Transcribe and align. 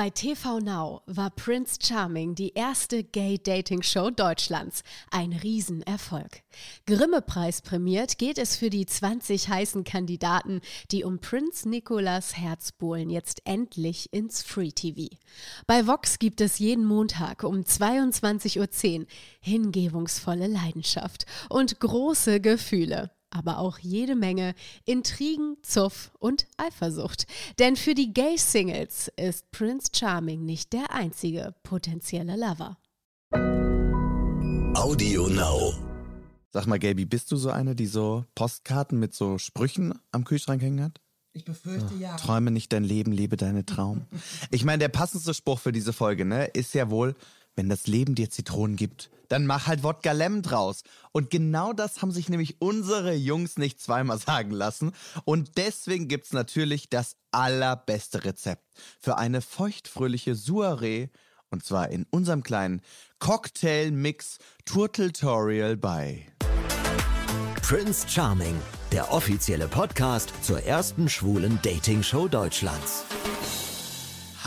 Bei 0.00 0.08
TV 0.08 0.60
Now 0.60 1.02
war 1.04 1.28
Prince 1.28 1.78
Charming 1.78 2.34
die 2.34 2.54
erste 2.54 3.04
Gay-Dating-Show 3.04 4.08
Deutschlands. 4.08 4.82
Ein 5.10 5.34
Riesenerfolg. 5.34 6.40
Grimme-Preis 6.86 7.60
prämiert 7.60 8.16
geht 8.16 8.38
es 8.38 8.56
für 8.56 8.70
die 8.70 8.86
20 8.86 9.50
heißen 9.50 9.84
Kandidaten, 9.84 10.62
die 10.90 11.04
um 11.04 11.18
Prinz 11.18 11.66
Nicolas 11.66 12.34
Herz 12.34 12.72
bohlen, 12.72 13.10
jetzt 13.10 13.42
endlich 13.44 14.10
ins 14.10 14.42
Free 14.42 14.72
TV. 14.72 15.14
Bei 15.66 15.86
Vox 15.86 16.18
gibt 16.18 16.40
es 16.40 16.58
jeden 16.58 16.86
Montag 16.86 17.42
um 17.42 17.56
22.10 17.56 19.00
Uhr 19.00 19.06
hingebungsvolle 19.42 20.46
Leidenschaft 20.46 21.26
und 21.50 21.78
große 21.78 22.40
Gefühle 22.40 23.10
aber 23.30 23.58
auch 23.58 23.78
jede 23.78 24.16
Menge 24.16 24.54
Intrigen, 24.84 25.56
Zuff 25.62 26.10
und 26.18 26.46
Eifersucht. 26.56 27.26
Denn 27.58 27.76
für 27.76 27.94
die 27.94 28.12
Gay-Singles 28.12 29.10
ist 29.16 29.50
Prince 29.50 29.88
Charming 29.94 30.44
nicht 30.44 30.72
der 30.72 30.92
einzige 30.92 31.54
potenzielle 31.62 32.36
Lover. 32.36 32.76
Audio 34.74 35.28
Now. 35.28 35.74
Sag 36.52 36.66
mal, 36.66 36.78
Gaby, 36.78 37.04
bist 37.04 37.30
du 37.30 37.36
so 37.36 37.50
eine, 37.50 37.76
die 37.76 37.86
so 37.86 38.24
Postkarten 38.34 38.98
mit 38.98 39.14
so 39.14 39.38
Sprüchen 39.38 39.94
am 40.10 40.24
Kühlschrank 40.24 40.62
hängen 40.62 40.82
hat? 40.82 41.00
Ich 41.32 41.44
befürchte 41.44 41.94
ja. 41.94 42.16
Träume 42.16 42.50
nicht 42.50 42.72
dein 42.72 42.82
Leben, 42.82 43.12
lebe 43.12 43.36
deine 43.36 43.64
Traum. 43.64 44.06
ich 44.50 44.64
meine, 44.64 44.78
der 44.78 44.88
passendste 44.88 45.32
Spruch 45.32 45.60
für 45.60 45.70
diese 45.70 45.92
Folge, 45.92 46.24
ne, 46.24 46.46
ist 46.46 46.74
ja 46.74 46.90
wohl, 46.90 47.14
wenn 47.56 47.68
das 47.68 47.86
Leben 47.86 48.14
dir 48.14 48.30
Zitronen 48.30 48.76
gibt, 48.76 49.10
dann 49.28 49.46
mach 49.46 49.66
halt 49.66 49.82
Wodka 49.82 50.12
Lemon 50.12 50.42
draus. 50.42 50.82
Und 51.12 51.30
genau 51.30 51.72
das 51.72 52.02
haben 52.02 52.10
sich 52.10 52.28
nämlich 52.28 52.60
unsere 52.60 53.14
Jungs 53.14 53.56
nicht 53.58 53.80
zweimal 53.80 54.18
sagen 54.26 54.50
lassen. 54.50 54.92
Und 55.24 55.56
deswegen 55.56 56.08
gibt's 56.08 56.32
natürlich 56.32 56.90
das 56.90 57.16
allerbeste 57.30 58.24
Rezept 58.24 58.64
für 58.98 59.18
eine 59.18 59.40
feuchtfröhliche 59.40 60.34
Soiree. 60.34 61.08
Und 61.50 61.64
zwar 61.64 61.88
in 61.90 62.06
unserem 62.10 62.42
kleinen 62.42 62.80
Cocktail-Mix 63.18 64.38
Turteltorial 64.64 65.76
bei 65.76 66.26
Prince 67.62 68.08
Charming, 68.08 68.56
der 68.92 69.12
offizielle 69.12 69.68
Podcast 69.68 70.32
zur 70.42 70.62
ersten 70.62 71.08
schwulen 71.08 71.58
Dating-Show 71.62 72.28
Deutschlands. 72.28 73.04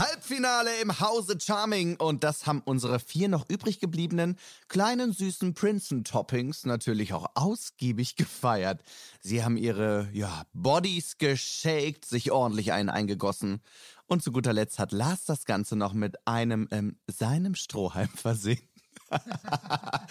Halbfinale 0.03 0.81
im 0.81 0.99
Hause 0.99 1.37
Charming 1.39 1.95
und 1.95 2.25
das 2.25 2.45
haben 2.45 2.61
unsere 2.65 2.99
vier 2.99 3.29
noch 3.29 3.49
übrig 3.49 3.79
gebliebenen 3.79 4.37
kleinen 4.67 5.13
süßen 5.13 5.53
Prinzen-Toppings 5.53 6.65
natürlich 6.65 7.13
auch 7.13 7.27
ausgiebig 7.35 8.15
gefeiert. 8.17 8.83
Sie 9.21 9.45
haben 9.45 9.55
ihre, 9.55 10.09
ja, 10.11 10.43
Bodies 10.51 11.17
geshaked, 11.19 12.03
sich 12.03 12.33
ordentlich 12.33 12.73
einen 12.73 12.89
eingegossen 12.89 13.61
und 14.05 14.21
zu 14.21 14.33
guter 14.33 14.51
Letzt 14.51 14.77
hat 14.77 14.91
Lars 14.91 15.23
das 15.23 15.45
Ganze 15.45 15.77
noch 15.77 15.93
mit 15.93 16.27
einem, 16.27 16.67
ähm, 16.71 16.97
seinem 17.07 17.55
Strohhalm 17.55 18.09
versehen. 18.15 18.67
da 19.09 20.05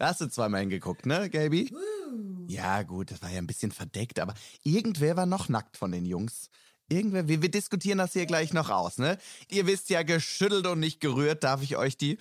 hast 0.00 0.20
du 0.20 0.26
zweimal 0.26 0.62
hingeguckt, 0.62 1.06
ne, 1.06 1.30
Gaby? 1.30 1.72
Ja, 2.48 2.82
gut, 2.82 3.12
das 3.12 3.22
war 3.22 3.30
ja 3.30 3.38
ein 3.38 3.46
bisschen 3.46 3.70
verdeckt, 3.70 4.18
aber 4.18 4.34
irgendwer 4.64 5.16
war 5.16 5.26
noch 5.26 5.48
nackt 5.48 5.76
von 5.76 5.92
den 5.92 6.06
Jungs. 6.06 6.50
Irgendwer, 6.88 7.28
wir, 7.28 7.42
wir 7.42 7.50
diskutieren 7.50 7.98
das 7.98 8.14
hier 8.14 8.26
gleich 8.26 8.52
noch 8.52 8.70
aus, 8.70 8.98
ne? 8.98 9.18
Ihr 9.50 9.66
wisst 9.66 9.90
ja, 9.90 10.02
geschüttelt 10.02 10.66
und 10.66 10.80
nicht 10.80 11.00
gerührt 11.00 11.44
darf 11.44 11.62
ich 11.62 11.76
euch 11.76 11.96
die 11.96 12.18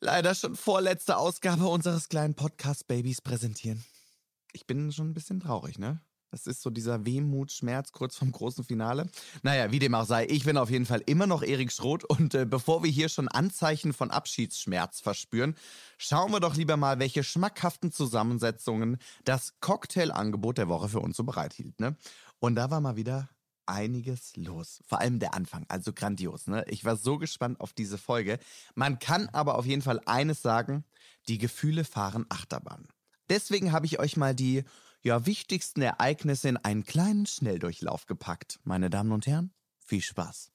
leider 0.00 0.34
schon 0.34 0.54
vorletzte 0.54 1.16
Ausgabe 1.16 1.66
unseres 1.66 2.10
kleinen 2.10 2.34
Podcast-Babys 2.34 3.22
präsentieren. 3.22 3.82
Ich 4.52 4.66
bin 4.66 4.92
schon 4.92 5.10
ein 5.10 5.14
bisschen 5.14 5.40
traurig, 5.40 5.78
ne? 5.78 6.00
Das 6.30 6.48
ist 6.48 6.62
so 6.62 6.70
dieser 6.70 7.06
Wehmut, 7.06 7.52
Schmerz 7.52 7.92
kurz 7.92 8.16
vom 8.16 8.32
großen 8.32 8.64
Finale. 8.64 9.08
Naja, 9.42 9.70
wie 9.70 9.78
dem 9.78 9.94
auch 9.94 10.04
sei, 10.04 10.26
ich 10.26 10.44
bin 10.44 10.56
auf 10.56 10.68
jeden 10.68 10.84
Fall 10.84 11.00
immer 11.06 11.28
noch 11.28 11.44
Erik 11.44 11.70
Schroth 11.70 12.04
und 12.04 12.34
äh, 12.34 12.44
bevor 12.44 12.82
wir 12.82 12.90
hier 12.90 13.08
schon 13.08 13.28
Anzeichen 13.28 13.92
von 13.92 14.10
Abschiedsschmerz 14.10 15.00
verspüren, 15.00 15.54
schauen 15.96 16.32
wir 16.32 16.40
doch 16.40 16.56
lieber 16.56 16.76
mal, 16.76 16.98
welche 16.98 17.22
schmackhaften 17.22 17.92
Zusammensetzungen 17.92 18.98
das 19.24 19.54
Cocktailangebot 19.60 20.58
der 20.58 20.68
Woche 20.68 20.88
für 20.88 21.00
uns 21.00 21.16
so 21.16 21.22
bereithielt. 21.22 21.78
Ne? 21.78 21.96
Und 22.40 22.56
da 22.56 22.68
war 22.68 22.80
mal 22.80 22.96
wieder 22.96 23.28
einiges 23.66 24.36
los. 24.36 24.82
Vor 24.86 25.00
allem 25.00 25.18
der 25.18 25.34
Anfang, 25.34 25.64
also 25.68 25.92
grandios. 25.92 26.46
Ne? 26.46 26.64
Ich 26.68 26.84
war 26.84 26.96
so 26.96 27.18
gespannt 27.18 27.60
auf 27.60 27.72
diese 27.72 27.98
Folge. 27.98 28.38
Man 28.74 28.98
kann 28.98 29.28
aber 29.30 29.56
auf 29.58 29.66
jeden 29.66 29.82
Fall 29.82 30.00
eines 30.06 30.42
sagen, 30.42 30.84
die 31.28 31.38
Gefühle 31.38 31.84
fahren 31.84 32.26
Achterbahn. 32.28 32.88
Deswegen 33.28 33.72
habe 33.72 33.86
ich 33.86 33.98
euch 33.98 34.16
mal 34.16 34.34
die 34.34 34.64
ja, 35.02 35.26
wichtigsten 35.26 35.82
Ereignisse 35.82 36.48
in 36.48 36.56
einen 36.56 36.84
kleinen 36.84 37.26
Schnelldurchlauf 37.26 38.06
gepackt. 38.06 38.58
Meine 38.64 38.90
Damen 38.90 39.12
und 39.12 39.26
Herren, 39.26 39.52
viel 39.78 40.00
Spaß. 40.00 40.53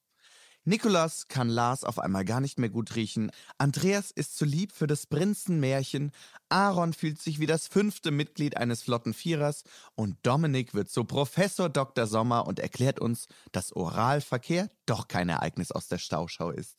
Nikolas 0.70 1.28
kann 1.30 1.50
Lars 1.50 1.84
auf 1.84 1.98
einmal 1.98 2.24
gar 2.24 2.42
nicht 2.42 2.60
mehr 2.60 2.70
gut 2.70 2.96
riechen. 2.96 3.32
Andreas 3.58 4.12
ist 4.12 4.38
zu 4.38 4.46
lieb 4.46 4.72
für 4.72 4.86
das 4.86 5.08
Prinzenmärchen. 5.08 6.12
Aaron 6.50 6.94
fühlt 6.94 7.20
sich 7.20 7.40
wie 7.40 7.48
das 7.48 7.68
fünfte 7.68 8.12
Mitglied 8.12 8.56
eines 8.56 8.84
flotten 8.84 9.16
Vierers. 9.16 9.64
Und 9.96 10.18
Dominik 10.22 10.76
wird 10.76 10.92
zu 10.92 11.06
Professor 11.06 11.70
Dr. 11.70 12.06
Sommer 12.06 12.46
und 12.46 12.60
erklärt 12.60 13.00
uns, 13.00 13.26
dass 13.52 13.76
Oralverkehr 13.76 14.70
doch 14.86 15.08
kein 15.08 15.30
Ereignis 15.30 15.72
aus 15.72 15.88
der 15.88 15.98
Stauschau 15.98 16.52
ist. 16.52 16.78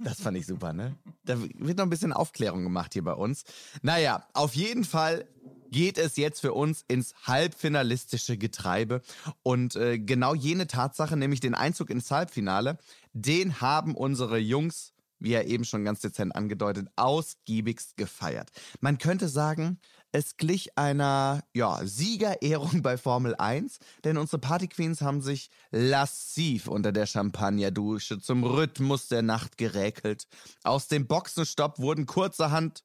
Das 0.00 0.20
fand 0.20 0.36
ich 0.36 0.44
super, 0.44 0.74
ne? 0.74 0.94
Da 1.24 1.40
wird 1.40 1.78
noch 1.78 1.86
ein 1.86 1.90
bisschen 1.90 2.12
Aufklärung 2.12 2.62
gemacht 2.62 2.92
hier 2.92 3.04
bei 3.04 3.14
uns. 3.14 3.44
Naja, 3.80 4.28
auf 4.34 4.54
jeden 4.54 4.84
Fall 4.84 5.26
geht 5.74 5.98
es 5.98 6.16
jetzt 6.16 6.40
für 6.40 6.54
uns 6.54 6.84
ins 6.86 7.14
halbfinalistische 7.24 8.38
Getreibe. 8.38 9.02
Und 9.42 9.74
äh, 9.74 9.98
genau 9.98 10.32
jene 10.32 10.68
Tatsache, 10.68 11.16
nämlich 11.16 11.40
den 11.40 11.56
Einzug 11.56 11.90
ins 11.90 12.12
Halbfinale, 12.12 12.78
den 13.12 13.60
haben 13.60 13.96
unsere 13.96 14.38
Jungs 14.38 14.92
wie 15.20 15.32
er 15.32 15.46
eben 15.46 15.64
schon 15.64 15.84
ganz 15.84 16.00
dezent 16.00 16.36
angedeutet, 16.36 16.88
ausgiebigst 16.96 17.96
gefeiert. 17.96 18.50
Man 18.80 18.98
könnte 18.98 19.28
sagen, 19.28 19.78
es 20.12 20.36
glich 20.36 20.76
einer 20.76 21.42
ja, 21.54 21.80
Siegerehrung 21.82 22.82
bei 22.82 22.98
Formel 22.98 23.34
1, 23.34 23.78
denn 24.04 24.18
unsere 24.18 24.38
Partyqueens 24.38 25.00
haben 25.00 25.22
sich 25.22 25.48
lassiv 25.70 26.68
unter 26.68 26.92
der 26.92 27.06
Champagnerdusche 27.06 28.18
zum 28.18 28.44
Rhythmus 28.44 29.08
der 29.08 29.22
Nacht 29.22 29.56
geräkelt. 29.56 30.26
Aus 30.62 30.88
dem 30.88 31.06
Boxenstopp 31.06 31.78
wurden 31.78 32.04
kurzerhand 32.04 32.84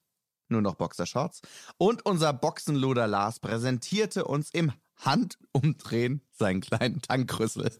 nur 0.49 0.61
noch 0.61 0.75
Boxershorts. 0.75 1.41
Und 1.77 2.05
unser 2.05 2.33
Boxenluder 2.33 3.07
Lars 3.07 3.39
präsentierte 3.39 4.25
uns 4.25 4.49
im 4.51 4.71
Handumdrehen 4.97 6.21
seinen 6.31 6.61
kleinen 6.61 7.01
Tankrüssel. 7.01 7.71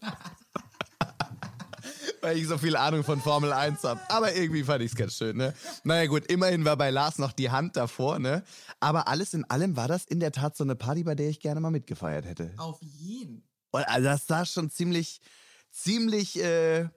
Weil 2.22 2.36
ich 2.36 2.46
so 2.46 2.58
viel 2.58 2.76
Ahnung 2.76 3.02
von 3.02 3.20
Formel 3.20 3.52
1 3.52 3.82
habe. 3.84 4.00
Aber 4.08 4.34
irgendwie 4.34 4.62
fand 4.64 4.82
ich 4.82 4.92
es 4.92 4.96
ganz 4.96 5.16
schön, 5.16 5.38
ne? 5.38 5.54
Naja 5.84 6.06
gut, 6.06 6.26
immerhin 6.26 6.66
war 6.66 6.76
bei 6.76 6.90
Lars 6.90 7.18
noch 7.18 7.32
die 7.32 7.50
Hand 7.50 7.76
davor, 7.76 8.18
ne? 8.18 8.44
Aber 8.78 9.08
alles 9.08 9.32
in 9.32 9.44
allem 9.44 9.76
war 9.76 9.88
das 9.88 10.04
in 10.04 10.20
der 10.20 10.32
Tat 10.32 10.54
so 10.54 10.64
eine 10.64 10.76
Party, 10.76 11.04
bei 11.04 11.14
der 11.14 11.30
ich 11.30 11.40
gerne 11.40 11.60
mal 11.60 11.70
mitgefeiert 11.70 12.26
hätte. 12.26 12.52
Auf 12.58 12.78
jeden. 12.82 13.48
Und 13.70 13.84
also 13.88 14.04
das 14.04 14.26
sah 14.26 14.44
schon 14.44 14.68
ziemlich, 14.70 15.22
ziemlich 15.70 16.38
äh, 16.42 16.88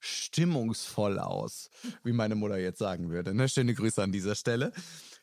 stimmungsvoll 0.00 1.18
aus, 1.18 1.70
wie 2.04 2.12
meine 2.12 2.34
Mutter 2.34 2.58
jetzt 2.58 2.78
sagen 2.78 3.10
würde. 3.10 3.34
Ne? 3.34 3.48
Schöne 3.48 3.74
Grüße 3.74 4.02
an 4.02 4.12
dieser 4.12 4.34
Stelle. 4.34 4.72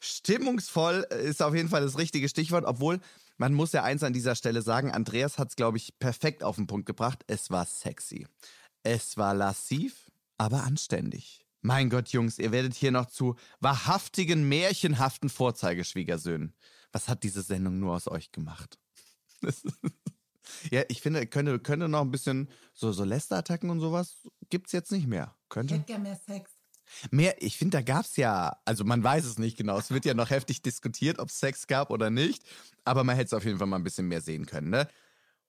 Stimmungsvoll 0.05 1.07
ist 1.23 1.41
auf 1.41 1.55
jeden 1.55 1.69
Fall 1.69 1.81
das 1.81 1.97
richtige 1.97 2.29
Stichwort, 2.29 2.65
obwohl 2.65 2.99
man 3.37 3.53
muss 3.53 3.73
ja 3.73 3.83
eins 3.83 4.03
an 4.03 4.13
dieser 4.13 4.35
Stelle 4.35 4.61
sagen, 4.61 4.91
Andreas 4.91 5.37
hat 5.37 5.49
es, 5.49 5.55
glaube 5.55 5.77
ich, 5.77 5.97
perfekt 5.99 6.43
auf 6.43 6.55
den 6.55 6.67
Punkt 6.67 6.85
gebracht. 6.85 7.23
Es 7.27 7.49
war 7.49 7.65
sexy. 7.65 8.27
Es 8.83 9.17
war 9.17 9.33
lassiv, 9.33 10.11
aber 10.37 10.63
anständig. 10.63 11.45
Mein 11.61 11.89
Gott, 11.89 12.09
Jungs, 12.09 12.37
ihr 12.37 12.51
werdet 12.51 12.75
hier 12.75 12.91
noch 12.91 13.07
zu 13.07 13.35
wahrhaftigen, 13.59 14.47
märchenhaften 14.47 15.29
Vorzeigeschwiegersöhnen. 15.29 16.53
Was 16.91 17.09
hat 17.09 17.23
diese 17.23 17.41
Sendung 17.41 17.79
nur 17.79 17.95
aus 17.95 18.07
euch 18.07 18.31
gemacht? 18.31 18.77
ja, 20.71 20.83
ich 20.87 21.01
finde, 21.01 21.25
könnte, 21.25 21.59
könnte 21.59 21.89
noch 21.89 22.01
ein 22.01 22.11
bisschen 22.11 22.49
so, 22.73 22.91
so 22.91 23.03
Lästerattacken 23.03 23.69
und 23.71 23.79
sowas 23.79 24.29
gibt's 24.49 24.71
jetzt 24.71 24.91
nicht 24.91 25.07
mehr. 25.07 25.35
Könnte. 25.49 25.73
Ich 25.73 25.79
hätte 25.81 25.87
gerne 25.87 26.03
mehr 26.03 26.19
Sex. 26.25 26.51
Mehr, 27.11 27.41
ich 27.41 27.57
finde, 27.57 27.77
da 27.77 27.81
gab's 27.81 28.15
ja, 28.17 28.57
also 28.65 28.83
man 28.83 29.03
weiß 29.03 29.25
es 29.25 29.37
nicht 29.37 29.57
genau. 29.57 29.77
Es 29.77 29.91
wird 29.91 30.05
ja 30.05 30.13
noch 30.13 30.29
heftig 30.29 30.61
diskutiert, 30.61 31.19
ob 31.19 31.29
es 31.29 31.39
Sex 31.39 31.67
gab 31.67 31.89
oder 31.89 32.09
nicht. 32.09 32.43
Aber 32.83 33.03
man 33.03 33.15
hätte 33.15 33.27
es 33.27 33.33
auf 33.33 33.45
jeden 33.45 33.57
Fall 33.57 33.67
mal 33.67 33.77
ein 33.77 33.83
bisschen 33.83 34.07
mehr 34.07 34.21
sehen 34.21 34.45
können, 34.45 34.69
ne? 34.69 34.87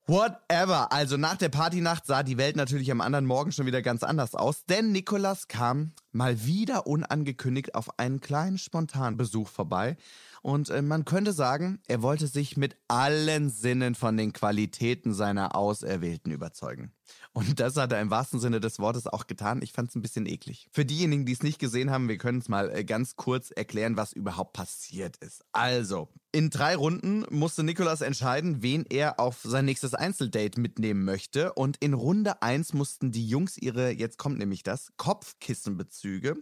Whatever. 0.08 0.92
Also 0.92 1.16
nach 1.16 1.36
der 1.36 1.48
Partynacht 1.48 2.06
sah 2.06 2.22
die 2.22 2.38
Welt 2.38 2.54
natürlich 2.54 2.92
am 2.92 3.00
anderen 3.00 3.26
Morgen 3.26 3.50
schon 3.50 3.66
wieder 3.66 3.82
ganz 3.82 4.04
anders 4.04 4.36
aus, 4.36 4.64
denn 4.64 4.92
Nikolas 4.92 5.48
kam 5.48 5.94
mal 6.12 6.44
wieder 6.44 6.86
unangekündigt 6.86 7.74
auf 7.74 7.98
einen 7.98 8.20
kleinen 8.20 8.56
spontanen 8.56 9.16
Besuch 9.16 9.48
vorbei 9.48 9.96
Und 10.46 10.70
äh, 10.70 10.80
man 10.80 11.04
könnte 11.04 11.32
sagen, 11.32 11.80
er 11.88 12.02
wollte 12.02 12.28
sich 12.28 12.56
mit 12.56 12.76
allen 12.86 13.50
Sinnen 13.50 13.96
von 13.96 14.16
den 14.16 14.32
Qualitäten 14.32 15.12
seiner 15.12 15.56
Auserwählten 15.56 16.30
überzeugen. 16.30 16.92
Und 17.32 17.58
das 17.58 17.76
hat 17.76 17.90
er 17.90 18.00
im 18.00 18.10
wahrsten 18.10 18.38
Sinne 18.38 18.60
des 18.60 18.78
Wortes 18.78 19.08
auch 19.08 19.26
getan. 19.26 19.60
Ich 19.60 19.72
fand 19.72 19.88
es 19.88 19.96
ein 19.96 20.02
bisschen 20.02 20.24
eklig. 20.24 20.68
Für 20.70 20.84
diejenigen, 20.84 21.26
die 21.26 21.32
es 21.32 21.42
nicht 21.42 21.58
gesehen 21.58 21.90
haben, 21.90 22.08
wir 22.08 22.16
können 22.16 22.38
es 22.38 22.48
mal 22.48 22.70
äh, 22.70 22.84
ganz 22.84 23.16
kurz 23.16 23.50
erklären, 23.50 23.96
was 23.96 24.12
überhaupt 24.12 24.52
passiert 24.52 25.16
ist. 25.16 25.44
Also, 25.50 26.10
in 26.30 26.48
drei 26.48 26.76
Runden 26.76 27.26
musste 27.28 27.64
Nikolas 27.64 28.00
entscheiden, 28.00 28.62
wen 28.62 28.84
er 28.88 29.18
auf 29.18 29.40
sein 29.42 29.64
nächstes 29.64 29.94
Einzeldate 29.94 30.60
mitnehmen 30.60 31.04
möchte. 31.04 31.54
Und 31.54 31.76
in 31.78 31.92
Runde 31.92 32.40
1 32.40 32.72
mussten 32.72 33.10
die 33.10 33.26
Jungs 33.26 33.58
ihre, 33.58 33.90
jetzt 33.90 34.16
kommt 34.16 34.38
nämlich 34.38 34.62
das, 34.62 34.92
Kopfkissenbezüge 34.96 36.36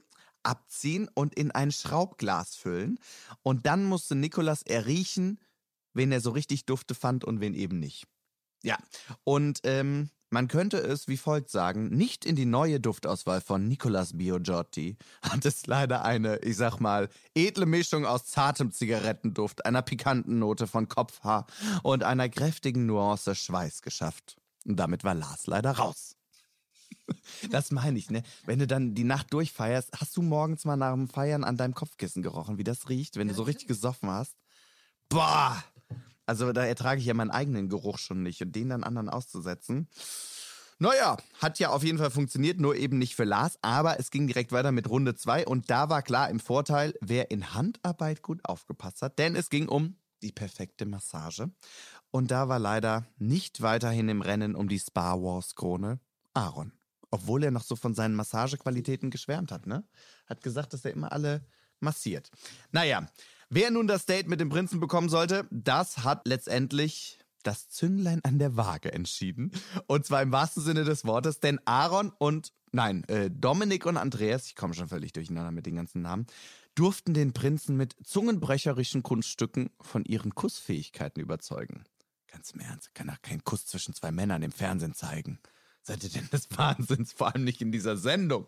abziehen 0.44 1.08
und 1.14 1.34
in 1.34 1.50
ein 1.50 1.72
Schraubglas 1.72 2.54
füllen. 2.54 2.98
Und 3.42 3.66
dann 3.66 3.84
musste 3.84 4.14
Nikolas 4.14 4.62
erriechen, 4.62 5.40
wen 5.92 6.12
er 6.12 6.20
so 6.20 6.30
richtig 6.30 6.66
dufte 6.66 6.94
fand 6.94 7.24
und 7.24 7.40
wen 7.40 7.54
eben 7.54 7.78
nicht. 7.78 8.06
Ja, 8.62 8.78
und 9.24 9.60
ähm, 9.64 10.10
man 10.30 10.48
könnte 10.48 10.78
es 10.78 11.06
wie 11.06 11.16
folgt 11.16 11.48
sagen, 11.50 11.90
nicht 11.90 12.24
in 12.24 12.34
die 12.34 12.46
neue 12.46 12.80
Duftauswahl 12.80 13.40
von 13.40 13.68
Nicolas 13.68 14.16
Biogiotti 14.18 14.96
hat 15.22 15.44
es 15.44 15.66
leider 15.66 16.04
eine, 16.04 16.38
ich 16.38 16.56
sag 16.56 16.80
mal, 16.80 17.08
edle 17.34 17.66
Mischung 17.66 18.04
aus 18.04 18.26
zartem 18.26 18.72
Zigarettenduft, 18.72 19.64
einer 19.64 19.82
pikanten 19.82 20.40
Note 20.40 20.66
von 20.66 20.88
Kopfhaar 20.88 21.46
und 21.84 22.02
einer 22.02 22.28
kräftigen 22.28 22.86
Nuance 22.86 23.34
Schweiß 23.34 23.82
geschafft. 23.82 24.36
Und 24.66 24.76
damit 24.76 25.04
war 25.04 25.14
Lars 25.14 25.46
leider 25.46 25.72
raus. 25.72 26.16
Das 27.50 27.70
meine 27.70 27.98
ich, 27.98 28.10
ne? 28.10 28.22
Wenn 28.46 28.58
du 28.58 28.66
dann 28.66 28.94
die 28.94 29.04
Nacht 29.04 29.32
durchfeierst, 29.32 29.90
hast 30.00 30.16
du 30.16 30.22
morgens 30.22 30.64
mal 30.64 30.76
nach 30.76 30.92
dem 30.92 31.08
Feiern 31.08 31.44
an 31.44 31.56
deinem 31.56 31.74
Kopfkissen 31.74 32.22
gerochen, 32.22 32.58
wie 32.58 32.64
das 32.64 32.88
riecht, 32.88 33.16
wenn 33.16 33.28
du 33.28 33.34
so 33.34 33.42
richtig 33.42 33.68
gesoffen 33.68 34.10
hast? 34.10 34.34
Boah! 35.08 35.62
Also 36.26 36.52
da 36.52 36.64
ertrage 36.64 37.00
ich 37.00 37.06
ja 37.06 37.14
meinen 37.14 37.30
eigenen 37.30 37.68
Geruch 37.68 37.98
schon 37.98 38.22
nicht 38.22 38.40
und 38.40 38.56
den 38.56 38.70
dann 38.70 38.84
anderen 38.84 39.10
auszusetzen. 39.10 39.88
Naja, 40.78 41.16
hat 41.40 41.58
ja 41.58 41.70
auf 41.70 41.84
jeden 41.84 41.98
Fall 41.98 42.10
funktioniert, 42.10 42.58
nur 42.58 42.74
eben 42.74 42.98
nicht 42.98 43.14
für 43.14 43.24
Lars, 43.24 43.58
aber 43.62 44.00
es 44.00 44.10
ging 44.10 44.26
direkt 44.26 44.50
weiter 44.50 44.72
mit 44.72 44.88
Runde 44.88 45.14
2 45.14 45.46
und 45.46 45.70
da 45.70 45.88
war 45.88 46.02
klar 46.02 46.28
im 46.30 46.40
Vorteil, 46.40 46.94
wer 47.00 47.30
in 47.30 47.54
Handarbeit 47.54 48.22
gut 48.22 48.40
aufgepasst 48.44 49.02
hat, 49.02 49.18
denn 49.18 49.36
es 49.36 49.50
ging 49.50 49.68
um 49.68 49.96
die 50.22 50.32
perfekte 50.32 50.86
Massage. 50.86 51.50
Und 52.10 52.30
da 52.30 52.48
war 52.48 52.58
leider 52.58 53.06
nicht 53.18 53.60
weiterhin 53.60 54.08
im 54.08 54.22
Rennen 54.22 54.56
um 54.56 54.68
die 54.68 54.78
Spa 54.78 55.14
Wars 55.14 55.54
Krone 55.54 56.00
Aaron. 56.32 56.72
Obwohl 57.14 57.44
er 57.44 57.52
noch 57.52 57.62
so 57.62 57.76
von 57.76 57.94
seinen 57.94 58.16
Massagequalitäten 58.16 59.08
geschwärmt 59.08 59.52
hat, 59.52 59.68
ne? 59.68 59.84
Hat 60.26 60.42
gesagt, 60.42 60.72
dass 60.72 60.84
er 60.84 60.90
immer 60.90 61.12
alle 61.12 61.46
massiert. 61.78 62.28
Naja, 62.72 63.06
wer 63.48 63.70
nun 63.70 63.86
das 63.86 64.04
Date 64.04 64.26
mit 64.26 64.40
dem 64.40 64.48
Prinzen 64.48 64.80
bekommen 64.80 65.08
sollte, 65.08 65.46
das 65.52 65.98
hat 65.98 66.26
letztendlich 66.26 67.20
das 67.44 67.68
Zünglein 67.68 68.20
an 68.24 68.40
der 68.40 68.56
Waage 68.56 68.92
entschieden. 68.92 69.52
Und 69.86 70.04
zwar 70.04 70.22
im 70.22 70.32
wahrsten 70.32 70.64
Sinne 70.64 70.82
des 70.82 71.04
Wortes, 71.04 71.38
denn 71.38 71.60
Aaron 71.66 72.10
und, 72.18 72.52
nein, 72.72 73.04
äh, 73.04 73.30
Dominik 73.30 73.86
und 73.86 73.96
Andreas, 73.96 74.46
ich 74.46 74.56
komme 74.56 74.74
schon 74.74 74.88
völlig 74.88 75.12
durcheinander 75.12 75.52
mit 75.52 75.66
den 75.66 75.76
ganzen 75.76 76.02
Namen, 76.02 76.26
durften 76.74 77.14
den 77.14 77.32
Prinzen 77.32 77.76
mit 77.76 77.94
zungenbrecherischen 78.02 79.04
Kunststücken 79.04 79.70
von 79.80 80.04
ihren 80.04 80.34
Kussfähigkeiten 80.34 81.20
überzeugen. 81.22 81.84
Ganz 82.26 82.50
im 82.50 82.58
Ernst, 82.58 82.92
kann 82.92 83.06
doch 83.06 83.22
kein 83.22 83.44
Kuss 83.44 83.66
zwischen 83.66 83.94
zwei 83.94 84.10
Männern 84.10 84.42
im 84.42 84.50
Fernsehen 84.50 84.94
zeigen. 84.94 85.38
Seid 85.86 86.02
ihr 86.02 86.08
denn 86.08 86.28
des 86.30 86.48
Wahnsinns? 86.56 87.12
Vor 87.12 87.32
allem 87.32 87.44
nicht 87.44 87.60
in 87.60 87.70
dieser 87.70 87.98
Sendung. 87.98 88.46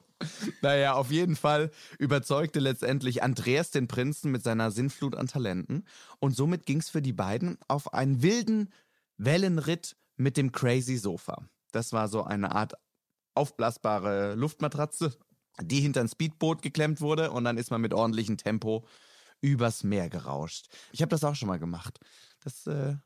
Naja, 0.62 0.94
auf 0.94 1.10
jeden 1.10 1.36
Fall 1.36 1.70
überzeugte 1.98 2.60
letztendlich 2.60 3.22
Andreas 3.22 3.70
den 3.70 3.88
Prinzen 3.88 4.32
mit 4.32 4.42
seiner 4.42 4.70
Sinnflut 4.70 5.14
an 5.14 5.26
Talenten. 5.26 5.84
Und 6.18 6.34
somit 6.34 6.64
ging 6.64 6.78
es 6.78 6.88
für 6.88 7.02
die 7.02 7.12
beiden 7.12 7.58
auf 7.68 7.92
einen 7.92 8.22
wilden 8.22 8.72
Wellenritt 9.18 9.96
mit 10.16 10.38
dem 10.38 10.50
Crazy 10.50 10.96
Sofa. 10.96 11.46
Das 11.72 11.92
war 11.92 12.08
so 12.08 12.24
eine 12.24 12.52
Art 12.52 12.72
aufblasbare 13.34 14.34
Luftmatratze, 14.34 15.18
die 15.60 15.80
hinter 15.80 16.00
ein 16.00 16.08
Speedboot 16.08 16.62
geklemmt 16.62 17.02
wurde 17.02 17.30
und 17.30 17.44
dann 17.44 17.58
ist 17.58 17.70
man 17.70 17.82
mit 17.82 17.92
ordentlichem 17.92 18.38
Tempo 18.38 18.86
übers 19.42 19.84
Meer 19.84 20.08
gerauscht. 20.08 20.68
Ich 20.92 21.02
habe 21.02 21.10
das 21.10 21.22
auch 21.22 21.34
schon 21.34 21.48
mal 21.48 21.58
gemacht. 21.58 22.00
Das 22.42 22.66
äh, 22.66 22.96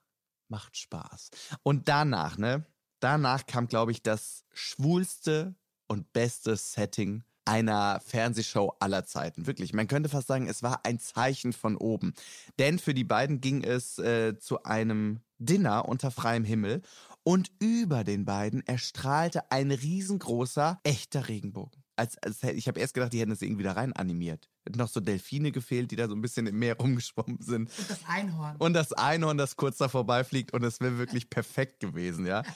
macht 0.47 0.77
Spaß. 0.77 1.31
Und 1.65 1.89
danach, 1.89 2.39
ne? 2.39 2.65
Danach 3.01 3.47
kam, 3.47 3.67
glaube 3.67 3.93
ich, 3.93 4.03
das 4.03 4.45
schwulste 4.53 5.55
und 5.89 6.13
beste 6.13 6.57
Setting 6.57 7.25
einer 7.45 8.01
Fernsehshow 8.07 8.75
aller 8.79 9.05
Zeiten. 9.05 9.47
Wirklich, 9.47 9.73
man 9.73 9.89
könnte 9.89 10.09
fast 10.09 10.29
sagen, 10.29 10.47
es 10.47 10.63
war 10.63 10.85
ein 10.85 10.99
Zeichen 11.01 11.53
von 11.53 11.77
oben. 11.77 12.15
Denn 12.59 12.79
für 12.79 12.95
die 12.95 13.05
beiden 13.05 13.41
ging 13.41 13.65
es 13.65 13.99
äh, 13.99 14.39
zu 14.39 14.63
einem 14.63 15.21
Dinner 15.39 15.89
unter 15.89 16.11
freiem 16.11 16.45
Himmel 16.45 16.83
und 17.25 17.51
über 17.59 18.05
den 18.05 18.25
beiden 18.25 18.65
erstrahlte 18.67 19.51
ein 19.51 19.71
riesengroßer, 19.71 20.81
echter 20.85 21.29
Regenbogen. 21.29 21.83
Als, 21.97 22.17
als, 22.19 22.43
ich 22.43 22.67
habe 22.67 22.81
erst 22.81 22.95
gedacht, 22.95 23.13
die 23.13 23.21
hätten 23.21 23.33
es 23.33 23.43
irgendwie 23.43 23.65
da 23.65 23.73
rein 23.73 23.93
animiert. 23.93 24.49
Hätten 24.65 24.79
noch 24.79 24.89
so 24.89 25.01
Delfine 25.01 25.53
gefehlt, 25.53 25.91
die 25.91 25.97
da 25.97 26.09
so 26.09 26.15
ein 26.15 26.23
bisschen 26.23 26.47
im 26.47 26.59
Meer 26.59 26.77
rumgeschwommen 26.79 27.43
sind. 27.43 27.71
Und 27.79 27.91
das 27.91 28.01
Einhorn. 28.07 28.57
Und 28.59 28.73
das 28.73 28.93
Einhorn, 28.93 29.37
das 29.37 29.57
kurz 29.57 29.79
da 29.79 29.89
vorbeifliegt 29.89 30.53
und 30.53 30.63
es 30.63 30.81
wäre 30.81 30.99
wirklich 30.99 31.29
perfekt 31.29 31.81
gewesen, 31.81 32.27
ja. 32.27 32.43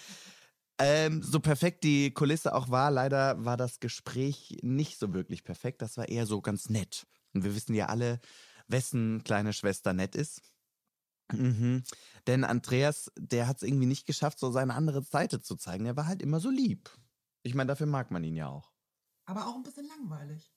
Ähm, 0.79 1.23
so 1.23 1.39
perfekt 1.39 1.85
die 1.85 2.13
Kulisse 2.13 2.55
auch 2.55 2.69
war, 2.69 2.91
leider 2.91 3.45
war 3.45 3.57
das 3.57 3.79
Gespräch 3.79 4.59
nicht 4.63 4.99
so 4.99 5.13
wirklich 5.15 5.45
perfekt. 5.45 5.83
Das 5.83 5.97
war 5.97 6.09
eher 6.09 6.27
so 6.27 6.41
ganz 6.41 6.69
nett. 6.69 7.07
Und 7.33 7.45
wir 7.45 7.55
wissen 7.55 7.75
ja 7.75 7.87
alle, 7.87 8.21
wessen 8.67 9.23
kleine 9.25 9.53
Schwester 9.53 9.93
nett 9.93 10.17
ist. 10.17 10.43
Mhm. 11.33 11.83
Denn 12.27 12.45
Andreas, 12.45 13.11
der 13.17 13.47
hat 13.47 13.59
es 13.59 13.63
irgendwie 13.63 13.87
nicht 13.87 14.07
geschafft, 14.07 14.39
so 14.39 14.51
seine 14.51 14.75
andere 14.75 15.03
Seite 15.03 15.41
zu 15.41 15.57
zeigen. 15.57 15.87
Er 15.87 15.97
war 15.97 16.07
halt 16.07 16.23
immer 16.23 16.41
so 16.41 16.51
lieb. 16.51 16.91
Ich 17.43 17.55
meine, 17.55 17.69
dafür 17.69 17.87
mag 17.87 18.11
man 18.11 18.25
ihn 18.25 18.37
ja 18.37 18.49
auch. 18.49 18.73
Aber 19.27 19.47
auch 19.47 19.55
ein 19.55 19.63
bisschen 19.63 19.87
langweilig. 19.87 20.53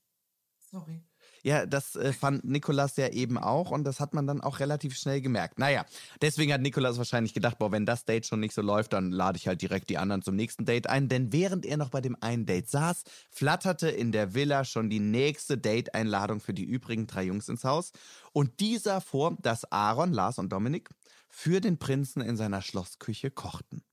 Sorry. 0.57 1.05
Ja, 1.43 1.65
das 1.65 1.95
äh, 1.95 2.13
fand 2.13 2.43
Nikolas 2.43 2.97
ja 2.97 3.09
eben 3.09 3.37
auch 3.37 3.71
und 3.71 3.83
das 3.83 3.99
hat 3.99 4.13
man 4.13 4.27
dann 4.27 4.41
auch 4.41 4.59
relativ 4.59 4.97
schnell 4.97 5.21
gemerkt. 5.21 5.59
Naja, 5.59 5.85
deswegen 6.21 6.53
hat 6.53 6.61
Nikolas 6.61 6.97
wahrscheinlich 6.97 7.33
gedacht, 7.33 7.57
boah, 7.59 7.71
wenn 7.71 7.85
das 7.85 8.05
Date 8.05 8.25
schon 8.25 8.39
nicht 8.39 8.53
so 8.53 8.61
läuft, 8.61 8.93
dann 8.93 9.11
lade 9.11 9.37
ich 9.37 9.47
halt 9.47 9.61
direkt 9.61 9.89
die 9.89 9.97
anderen 9.97 10.21
zum 10.21 10.35
nächsten 10.35 10.65
Date 10.65 10.87
ein. 10.87 11.09
Denn 11.09 11.31
während 11.31 11.65
er 11.65 11.77
noch 11.77 11.89
bei 11.89 12.01
dem 12.01 12.17
einen 12.21 12.45
Date 12.45 12.69
saß, 12.69 13.03
flatterte 13.29 13.89
in 13.89 14.11
der 14.11 14.33
Villa 14.33 14.65
schon 14.65 14.89
die 14.89 14.99
nächste 14.99 15.57
Date-Einladung 15.57 16.39
für 16.39 16.53
die 16.53 16.65
übrigen 16.65 17.07
drei 17.07 17.23
Jungs 17.23 17.49
ins 17.49 17.63
Haus. 17.63 17.91
Und 18.33 18.59
dieser 18.59 19.01
vor, 19.01 19.37
dass 19.41 19.71
Aaron, 19.71 20.13
Lars 20.13 20.39
und 20.39 20.51
Dominik 20.51 20.89
für 21.29 21.61
den 21.61 21.77
Prinzen 21.77 22.21
in 22.21 22.37
seiner 22.37 22.61
Schlossküche 22.61 23.31
kochten. 23.31 23.83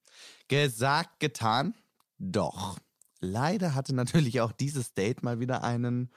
Gesagt, 0.49 1.21
getan, 1.21 1.75
doch. 2.19 2.79
Leider 3.21 3.75
hatte 3.75 3.95
natürlich 3.95 4.41
auch 4.41 4.53
dieses 4.53 4.95
Date 4.95 5.23
mal 5.23 5.41
wieder 5.41 5.65
einen 5.65 6.11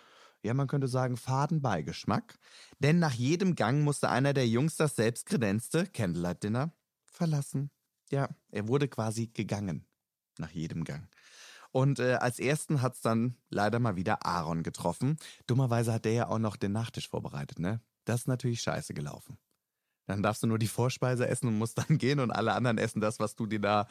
ja, 0.47 0.53
man 0.53 0.67
könnte 0.67 0.87
sagen, 0.87 1.17
faden 1.17 1.61
Beigeschmack. 1.61 2.39
Denn 2.79 2.99
nach 2.99 3.13
jedem 3.13 3.55
Gang 3.55 3.83
musste 3.83 4.09
einer 4.09 4.33
der 4.33 4.47
Jungs 4.47 4.77
das 4.77 4.95
selbst 4.95 5.25
kredenzte 5.25 5.85
Candlelight 5.85 6.43
Dinner 6.43 6.71
verlassen. 7.05 7.69
Ja, 8.09 8.29
er 8.49 8.67
wurde 8.67 8.87
quasi 8.87 9.27
gegangen. 9.27 9.85
Nach 10.39 10.51
jedem 10.51 10.83
Gang. 10.83 11.09
Und 11.71 11.99
äh, 11.99 12.13
als 12.13 12.39
ersten 12.39 12.81
hat 12.81 12.95
es 12.95 13.01
dann 13.01 13.35
leider 13.49 13.79
mal 13.79 13.95
wieder 13.95 14.25
Aaron 14.25 14.63
getroffen. 14.63 15.17
Dummerweise 15.47 15.93
hat 15.93 16.05
der 16.05 16.13
ja 16.13 16.27
auch 16.29 16.39
noch 16.39 16.55
den 16.55 16.71
Nachtisch 16.71 17.09
vorbereitet, 17.09 17.59
ne? 17.59 17.81
Das 18.05 18.21
ist 18.21 18.27
natürlich 18.27 18.61
scheiße 18.61 18.93
gelaufen. 18.93 19.37
Dann 20.05 20.23
darfst 20.23 20.43
du 20.43 20.47
nur 20.47 20.59
die 20.59 20.67
Vorspeise 20.67 21.27
essen 21.27 21.47
und 21.47 21.57
musst 21.57 21.77
dann 21.77 21.97
gehen 21.97 22.19
und 22.19 22.31
alle 22.31 22.53
anderen 22.53 22.77
essen 22.77 23.01
das, 23.01 23.19
was 23.19 23.35
du 23.35 23.45
dir 23.45 23.59
da 23.59 23.87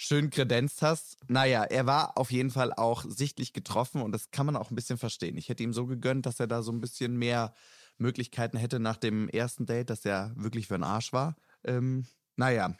schön 0.00 0.30
kredenzt 0.30 0.80
hast. 0.80 1.18
Naja, 1.28 1.64
er 1.64 1.84
war 1.84 2.16
auf 2.16 2.30
jeden 2.30 2.50
Fall 2.50 2.72
auch 2.72 3.04
sichtlich 3.06 3.52
getroffen 3.52 4.00
und 4.00 4.12
das 4.12 4.30
kann 4.30 4.46
man 4.46 4.56
auch 4.56 4.70
ein 4.70 4.76
bisschen 4.76 4.96
verstehen. 4.96 5.36
Ich 5.36 5.48
hätte 5.48 5.64
ihm 5.64 5.72
so 5.72 5.86
gegönnt, 5.86 6.24
dass 6.24 6.38
er 6.38 6.46
da 6.46 6.62
so 6.62 6.70
ein 6.70 6.80
bisschen 6.80 7.16
mehr 7.16 7.52
Möglichkeiten 7.98 8.56
hätte 8.56 8.78
nach 8.78 8.96
dem 8.96 9.28
ersten 9.28 9.66
Date, 9.66 9.90
dass 9.90 10.04
er 10.04 10.32
wirklich 10.36 10.68
für 10.68 10.76
ein 10.76 10.84
Arsch 10.84 11.12
war. 11.12 11.36
Ähm, 11.64 12.06
naja, 12.36 12.76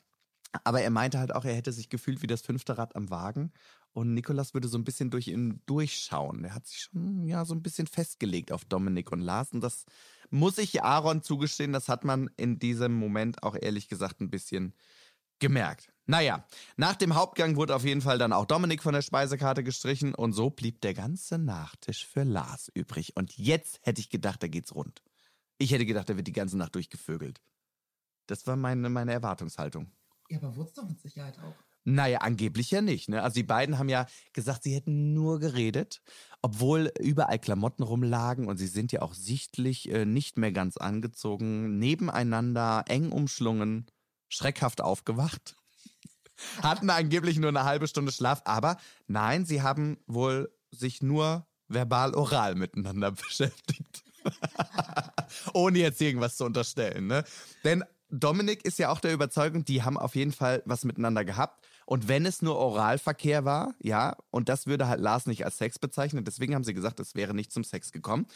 aber 0.63 0.81
er 0.81 0.91
meinte 0.91 1.19
halt 1.19 1.35
auch, 1.35 1.45
er 1.45 1.55
hätte 1.55 1.73
sich 1.73 1.89
gefühlt 1.89 2.23
wie 2.23 2.29
das 2.29 2.41
fünfte 2.43 2.79
Rad 2.79 2.95
am 2.95 3.11
Wagen. 3.11 3.53
Und 3.93 4.15
Nikolas 4.15 4.55
würde 4.55 4.69
so 4.69 4.79
ein 4.79 4.85
bisschen 4.85 5.11
durch 5.11 5.27
ihn 5.27 5.61
durchschauen. 5.67 6.45
Er 6.45 6.55
hat 6.55 6.69
sich 6.69 6.83
schon 6.83 7.27
ja 7.27 7.45
so 7.45 7.53
ein 7.53 7.63
bisschen 7.63 7.89
festgelegt 7.89 8.53
auf 8.53 8.65
Dominik 8.65 9.11
und 9.11 9.21
Lars. 9.21 9.53
Und 9.53 9.61
das 9.61 9.87
muss 10.31 10.57
ich 10.59 10.85
Aaron 10.85 11.23
zugestehen, 11.23 11.73
das 11.73 11.89
hat 11.89 12.05
man 12.05 12.31
in 12.37 12.61
diesem 12.61 12.95
Moment 12.95 13.43
auch 13.43 13.57
ehrlich 13.61 13.89
gesagt 13.89 14.21
ein 14.21 14.31
bisschen 14.31 14.73
gemerkt. 15.41 15.93
Naja, 16.11 16.43
nach 16.79 16.97
dem 16.97 17.15
Hauptgang 17.15 17.57
wurde 17.57 17.77
auf 17.77 17.85
jeden 17.85 18.00
Fall 18.00 18.17
dann 18.17 18.33
auch 18.33 18.47
Dominik 18.47 18.83
von 18.83 18.95
der 18.95 19.03
Speisekarte 19.03 19.62
gestrichen 19.62 20.15
und 20.15 20.33
so 20.33 20.49
blieb 20.49 20.81
der 20.81 20.95
ganze 20.95 21.37
Nachtisch 21.37 22.07
für 22.07 22.23
Lars 22.23 22.71
übrig. 22.73 23.15
Und 23.15 23.37
jetzt 23.37 23.79
hätte 23.83 24.00
ich 24.00 24.09
gedacht, 24.09 24.43
da 24.43 24.49
geht's 24.49 24.75
rund. 24.75 25.03
Ich 25.59 25.71
hätte 25.71 25.85
gedacht, 25.85 26.09
er 26.09 26.17
wird 26.17 26.27
die 26.27 26.33
ganze 26.33 26.57
Nacht 26.57 26.75
durchgevögelt. 26.77 27.43
Das 28.27 28.47
war 28.47 28.57
meine, 28.57 28.88
meine 28.88 29.12
Erwartungshaltung. 29.12 29.93
Ja, 30.31 30.38
aber 30.38 30.57
wurde 30.57 30.69
es 30.69 30.75
doch 30.75 30.88
mit 30.88 30.99
Sicherheit 30.99 31.38
auch. 31.41 31.55
Naja, 31.85 32.21
angeblich 32.21 32.71
ja 32.71 32.81
nicht. 32.81 33.11
Ne? 33.11 33.23
Also 33.23 33.35
die 33.35 33.43
beiden 33.43 33.79
haben 33.79 33.91
ja 33.91 34.07
gesagt, 34.33 34.62
sie 34.62 34.75
hätten 34.75 35.12
nur 35.12 35.38
geredet, 35.41 36.00
obwohl 36.41 36.91
überall 37.00 37.38
Klamotten 37.38 37.83
rumlagen 37.83 38.49
und 38.49 38.57
sie 38.57 38.67
sind 38.67 38.93
ja 38.93 39.03
auch 39.03 39.12
sichtlich 39.12 39.91
äh, 39.91 40.07
nicht 40.07 40.38
mehr 40.38 40.53
ganz 40.53 40.79
angezogen, 40.79 41.79
nebeneinander, 41.79 42.85
eng 42.88 43.12
umschlungen, 43.12 43.85
schreckhaft 44.31 44.81
aufgewacht. 44.81 45.58
Hatten 46.62 46.90
angeblich 46.90 47.38
nur 47.38 47.49
eine 47.49 47.64
halbe 47.64 47.88
Stunde 47.88 48.12
Schlaf, 48.12 48.42
aber 48.45 48.76
nein, 49.07 49.45
sie 49.45 49.62
haben 49.62 49.99
wohl 50.07 50.52
sich 50.71 51.02
nur 51.02 51.47
verbal-oral 51.68 52.54
miteinander 52.54 53.12
beschäftigt. 53.12 54.04
Ohne 55.54 55.78
jetzt 55.78 56.00
irgendwas 56.00 56.37
zu 56.37 56.45
unterstellen. 56.45 57.07
Ne? 57.07 57.25
Denn 57.64 57.85
Dominik 58.11 58.64
ist 58.64 58.78
ja 58.78 58.90
auch 58.90 59.00
der 59.00 59.12
Überzeugung, 59.12 59.64
die 59.64 59.83
haben 59.83 59.99
auf 59.99 60.14
jeden 60.14 60.33
Fall 60.33 60.62
was 60.64 60.85
miteinander 60.85 61.25
gehabt. 61.25 61.66
Und 61.85 62.09
wenn 62.09 62.26
es 62.26 62.42
nur 62.42 62.57
Oralverkehr 62.57 63.45
war, 63.45 63.75
ja, 63.83 64.16
und 64.30 64.49
das 64.49 64.66
würde 64.66 64.88
halt 64.88 65.00
Lars 65.00 65.26
nicht 65.26 65.45
als 65.45 65.57
Sex 65.57 65.78
bezeichnen, 65.78 66.25
deswegen 66.25 66.54
haben 66.54 66.64
sie 66.64 66.75
gesagt, 66.75 67.00
es 67.00 67.14
wäre 67.14 67.35
nicht 67.35 67.52
zum 67.52 67.64
Sex 67.64 67.92
gekommen. 67.92 68.26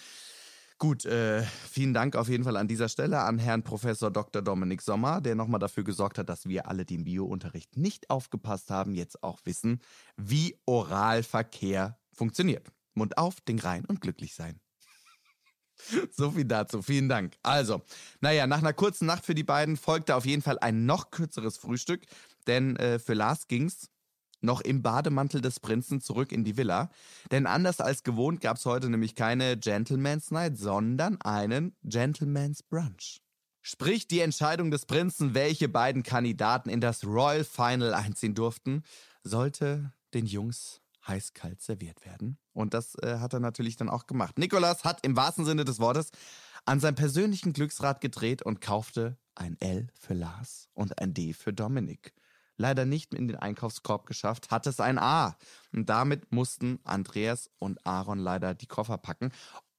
Gut, 0.82 1.04
äh, 1.04 1.44
vielen 1.70 1.94
Dank 1.94 2.16
auf 2.16 2.28
jeden 2.28 2.42
Fall 2.42 2.56
an 2.56 2.66
dieser 2.66 2.88
Stelle 2.88 3.20
an 3.20 3.38
Herrn 3.38 3.62
Professor 3.62 4.10
Dr. 4.10 4.42
Dominik 4.42 4.82
Sommer, 4.82 5.20
der 5.20 5.36
nochmal 5.36 5.60
dafür 5.60 5.84
gesorgt 5.84 6.18
hat, 6.18 6.28
dass 6.28 6.48
wir 6.48 6.66
alle, 6.66 6.84
die 6.84 6.96
im 6.96 7.04
Biounterricht 7.04 7.76
nicht 7.76 8.10
aufgepasst 8.10 8.68
haben, 8.68 8.96
jetzt 8.96 9.22
auch 9.22 9.38
wissen, 9.44 9.80
wie 10.16 10.58
Oralverkehr 10.66 12.00
funktioniert. 12.12 12.66
Mund 12.94 13.16
auf, 13.16 13.40
Ding 13.42 13.60
rein 13.60 13.84
und 13.84 14.00
glücklich 14.00 14.34
sein. 14.34 14.58
So 16.10 16.32
viel 16.32 16.46
dazu. 16.46 16.82
Vielen 16.82 17.08
Dank. 17.08 17.36
Also, 17.44 17.82
naja, 18.20 18.48
nach 18.48 18.58
einer 18.58 18.72
kurzen 18.72 19.06
Nacht 19.06 19.24
für 19.24 19.36
die 19.36 19.44
beiden 19.44 19.76
folgte 19.76 20.16
auf 20.16 20.26
jeden 20.26 20.42
Fall 20.42 20.58
ein 20.58 20.84
noch 20.84 21.10
kürzeres 21.12 21.58
Frühstück, 21.58 22.02
denn 22.48 22.74
äh, 22.76 22.98
für 22.98 23.14
Lars 23.14 23.46
ging's 23.46 23.91
noch 24.42 24.60
im 24.60 24.82
Bademantel 24.82 25.40
des 25.40 25.60
Prinzen 25.60 26.00
zurück 26.00 26.32
in 26.32 26.44
die 26.44 26.56
Villa. 26.56 26.90
Denn 27.30 27.46
anders 27.46 27.80
als 27.80 28.02
gewohnt 28.02 28.40
gab's 28.40 28.66
heute 28.66 28.88
nämlich 28.88 29.14
keine 29.14 29.56
Gentleman's 29.56 30.30
Night, 30.30 30.58
sondern 30.58 31.20
einen 31.20 31.74
Gentleman's 31.84 32.62
Brunch. 32.62 33.20
Sprich, 33.60 34.08
die 34.08 34.20
Entscheidung 34.20 34.70
des 34.72 34.86
Prinzen, 34.86 35.34
welche 35.34 35.68
beiden 35.68 36.02
Kandidaten 36.02 36.68
in 36.68 36.80
das 36.80 37.04
Royal 37.04 37.44
Final 37.44 37.94
einziehen 37.94 38.34
durften, 38.34 38.82
sollte 39.22 39.92
den 40.14 40.26
Jungs 40.26 40.80
heiß-kalt 41.06 41.60
serviert 41.60 42.04
werden. 42.04 42.38
Und 42.52 42.74
das 42.74 42.96
äh, 42.96 43.18
hat 43.18 43.32
er 43.32 43.40
natürlich 43.40 43.76
dann 43.76 43.88
auch 43.88 44.06
gemacht. 44.06 44.38
Nikolas 44.38 44.84
hat 44.84 45.04
im 45.04 45.16
wahrsten 45.16 45.44
Sinne 45.44 45.64
des 45.64 45.78
Wortes 45.78 46.10
an 46.64 46.80
seinem 46.80 46.94
persönlichen 46.94 47.52
Glücksrad 47.52 48.00
gedreht 48.00 48.42
und 48.42 48.60
kaufte 48.60 49.16
ein 49.34 49.56
L 49.60 49.88
für 49.94 50.14
Lars 50.14 50.68
und 50.74 50.98
ein 51.00 51.14
D 51.14 51.32
für 51.32 51.52
Dominik. 51.52 52.12
Leider 52.56 52.84
nicht 52.84 53.14
in 53.14 53.28
den 53.28 53.36
Einkaufskorb 53.36 54.06
geschafft, 54.06 54.50
hat 54.50 54.66
es 54.66 54.80
ein 54.80 54.98
A. 54.98 55.36
Und 55.72 55.88
damit 55.88 56.32
mussten 56.32 56.80
Andreas 56.84 57.50
und 57.58 57.84
Aaron 57.86 58.18
leider 58.18 58.54
die 58.54 58.66
Koffer 58.66 58.98
packen. 58.98 59.32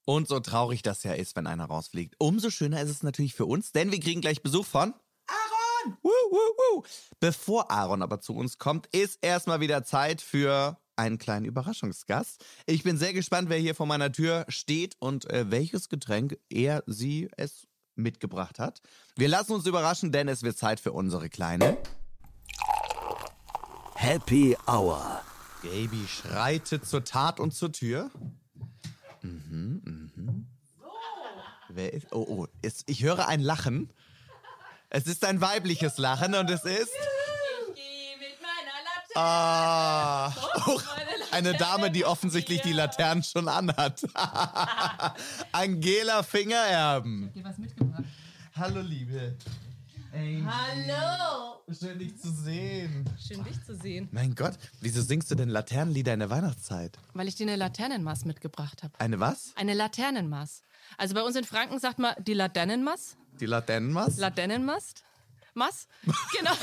Und 0.05 0.27
so 0.27 0.39
traurig 0.39 0.81
das 0.81 1.03
ja 1.03 1.13
ist, 1.13 1.35
wenn 1.35 1.47
einer 1.47 1.65
rausfliegt. 1.65 2.15
Umso 2.17 2.49
schöner 2.49 2.81
ist 2.81 2.89
es 2.89 3.03
natürlich 3.03 3.35
für 3.35 3.45
uns, 3.45 3.71
denn 3.71 3.91
wir 3.91 3.99
kriegen 3.99 4.21
gleich 4.21 4.41
Besuch 4.41 4.65
von 4.65 4.93
Aaron! 5.27 5.97
Woo, 6.01 6.09
woo, 6.31 6.77
woo. 6.77 6.83
Bevor 7.19 7.71
Aaron 7.71 8.01
aber 8.01 8.19
zu 8.19 8.35
uns 8.35 8.57
kommt, 8.57 8.87
ist 8.87 9.19
erstmal 9.21 9.61
wieder 9.61 9.83
Zeit 9.83 10.21
für 10.21 10.77
einen 10.95 11.17
kleinen 11.17 11.45
Überraschungsgast. 11.45 12.43
Ich 12.65 12.83
bin 12.83 12.97
sehr 12.97 13.13
gespannt, 13.13 13.49
wer 13.49 13.57
hier 13.57 13.75
vor 13.75 13.85
meiner 13.85 14.11
Tür 14.11 14.45
steht 14.47 14.95
und 14.99 15.29
äh, 15.29 15.49
welches 15.49 15.89
Getränk 15.89 16.37
er, 16.49 16.83
sie, 16.85 17.29
es 17.37 17.67
mitgebracht 17.95 18.59
hat. 18.59 18.81
Wir 19.15 19.27
lassen 19.27 19.53
uns 19.53 19.65
überraschen, 19.65 20.11
denn 20.11 20.27
es 20.27 20.43
wird 20.43 20.57
Zeit 20.57 20.79
für 20.79 20.91
unsere 20.91 21.29
kleine. 21.29 21.77
Happy 24.03 24.57
Hour. 24.67 25.21
Gaby 25.61 26.05
schreitet 26.09 26.85
zur 26.85 27.05
Tat 27.05 27.39
und 27.39 27.53
zur 27.53 27.71
Tür. 27.71 28.11
Mhm, 29.21 30.11
mhm. 30.13 30.47
Wer 31.69 31.93
ist? 31.93 32.07
Oh, 32.11 32.25
oh. 32.27 32.47
Ist, 32.61 32.83
ich 32.87 33.01
höre 33.01 33.29
ein 33.29 33.39
Lachen. 33.39 33.89
Es 34.89 35.07
ist 35.07 35.23
ein 35.23 35.39
weibliches 35.39 35.97
Lachen 35.99 36.35
und 36.35 36.49
es 36.49 36.65
ist. 36.65 36.91
Ich 36.91 37.75
geh 37.75 38.17
mit 38.19 38.41
meiner 38.41 38.75
Latte. 38.83 39.15
Ah, 39.15 40.33
oh, 40.67 40.81
eine 41.31 41.53
Dame, 41.53 41.89
die 41.89 42.03
offensichtlich 42.03 42.59
die 42.61 42.73
Laternen 42.73 43.23
schon 43.23 43.47
anhat. 43.47 44.03
Angela 45.53 46.23
Fingererben. 46.23 47.31
dir 47.31 47.45
was 47.45 47.57
mitgebracht. 47.57 48.03
Hallo, 48.53 48.81
Liebe. 48.81 49.37
Hallo. 50.15 51.63
Schön, 51.71 51.97
dich 51.97 52.15
zu 52.19 52.29
sehen. 52.31 53.03
Schön, 53.19 53.43
dich 53.43 53.63
zu 53.63 53.75
sehen. 53.75 54.09
Mein 54.11 54.35
Gott, 54.35 54.53
wieso 54.79 55.01
singst 55.01 55.31
du 55.31 55.35
denn 55.35 55.49
Laternenlieder 55.49 56.13
in 56.13 56.19
der 56.19 56.29
Weihnachtszeit? 56.29 56.99
Weil 57.13 57.27
ich 57.27 57.33
dir 57.33 57.47
eine 57.47 57.55
Laternenmaß 57.55 58.25
mitgebracht 58.25 58.83
habe. 58.83 58.93
Eine 58.99 59.19
was? 59.19 59.53
Eine 59.55 59.73
Laternenmaß. 59.73 60.61
Also 60.99 61.15
bei 61.15 61.23
uns 61.23 61.35
in 61.35 61.45
Franken 61.45 61.79
sagt 61.79 61.97
man 61.97 62.13
die 62.19 62.35
Laternenmaß. 62.35 63.17
Die 63.39 63.47
Laternenmast? 63.47 64.19
Laternenmast. 64.19 65.03
Maß? 65.55 65.87
Genau. 66.37 66.51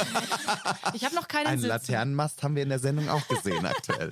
Ich 0.95 1.05
habe 1.05 1.15
noch 1.15 1.29
keinen 1.29 1.47
Ein 1.47 1.59
Sitz. 1.59 1.69
Laternenmast 1.69 2.43
haben 2.43 2.57
wir 2.57 2.63
in 2.63 2.69
der 2.69 2.79
Sendung 2.79 3.09
auch 3.09 3.27
gesehen 3.29 3.65
aktuell. 3.65 4.11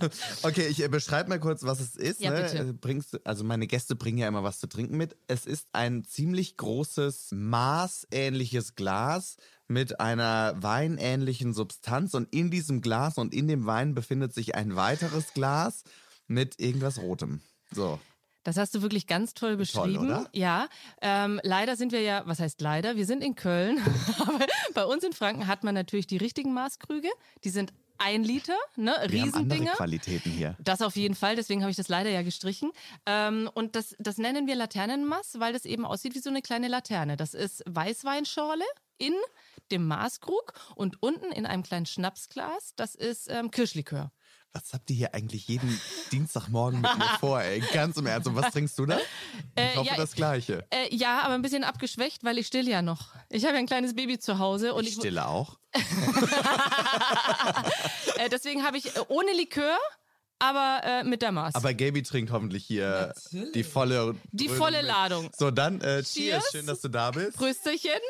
okay, 0.42 0.66
ich 0.66 0.82
äh, 0.82 0.88
beschreibe 0.88 1.28
mal 1.28 1.40
kurz, 1.40 1.62
was 1.62 1.80
es 1.80 1.96
ist. 1.96 2.20
Ja, 2.20 2.30
ne? 2.30 2.52
Äh, 2.52 2.72
Bringst, 2.72 3.26
also 3.26 3.44
meine 3.44 3.66
Gäste 3.66 3.96
bringen 3.96 4.18
ja 4.18 4.28
immer 4.28 4.42
was 4.42 4.60
zu 4.60 4.66
trinken 4.66 4.96
mit. 4.96 5.16
Es 5.28 5.46
ist 5.46 5.68
ein 5.72 6.04
ziemlich 6.04 6.56
großes, 6.56 7.30
maßähnliches 7.32 8.74
Glas 8.74 9.36
mit 9.68 10.00
einer 10.00 10.54
weinähnlichen 10.62 11.54
Substanz 11.54 12.14
und 12.14 12.32
in 12.34 12.50
diesem 12.50 12.80
Glas 12.80 13.18
und 13.18 13.34
in 13.34 13.48
dem 13.48 13.66
Wein 13.66 13.94
befindet 13.94 14.34
sich 14.34 14.54
ein 14.54 14.76
weiteres 14.76 15.32
Glas 15.32 15.84
mit 16.26 16.60
irgendwas 16.60 16.98
Rotem. 16.98 17.40
So. 17.72 17.98
Das 18.44 18.56
hast 18.56 18.74
du 18.74 18.82
wirklich 18.82 19.06
ganz 19.06 19.34
toll 19.34 19.56
beschrieben. 19.56 20.06
oder? 20.06 20.28
Ja, 20.32 20.68
ähm, 21.00 21.40
leider 21.44 21.76
sind 21.76 21.92
wir 21.92 22.02
ja, 22.02 22.22
was 22.26 22.40
heißt 22.40 22.60
leider? 22.60 22.96
Wir 22.96 23.06
sind 23.06 23.22
in 23.22 23.34
Köln, 23.34 23.78
aber 24.18 24.46
bei 24.74 24.84
uns 24.84 25.04
in 25.04 25.12
Franken 25.12 25.46
hat 25.46 25.64
man 25.64 25.74
natürlich 25.74 26.06
die 26.06 26.16
richtigen 26.16 26.52
Maßkrüge. 26.52 27.08
Die 27.44 27.50
sind 27.50 27.72
ein 27.98 28.24
Liter, 28.24 28.56
ne, 28.76 28.96
Wir 29.06 29.22
haben 29.22 29.34
andere 29.34 29.56
Riesendinger. 29.58 29.72
Qualitäten 29.72 30.30
hier. 30.30 30.56
Das 30.58 30.82
auf 30.82 30.96
jeden 30.96 31.14
Fall, 31.14 31.36
deswegen 31.36 31.62
habe 31.62 31.70
ich 31.70 31.76
das 31.76 31.88
leider 31.88 32.10
ja 32.10 32.22
gestrichen. 32.22 32.72
Ähm, 33.06 33.48
und 33.54 33.76
das, 33.76 33.94
das 34.00 34.18
nennen 34.18 34.48
wir 34.48 34.56
Laternenmaß, 34.56 35.38
weil 35.38 35.52
das 35.52 35.64
eben 35.64 35.84
aussieht 35.84 36.14
wie 36.14 36.18
so 36.18 36.30
eine 36.30 36.42
kleine 36.42 36.66
Laterne. 36.66 37.16
Das 37.16 37.34
ist 37.34 37.62
Weißweinschorle 37.66 38.64
in 38.98 39.14
dem 39.70 39.86
Maßkrug 39.86 40.52
und 40.74 41.00
unten 41.00 41.30
in 41.32 41.46
einem 41.46 41.62
kleinen 41.62 41.86
Schnapsglas, 41.86 42.74
das 42.76 42.94
ist 42.94 43.28
ähm, 43.30 43.50
Kirschlikör. 43.50 44.10
Was 44.54 44.74
habt 44.74 44.90
ihr 44.90 44.96
hier 44.96 45.14
eigentlich 45.14 45.48
jeden 45.48 45.80
Dienstagmorgen 46.12 46.82
mit 46.82 46.98
mir 46.98 47.08
vor, 47.20 47.40
ey? 47.40 47.60
Ganz 47.72 47.96
im 47.96 48.04
Ernst. 48.06 48.28
Und 48.28 48.36
was 48.36 48.52
trinkst 48.52 48.78
du 48.78 48.84
da? 48.84 48.98
Ich 48.98 49.04
Äh, 49.62 49.76
hoffe 49.76 49.88
ja, 49.88 49.96
das 49.96 50.12
Gleiche. 50.14 50.66
Äh, 50.70 50.94
ja, 50.94 51.20
aber 51.22 51.32
ein 51.34 51.40
bisschen 51.40 51.64
abgeschwächt, 51.64 52.22
weil 52.22 52.36
ich 52.36 52.46
still 52.48 52.68
ja 52.68 52.82
noch. 52.82 53.14
Ich 53.30 53.44
habe 53.44 53.54
ja 53.54 53.60
ein 53.60 53.66
kleines 53.66 53.94
Baby 53.94 54.18
zu 54.18 54.38
Hause 54.38 54.74
und 54.74 54.82
Ich 54.84 54.90
ich, 54.90 54.96
stille 54.96 55.26
auch. 55.26 55.56
äh, 58.16 58.28
deswegen 58.28 58.62
habe 58.64 58.76
ich 58.76 58.94
äh, 58.94 59.00
ohne 59.08 59.32
Likör, 59.32 59.78
aber 60.38 60.80
äh, 60.84 61.04
mit 61.04 61.22
der 61.22 61.32
Maß. 61.32 61.54
Aber 61.54 61.72
Gaby 61.72 62.02
trinkt 62.02 62.30
hoffentlich 62.30 62.64
hier 62.66 63.14
die 63.54 63.64
volle 63.64 64.16
Die 64.32 64.48
volle 64.50 64.78
mit. 64.78 64.86
Ladung. 64.86 65.30
So, 65.36 65.50
dann 65.50 65.80
äh, 65.80 66.02
cheers. 66.02 66.12
Cheers. 66.12 66.50
Schön, 66.52 66.66
dass 66.66 66.80
du 66.82 66.88
da 66.88 67.10
bist. 67.10 67.36
Prösterchen. 67.38 68.00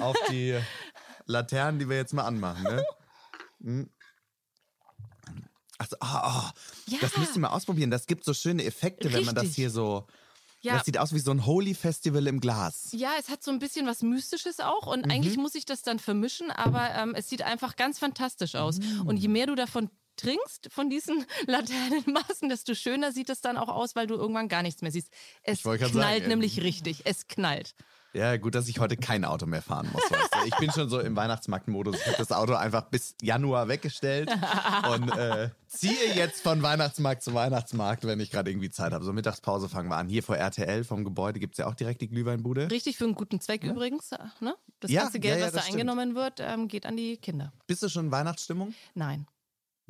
Auf 0.00 0.16
die 0.30 0.56
Laternen, 1.26 1.80
die 1.80 1.88
wir 1.88 1.96
jetzt 1.96 2.12
mal 2.14 2.24
anmachen, 2.24 2.62
ne? 2.62 3.88
Achso, 5.78 5.96
ah, 6.00 6.20
ah. 6.22 6.52
Ja. 6.86 6.98
das 7.00 7.16
müsst 7.16 7.36
ihr 7.36 7.40
mal 7.40 7.48
ausprobieren. 7.50 7.90
Das 7.90 8.06
gibt 8.06 8.24
so 8.24 8.34
schöne 8.34 8.64
Effekte, 8.64 9.12
wenn 9.12 9.24
man 9.24 9.34
das 9.34 9.44
Richtig. 9.44 9.56
hier 9.56 9.70
so. 9.70 10.06
Ja. 10.60 10.74
Das 10.76 10.86
sieht 10.86 10.98
aus 10.98 11.14
wie 11.14 11.20
so 11.20 11.30
ein 11.30 11.46
Holy 11.46 11.72
Festival 11.72 12.26
im 12.26 12.40
Glas. 12.40 12.88
Ja, 12.90 13.12
es 13.20 13.28
hat 13.28 13.44
so 13.44 13.52
ein 13.52 13.60
bisschen 13.60 13.86
was 13.86 14.02
Mystisches 14.02 14.58
auch 14.58 14.88
und 14.88 15.06
Mhm. 15.06 15.12
eigentlich 15.12 15.36
muss 15.36 15.54
ich 15.54 15.64
das 15.66 15.82
dann 15.82 16.00
vermischen, 16.00 16.50
aber 16.50 16.90
ähm, 16.96 17.14
es 17.14 17.28
sieht 17.28 17.42
einfach 17.42 17.76
ganz 17.76 18.00
fantastisch 18.00 18.56
aus. 18.56 18.80
Mhm. 18.80 19.06
Und 19.06 19.16
je 19.18 19.28
mehr 19.28 19.46
du 19.46 19.54
davon 19.54 19.88
trinkst, 20.16 20.68
von 20.72 20.90
diesen 20.90 21.24
Laternenmaßen, 21.46 22.48
desto 22.48 22.74
schöner 22.74 23.12
sieht 23.12 23.30
es 23.30 23.40
dann 23.40 23.56
auch 23.56 23.68
aus, 23.68 23.94
weil 23.94 24.08
du 24.08 24.14
irgendwann 24.16 24.48
gar 24.48 24.62
nichts 24.62 24.82
mehr 24.82 24.90
siehst. 24.90 25.10
Es 25.44 25.62
knallt 25.62 25.80
sagen, 25.92 26.22
ey. 26.22 26.26
nämlich 26.28 26.60
richtig. 26.60 27.02
Es 27.04 27.28
knallt. 27.28 27.74
Ja, 28.14 28.36
gut, 28.38 28.54
dass 28.54 28.68
ich 28.68 28.80
heute 28.80 28.96
kein 28.96 29.24
Auto 29.24 29.44
mehr 29.46 29.60
fahren 29.60 29.88
muss. 29.92 30.02
Weißt 30.10 30.34
du? 30.34 30.46
Ich 30.46 30.56
bin 30.56 30.70
schon 30.72 30.88
so 30.88 30.98
im 30.98 31.14
Weihnachtsmarktmodus. 31.14 31.96
Ich 31.96 32.06
habe 32.06 32.16
das 32.16 32.32
Auto 32.32 32.54
einfach 32.54 32.82
bis 32.84 33.14
Januar 33.20 33.68
weggestellt 33.68 34.30
und 34.90 35.10
äh, 35.16 35.50
ziehe 35.66 36.14
jetzt 36.14 36.40
von 36.42 36.62
Weihnachtsmarkt 36.62 37.22
zu 37.22 37.34
Weihnachtsmarkt, 37.34 38.06
wenn 38.06 38.18
ich 38.20 38.30
gerade 38.30 38.50
irgendwie 38.50 38.70
Zeit 38.70 38.92
habe. 38.92 39.04
So 39.04 39.12
Mittagspause 39.12 39.68
fangen 39.68 39.90
wir 39.90 39.96
an. 39.96 40.08
Hier 40.08 40.22
vor 40.22 40.36
RTL 40.36 40.84
vom 40.84 41.04
Gebäude 41.04 41.38
gibt's 41.38 41.58
ja 41.58 41.66
auch 41.66 41.74
direkt 41.74 42.00
die 42.00 42.08
Glühweinbude. 42.08 42.70
Richtig 42.70 42.96
für 42.96 43.04
einen 43.04 43.14
guten 43.14 43.40
Zweck 43.40 43.62
übrigens. 43.64 44.10
äh, 44.12 44.18
Ne? 44.40 44.54
Das 44.80 44.90
Ja, 44.90 45.02
ganze 45.02 45.18
ja, 45.18 45.20
Geld, 45.22 45.40
ja, 45.40 45.44
was 45.46 45.52
da 45.52 45.56
das 45.58 45.66
stimmt. 45.66 45.80
eingenommen 45.80 46.14
wird, 46.14 46.40
ähm, 46.40 46.68
geht 46.68 46.86
an 46.86 46.96
die 46.96 47.18
Kinder. 47.18 47.52
Bist 47.66 47.82
du 47.82 47.88
schon 47.88 48.06
in 48.06 48.10
Weihnachtsstimmung? 48.12 48.74
Nein. 48.94 49.26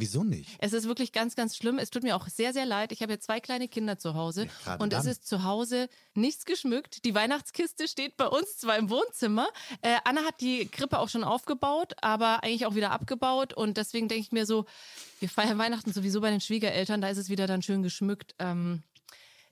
Wieso 0.00 0.22
nicht? 0.22 0.48
Es 0.60 0.72
ist 0.72 0.86
wirklich 0.86 1.10
ganz, 1.12 1.34
ganz 1.34 1.56
schlimm. 1.56 1.78
Es 1.78 1.90
tut 1.90 2.04
mir 2.04 2.14
auch 2.16 2.28
sehr, 2.28 2.52
sehr 2.52 2.64
leid. 2.64 2.92
Ich 2.92 3.02
habe 3.02 3.12
ja 3.12 3.18
zwei 3.18 3.40
kleine 3.40 3.66
Kinder 3.66 3.98
zu 3.98 4.14
Hause 4.14 4.46
Ja, 4.64 4.76
und 4.76 4.92
es 4.92 5.02
dann. 5.02 5.10
ist 5.12 5.26
zu 5.26 5.42
Hause 5.42 5.88
nichts 6.14 6.44
geschmückt. 6.44 7.04
Die 7.04 7.14
Weihnachtskiste 7.16 7.88
steht 7.88 8.16
bei 8.16 8.28
uns 8.28 8.56
zwar 8.58 8.78
im 8.78 8.90
Wohnzimmer. 8.90 9.48
Äh, 9.82 9.96
Anna 10.04 10.22
hat 10.24 10.40
die 10.40 10.66
Krippe 10.68 11.00
auch 11.00 11.08
schon 11.08 11.24
aufgebaut, 11.24 11.94
aber 12.00 12.44
eigentlich 12.44 12.64
auch 12.64 12.76
wieder 12.76 12.92
abgebaut. 12.92 13.52
Und 13.54 13.76
deswegen 13.76 14.06
denke 14.06 14.22
ich 14.22 14.30
mir 14.32 14.46
so, 14.46 14.66
wir 15.18 15.28
feiern 15.28 15.58
Weihnachten 15.58 15.92
sowieso 15.92 16.20
bei 16.20 16.30
den 16.30 16.40
Schwiegereltern. 16.40 17.00
Da 17.00 17.08
ist 17.08 17.18
es 17.18 17.28
wieder 17.28 17.48
dann 17.48 17.62
schön 17.62 17.82
geschmückt. 17.82 18.36
Ähm, 18.38 18.84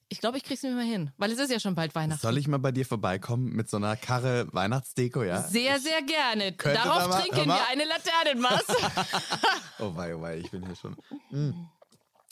ich 0.09 0.21
glaube, 0.21 0.37
ich 0.39 0.45
krieg's 0.45 0.63
nicht 0.63 0.75
mehr 0.75 0.85
hin, 0.85 1.11
weil 1.17 1.33
es 1.33 1.39
ist 1.39 1.51
ja 1.51 1.59
schon 1.59 1.75
bald 1.75 1.95
Weihnachten. 1.95 2.21
Soll 2.21 2.39
ich 2.39 2.47
mal 2.47 2.59
bei 2.59 2.73
dir 2.73 2.87
vorbeikommen 2.87 3.51
mit 3.51 3.69
so 3.69 3.77
einer 3.77 3.97
Karre 3.97 4.47
Weihnachtsdeko, 4.53 5.25
ja? 5.25 5.43
Sehr, 5.43 5.81
sehr 5.81 6.03
gerne. 6.03 6.53
Darauf 6.53 7.03
da 7.03 7.09
mal- 7.09 7.23
trinken 7.23 7.47
wir 7.49 7.69
eine 7.69 7.85
Laternenmaß. 7.85 8.65
Oh 9.79 9.95
wei, 9.95 10.17
oh 10.17 10.23
wei, 10.23 10.39
ich 10.39 10.51
bin 10.51 10.65
hier 10.65 10.75
schon. 10.75 10.97
Mm. 11.31 11.51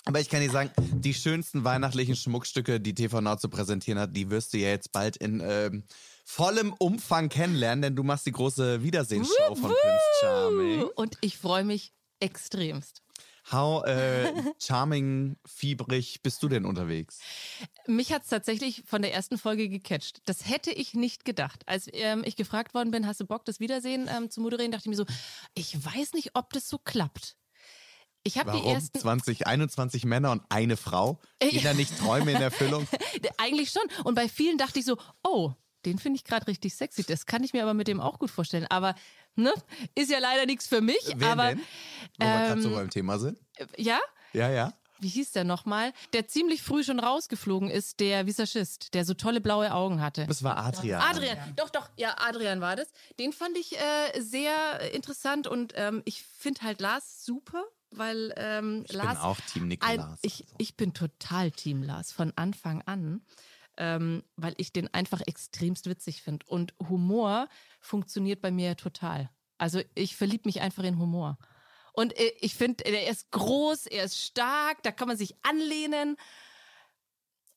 Aber 0.07 0.19
ich 0.19 0.31
kann 0.31 0.41
dir 0.41 0.51
sagen, 0.51 0.71
die 0.79 1.13
schönsten 1.13 1.63
weihnachtlichen 1.65 2.17
Schmuckstücke, 2.17 2.81
die 2.81 2.95
TV 2.95 3.21
Now 3.21 3.37
zu 3.37 3.51
präsentieren 3.51 3.99
hat, 3.99 4.17
die 4.17 4.31
wirst 4.31 4.55
du 4.55 4.59
ja 4.59 4.69
jetzt 4.69 4.93
bald 4.93 5.19
in 5.19 5.43
ähm, 5.45 5.85
vollem 6.25 6.73
Umfang 6.73 7.29
kennenlernen, 7.29 7.83
denn 7.83 7.97
du 7.97 8.03
machst 8.03 8.25
die 8.25 8.33
große 8.33 8.83
Wiedersehensshow 8.83 9.55
von 9.55 9.71
Prince 9.71 10.05
Charming. 10.21 10.83
Und 10.97 11.19
ich 11.21 11.37
freue 11.37 11.65
mich 11.65 11.93
extremst. 12.21 13.03
How 13.53 13.85
äh, 13.85 14.33
charming, 14.59 15.37
fiebrig 15.45 16.23
bist 16.23 16.43
du 16.43 16.49
denn 16.49 16.65
unterwegs? 16.65 17.21
Mich 17.87 18.13
hat's 18.13 18.29
tatsächlich 18.29 18.85
von 18.87 19.03
der 19.03 19.13
ersten 19.13 19.37
Folge 19.37 19.69
gecatcht. 19.69 20.23
Das 20.25 20.49
hätte 20.49 20.71
ich 20.71 20.95
nicht 20.95 21.25
gedacht. 21.25 21.63
Als 21.67 21.89
ähm, 21.93 22.23
ich 22.25 22.37
gefragt 22.37 22.75
worden 22.75 22.91
bin, 22.91 23.07
hast 23.07 23.21
du 23.21 23.27
Bock, 23.27 23.45
das 23.45 23.61
Wiedersehen 23.61 24.09
ähm, 24.15 24.31
zu 24.31 24.41
moderieren, 24.41 24.73
dachte 24.73 24.89
ich 24.89 24.91
mir 24.91 24.97
so, 24.97 25.07
ich 25.55 25.85
weiß 25.85 26.15
nicht, 26.15 26.31
ob 26.35 26.53
das 26.53 26.69
so 26.69 26.79
klappt. 26.79 27.37
Ich 28.27 28.39
habe 28.39 28.53
die 28.53 28.67
ersten. 28.67 28.99
20, 28.99 29.47
21 29.47 30.07
Männer 30.07 30.31
und 30.31 30.43
eine 30.49 30.79
Frau? 30.79 31.21
Gehen 31.41 31.63
da 31.63 31.75
nicht 31.75 31.99
Träume 31.99 32.33
in 32.33 32.41
Erfüllung? 32.41 32.89
Eigentlich 33.37 33.71
schon. 33.71 33.83
Und 34.05 34.15
bei 34.15 34.31
vielen 34.31 34.57
dachte 34.57 34.79
ich 34.79 34.87
so, 34.87 34.97
oh, 35.23 35.53
den 35.85 35.99
finde 35.99 36.17
ich 36.19 36.25
gerade 36.25 36.47
richtig 36.47 36.75
sexy. 36.75 37.05
Das 37.05 37.27
kann 37.27 37.43
ich 37.45 37.53
mir 37.53 37.63
aber 37.63 37.75
mit 37.75 37.89
dem 37.89 38.01
auch 38.01 38.19
gut 38.19 38.31
vorstellen. 38.31 38.67
Aber 38.71 38.95
ne, 39.37 39.53
ist 39.95 40.11
ja 40.11 40.19
leider 40.19 40.47
nichts 40.47 40.67
für 40.67 40.81
mich. 40.81 41.01
Wen 41.17 41.25
aber 41.25 41.49
denn? 41.51 41.61
Wo 42.19 42.25
wir 42.27 42.47
gerade 42.47 42.63
so 42.63 42.69
ähm, 42.71 42.75
beim 42.75 42.91
Thema 42.91 43.19
sind. 43.19 43.39
äh, 43.57 43.67
ja, 43.77 43.99
Ja, 44.33 44.51
ja. 44.51 44.73
wie 45.01 45.09
hieß 45.09 45.33
der 45.33 45.45
nochmal? 45.45 45.93
Der 46.13 46.27
ziemlich 46.29 46.63
früh 46.63 46.83
schon 46.85 46.99
rausgeflogen 47.01 47.69
ist, 47.71 48.01
der 48.01 48.27
Visagist, 48.27 48.95
der 48.95 49.05
so 49.05 49.15
tolle 49.15 49.41
blaue 49.41 49.73
Augen 49.73 50.01
hatte. 50.01 50.27
Das 50.27 50.43
war 50.43 50.57
Adrian. 50.59 51.01
Adrian, 51.03 51.39
doch, 51.57 51.71
doch, 51.71 51.89
ja, 51.97 52.15
Adrian 52.19 52.61
war 52.61 52.77
das. 52.77 52.89
Den 53.19 53.33
fand 53.33 53.57
ich 53.59 53.77
äh, 53.79 54.21
sehr 54.21 54.93
interessant 54.95 55.47
und 55.47 55.73
ähm, 55.77 56.03
ich 56.05 56.23
finde 56.23 56.63
halt 56.63 56.81
Lars 56.81 57.25
super, 57.25 57.63
weil 57.91 58.33
ähm, 58.37 58.85
Ich 58.89 58.95
Lars. 58.95 59.09
bin 59.11 59.19
auch 59.19 59.41
Team 59.53 59.69
Nikolas. 59.69 60.19
ich, 60.23 60.43
also. 60.45 60.55
ich 60.59 60.77
bin 60.77 60.95
total 60.95 61.51
Team 61.51 61.83
Lars 61.83 62.11
von 62.13 62.33
Anfang 62.37 62.83
an, 62.87 63.21
ähm, 63.77 64.23
weil 64.37 64.55
ich 64.57 64.73
den 64.73 64.93
einfach 64.93 65.21
extremst 65.27 65.89
witzig 65.89 66.23
finde. 66.23 66.47
Und 66.47 66.75
Humor 66.89 67.49
funktioniert 67.81 68.41
bei 68.41 68.51
mir 68.51 68.77
total. 68.77 69.31
Also 69.59 69.81
ich 69.95 70.17
verliebe 70.17 70.49
mich 70.49 70.61
einfach 70.61 70.85
in 70.85 70.99
Humor. 70.99 71.39
Und 71.93 72.19
äh, 72.19 72.33
ich 72.41 72.55
finde, 72.55 72.85
er 72.85 73.09
ist 73.09 73.31
groß, 73.31 73.87
er 73.87 74.05
ist 74.05 74.21
stark, 74.21 74.83
da 74.83 74.91
kann 74.91 75.09
man 75.09 75.17
sich 75.17 75.35
anlehnen. 75.43 76.17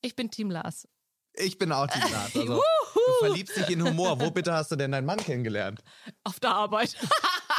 Ich 0.00 0.14
bin 0.14 0.30
Team 0.30 0.50
Lars. 0.50 0.88
Ich 1.34 1.58
bin 1.58 1.72
auch 1.72 1.86
Team 1.86 2.02
Lars. 2.12 2.36
Also, 2.36 2.62
du 2.94 3.12
verliebst 3.20 3.56
dich 3.56 3.70
in 3.70 3.82
Humor. 3.82 4.20
Wo 4.20 4.30
bitte 4.30 4.52
hast 4.52 4.70
du 4.70 4.76
denn 4.76 4.92
deinen 4.92 5.06
Mann 5.06 5.18
kennengelernt? 5.18 5.82
Auf 6.24 6.40
der 6.40 6.50
Arbeit. 6.50 6.96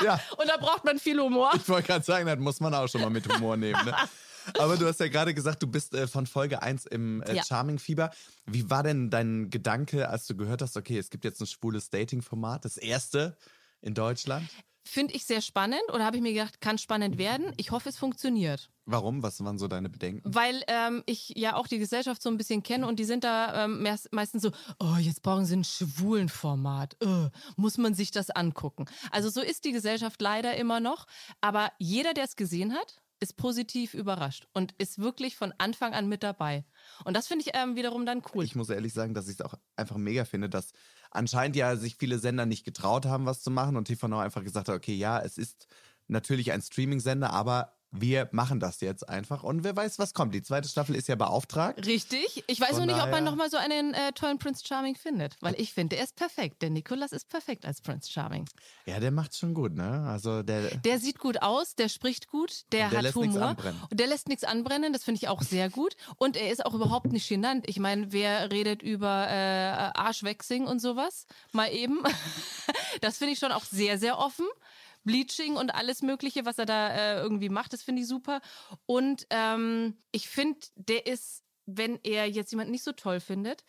Ja, 0.02 0.20
Und 0.38 0.48
da 0.48 0.58
braucht 0.58 0.86
man 0.86 1.00
viel 1.00 1.20
Humor. 1.20 1.52
ich 1.56 1.68
wollte 1.68 1.88
gerade 1.88 2.06
sagen, 2.06 2.26
das 2.26 2.40
muss 2.40 2.60
man 2.60 2.74
auch 2.74 2.88
schon 2.88 3.02
mal 3.02 3.10
mit 3.10 3.32
Humor 3.32 3.58
nehmen. 3.58 3.84
Ne? 3.86 3.94
Aber 4.58 4.78
du 4.78 4.88
hast 4.88 5.00
ja 5.00 5.08
gerade 5.08 5.34
gesagt, 5.34 5.62
du 5.62 5.68
bist 5.68 5.94
äh, 5.94 6.08
von 6.08 6.26
Folge 6.26 6.62
1 6.62 6.86
im 6.88 7.22
äh, 7.24 7.36
Ja. 7.36 7.44
Charming-Fieber. 7.44 8.12
Wie 8.46 8.70
war 8.70 8.84
denn 8.84 9.10
dein 9.10 9.50
Gedanke, 9.50 10.10
als 10.10 10.26
du 10.28 10.36
gehört 10.36 10.62
hast, 10.62 10.78
okay, 10.78 10.98
es 10.98 11.10
gibt 11.10 11.26
jetzt 11.26 11.42
ein 11.42 11.48
schwules 11.48 11.90
Dating-Format, 11.90 12.66
das 12.66 12.78
erste 12.78 13.38
in 13.82 13.94
Deutschland? 13.94 14.50
Finde 14.86 15.14
ich 15.14 15.26
sehr 15.26 15.42
spannend 15.42 15.82
oder 15.94 16.04
habe 16.06 16.16
ich 16.18 16.24
mir 16.24 16.34
gedacht, 16.34 16.62
kann 16.62 16.78
spannend 16.80 17.18
werden. 17.20 17.54
Ich 17.58 17.70
hoffe, 17.70 17.90
es 17.90 17.98
funktioniert. 17.98 18.72
Warum? 18.86 19.22
Was 19.22 19.44
waren 19.44 19.60
so 19.60 19.68
deine 19.68 19.88
Bedenken? 19.90 20.34
Weil 20.34 20.64
ähm, 20.68 21.04
ich 21.06 21.34
ja 21.36 21.56
auch 21.58 21.68
die 21.68 21.78
Gesellschaft 21.78 22.24
so 22.24 22.30
ein 22.30 22.38
bisschen 22.38 22.64
kenne 22.64 22.88
und 22.88 22.98
die 22.98 23.04
sind 23.04 23.24
da 23.24 23.66
ähm, 23.66 23.84
meist- 23.84 24.12
meistens 24.12 24.42
so, 24.42 24.52
oh, 24.80 24.96
jetzt 25.00 25.22
brauchen 25.22 25.46
sie 25.46 25.58
ein 25.58 25.64
schwulen 25.64 26.28
Format. 26.30 26.96
Äh, 27.04 27.30
muss 27.56 27.78
man 27.78 27.94
sich 27.94 28.10
das 28.10 28.32
angucken. 28.32 28.86
Also 29.12 29.30
so 29.30 29.42
ist 29.42 29.64
die 29.66 29.74
Gesellschaft 29.74 30.20
leider 30.22 30.56
immer 30.58 30.80
noch. 30.80 31.06
Aber 31.40 31.72
jeder, 31.78 32.14
der 32.16 32.24
es 32.24 32.36
gesehen 32.36 32.74
hat, 32.74 33.00
ist 33.20 33.38
positiv 33.38 33.94
überrascht 33.94 34.48
und 34.54 34.74
ist 34.74 35.00
wirklich 35.00 35.36
von 35.36 35.54
Anfang 35.58 35.94
an 35.94 36.08
mit 36.08 36.24
dabei. 36.24 36.64
Und 37.04 37.16
das 37.16 37.28
finde 37.28 37.46
ich 37.46 37.56
ähm, 37.56 37.76
wiederum 37.76 38.06
dann 38.06 38.22
cool. 38.34 38.44
Ich 38.44 38.56
muss 38.56 38.70
ehrlich 38.70 38.94
sagen, 38.94 39.14
dass 39.14 39.28
ich 39.28 39.40
es 39.40 39.42
auch 39.42 39.56
einfach 39.76 39.98
mega 39.98 40.26
finde, 40.26 40.50
dass 40.50 40.72
anscheinend 41.12 41.56
ja 41.56 41.76
sich 41.76 41.96
viele 41.96 42.20
Sender 42.20 42.46
nicht 42.46 42.64
getraut 42.64 43.06
haben, 43.06 43.26
was 43.26 43.42
zu 43.42 43.52
machen 43.52 43.76
und 43.76 43.86
TV 43.86 44.08
einfach 44.20 44.44
gesagt 44.44 44.70
hat, 44.70 44.76
okay, 44.76 44.96
ja, 44.96 45.20
es 45.20 45.38
ist 45.38 45.68
natürlich 46.08 46.52
ein 46.52 46.62
Streaming-Sender, 46.62 47.32
aber 47.32 47.79
wir 47.92 48.30
machen 48.32 48.60
das 48.60 48.82
jetzt 48.82 49.08
einfach 49.10 49.44
und 49.44 49.64
wer 49.64 49.76
weiß, 49.76 49.98
was 50.00 50.14
kommt. 50.14 50.34
Die 50.36 50.44
zweite 50.44 50.70
Staffel 50.70 50.96
ist 50.96 51.08
ja 51.08 51.16
beauftragt. 51.16 51.86
Richtig. 51.86 52.44
Ich 52.48 52.62
weiß 52.62 52.70
Von 52.70 52.86
nur 52.86 52.86
nicht, 52.88 53.04
ob 53.04 53.10
man 53.10 53.24
nochmal 53.24 53.50
so 53.50 53.58
einen 53.58 53.94
äh, 53.94 54.12
tollen 54.14 54.38
Prince 54.38 54.64
Charming 54.66 54.96
findet. 54.96 55.36
Weil 55.42 55.56
ich 55.60 55.74
finde, 55.74 55.96
der 55.96 56.04
ist 56.04 56.16
perfekt. 56.16 56.62
Der 56.62 56.70
Nikolas 56.70 57.12
ist 57.12 57.30
perfekt 57.30 57.66
als 57.66 57.82
Prince 57.82 58.12
Charming. 58.12 58.46
Ja, 58.86 59.00
der 59.00 59.12
macht's 59.12 59.40
schon 59.40 59.54
gut, 59.54 59.74
ne? 59.76 60.06
Also 60.08 60.44
der, 60.44 60.78
Der 60.78 61.00
sieht 61.00 61.20
gut 61.20 61.42
aus, 61.42 61.76
der 61.76 61.90
spricht 61.90 62.28
gut, 62.28 62.66
der, 62.72 62.90
der 62.90 63.04
hat 63.04 63.16
Humor. 63.16 63.42
anbrennen. 63.42 63.82
Und 63.90 64.00
der 64.00 64.08
lässt 64.08 64.28
nichts 64.28 64.44
anbrennen, 64.44 64.94
das 64.94 65.04
finde 65.04 65.20
ich 65.22 65.28
auch 65.28 65.42
sehr 65.42 65.70
gut. 65.70 65.96
Und 66.18 66.38
er 66.38 66.52
ist 66.52 66.66
auch 66.66 66.74
überhaupt 66.74 67.12
nicht 67.12 67.28
genannt. 67.28 67.66
Ich 67.68 67.80
meine, 67.80 68.12
wer 68.12 68.52
redet 68.52 68.82
über 68.84 69.28
äh, 69.30 69.92
Arschwechsing 70.00 70.66
und 70.68 70.80
sowas? 70.80 71.26
Mal 71.54 71.72
eben. 71.74 72.04
Das 73.02 73.18
finde 73.18 73.34
ich 73.34 73.40
schon 73.40 73.52
auch 73.52 73.64
sehr, 73.64 73.98
sehr 73.98 74.18
offen. 74.18 74.46
Bleaching 75.04 75.56
und 75.56 75.74
alles 75.74 76.02
Mögliche, 76.02 76.46
was 76.46 76.58
er 76.58 76.66
da 76.66 76.90
äh, 76.90 77.20
irgendwie 77.22 77.50
macht, 77.50 77.74
das 77.74 77.82
finde 77.84 78.02
ich 78.02 78.08
super. 78.08 78.42
Und 78.86 79.26
ähm, 79.30 79.98
ich 80.12 80.30
finde, 80.30 80.60
der 80.76 81.06
ist, 81.08 81.44
wenn 81.66 82.00
er 82.04 82.30
jetzt 82.30 82.52
jemanden 82.52 82.72
nicht 82.72 82.84
so 82.84 82.92
toll 82.92 83.20
findet, 83.20 83.64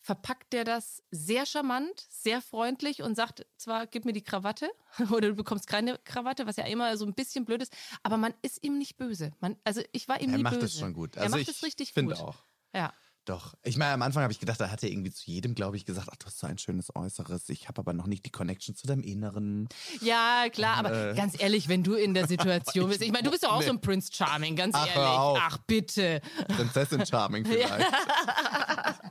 verpackt 0.00 0.52
der 0.52 0.62
das 0.62 1.02
sehr 1.10 1.46
charmant, 1.46 2.06
sehr 2.08 2.40
freundlich 2.40 3.02
und 3.02 3.16
sagt 3.16 3.44
zwar, 3.56 3.88
gib 3.88 4.04
mir 4.04 4.12
die 4.12 4.22
Krawatte 4.22 4.70
oder 5.10 5.30
du 5.30 5.34
bekommst 5.34 5.66
keine 5.66 5.98
Krawatte, 6.04 6.46
was 6.46 6.56
ja 6.56 6.64
immer 6.64 6.96
so 6.96 7.04
ein 7.04 7.14
bisschen 7.14 7.44
blöd 7.44 7.62
ist, 7.62 7.72
aber 8.04 8.16
man 8.16 8.32
ist 8.42 8.62
ihm 8.62 8.78
nicht 8.78 8.96
böse. 8.96 9.32
Man, 9.40 9.56
also 9.64 9.82
ich 9.92 10.06
war 10.06 10.20
ihm 10.20 10.30
er 10.30 10.36
nie 10.36 10.42
macht 10.44 10.54
böse. 10.60 10.66
es 10.66 10.78
schon 10.78 10.94
gut. 10.94 11.16
er 11.16 11.22
Also 11.22 11.36
macht 11.36 11.42
ich 11.42 11.48
es 11.48 11.62
richtig 11.64 11.92
finde 11.92 12.14
gut. 12.14 12.24
auch. 12.24 12.36
Ja. 12.72 12.92
Doch. 13.26 13.54
Ich 13.64 13.76
meine, 13.76 13.92
am 13.92 14.02
Anfang 14.02 14.22
habe 14.22 14.32
ich 14.32 14.38
gedacht, 14.38 14.60
da 14.60 14.70
hat 14.70 14.82
er 14.84 14.90
irgendwie 14.90 15.10
zu 15.10 15.28
jedem, 15.30 15.54
glaube 15.56 15.76
ich, 15.76 15.84
gesagt, 15.84 16.08
ach, 16.10 16.16
du 16.16 16.26
hast 16.26 16.38
so 16.38 16.46
ein 16.46 16.58
schönes 16.58 16.94
Äußeres. 16.94 17.48
Ich 17.48 17.66
habe 17.68 17.80
aber 17.80 17.92
noch 17.92 18.06
nicht 18.06 18.24
die 18.24 18.30
Connection 18.30 18.76
zu 18.76 18.86
deinem 18.86 19.02
Inneren. 19.02 19.68
Ja, 20.00 20.44
klar, 20.52 20.76
aber 20.78 21.10
Äh. 21.10 21.14
ganz 21.16 21.34
ehrlich, 21.40 21.68
wenn 21.68 21.82
du 21.82 21.94
in 21.94 22.14
der 22.14 22.28
Situation 22.28 22.88
bist, 22.88 23.02
ich 23.02 23.10
meine, 23.10 23.24
du 23.24 23.30
bist 23.32 23.42
doch 23.42 23.52
auch 23.52 23.58
Nee. 23.60 23.66
so 23.66 23.72
ein 23.72 23.80
Prince 23.80 24.10
Charming, 24.12 24.54
ganz 24.54 24.74
Ach, 24.76 24.86
ehrlich. 24.86 25.40
Ach, 25.42 25.58
bitte. 25.66 26.20
Prinzessin 26.56 27.04
Charming 27.04 27.44
vielleicht. 27.50 27.86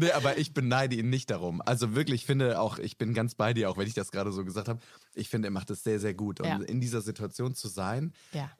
nee, 0.00 0.10
aber 0.12 0.38
ich 0.38 0.54
beneide 0.54 0.96
ihn 0.96 1.10
nicht 1.10 1.30
darum. 1.30 1.60
Also 1.64 1.94
wirklich, 1.94 2.22
ich 2.22 2.26
finde 2.26 2.60
auch, 2.60 2.78
ich 2.78 2.98
bin 2.98 3.14
ganz 3.14 3.34
bei 3.34 3.52
dir, 3.54 3.70
auch 3.70 3.76
wenn 3.76 3.86
ich 3.86 3.94
das 3.94 4.10
gerade 4.10 4.32
so 4.32 4.44
gesagt 4.44 4.68
habe. 4.68 4.80
Ich 5.14 5.28
finde, 5.28 5.48
er 5.48 5.52
macht 5.52 5.70
es 5.70 5.82
sehr, 5.84 6.00
sehr 6.00 6.14
gut. 6.14 6.40
Und 6.40 6.46
Ja. 6.48 6.56
in 6.62 6.80
dieser 6.80 7.00
Situation 7.00 7.54
zu 7.54 7.68
sein, 7.68 8.12
Ja. 8.32 8.50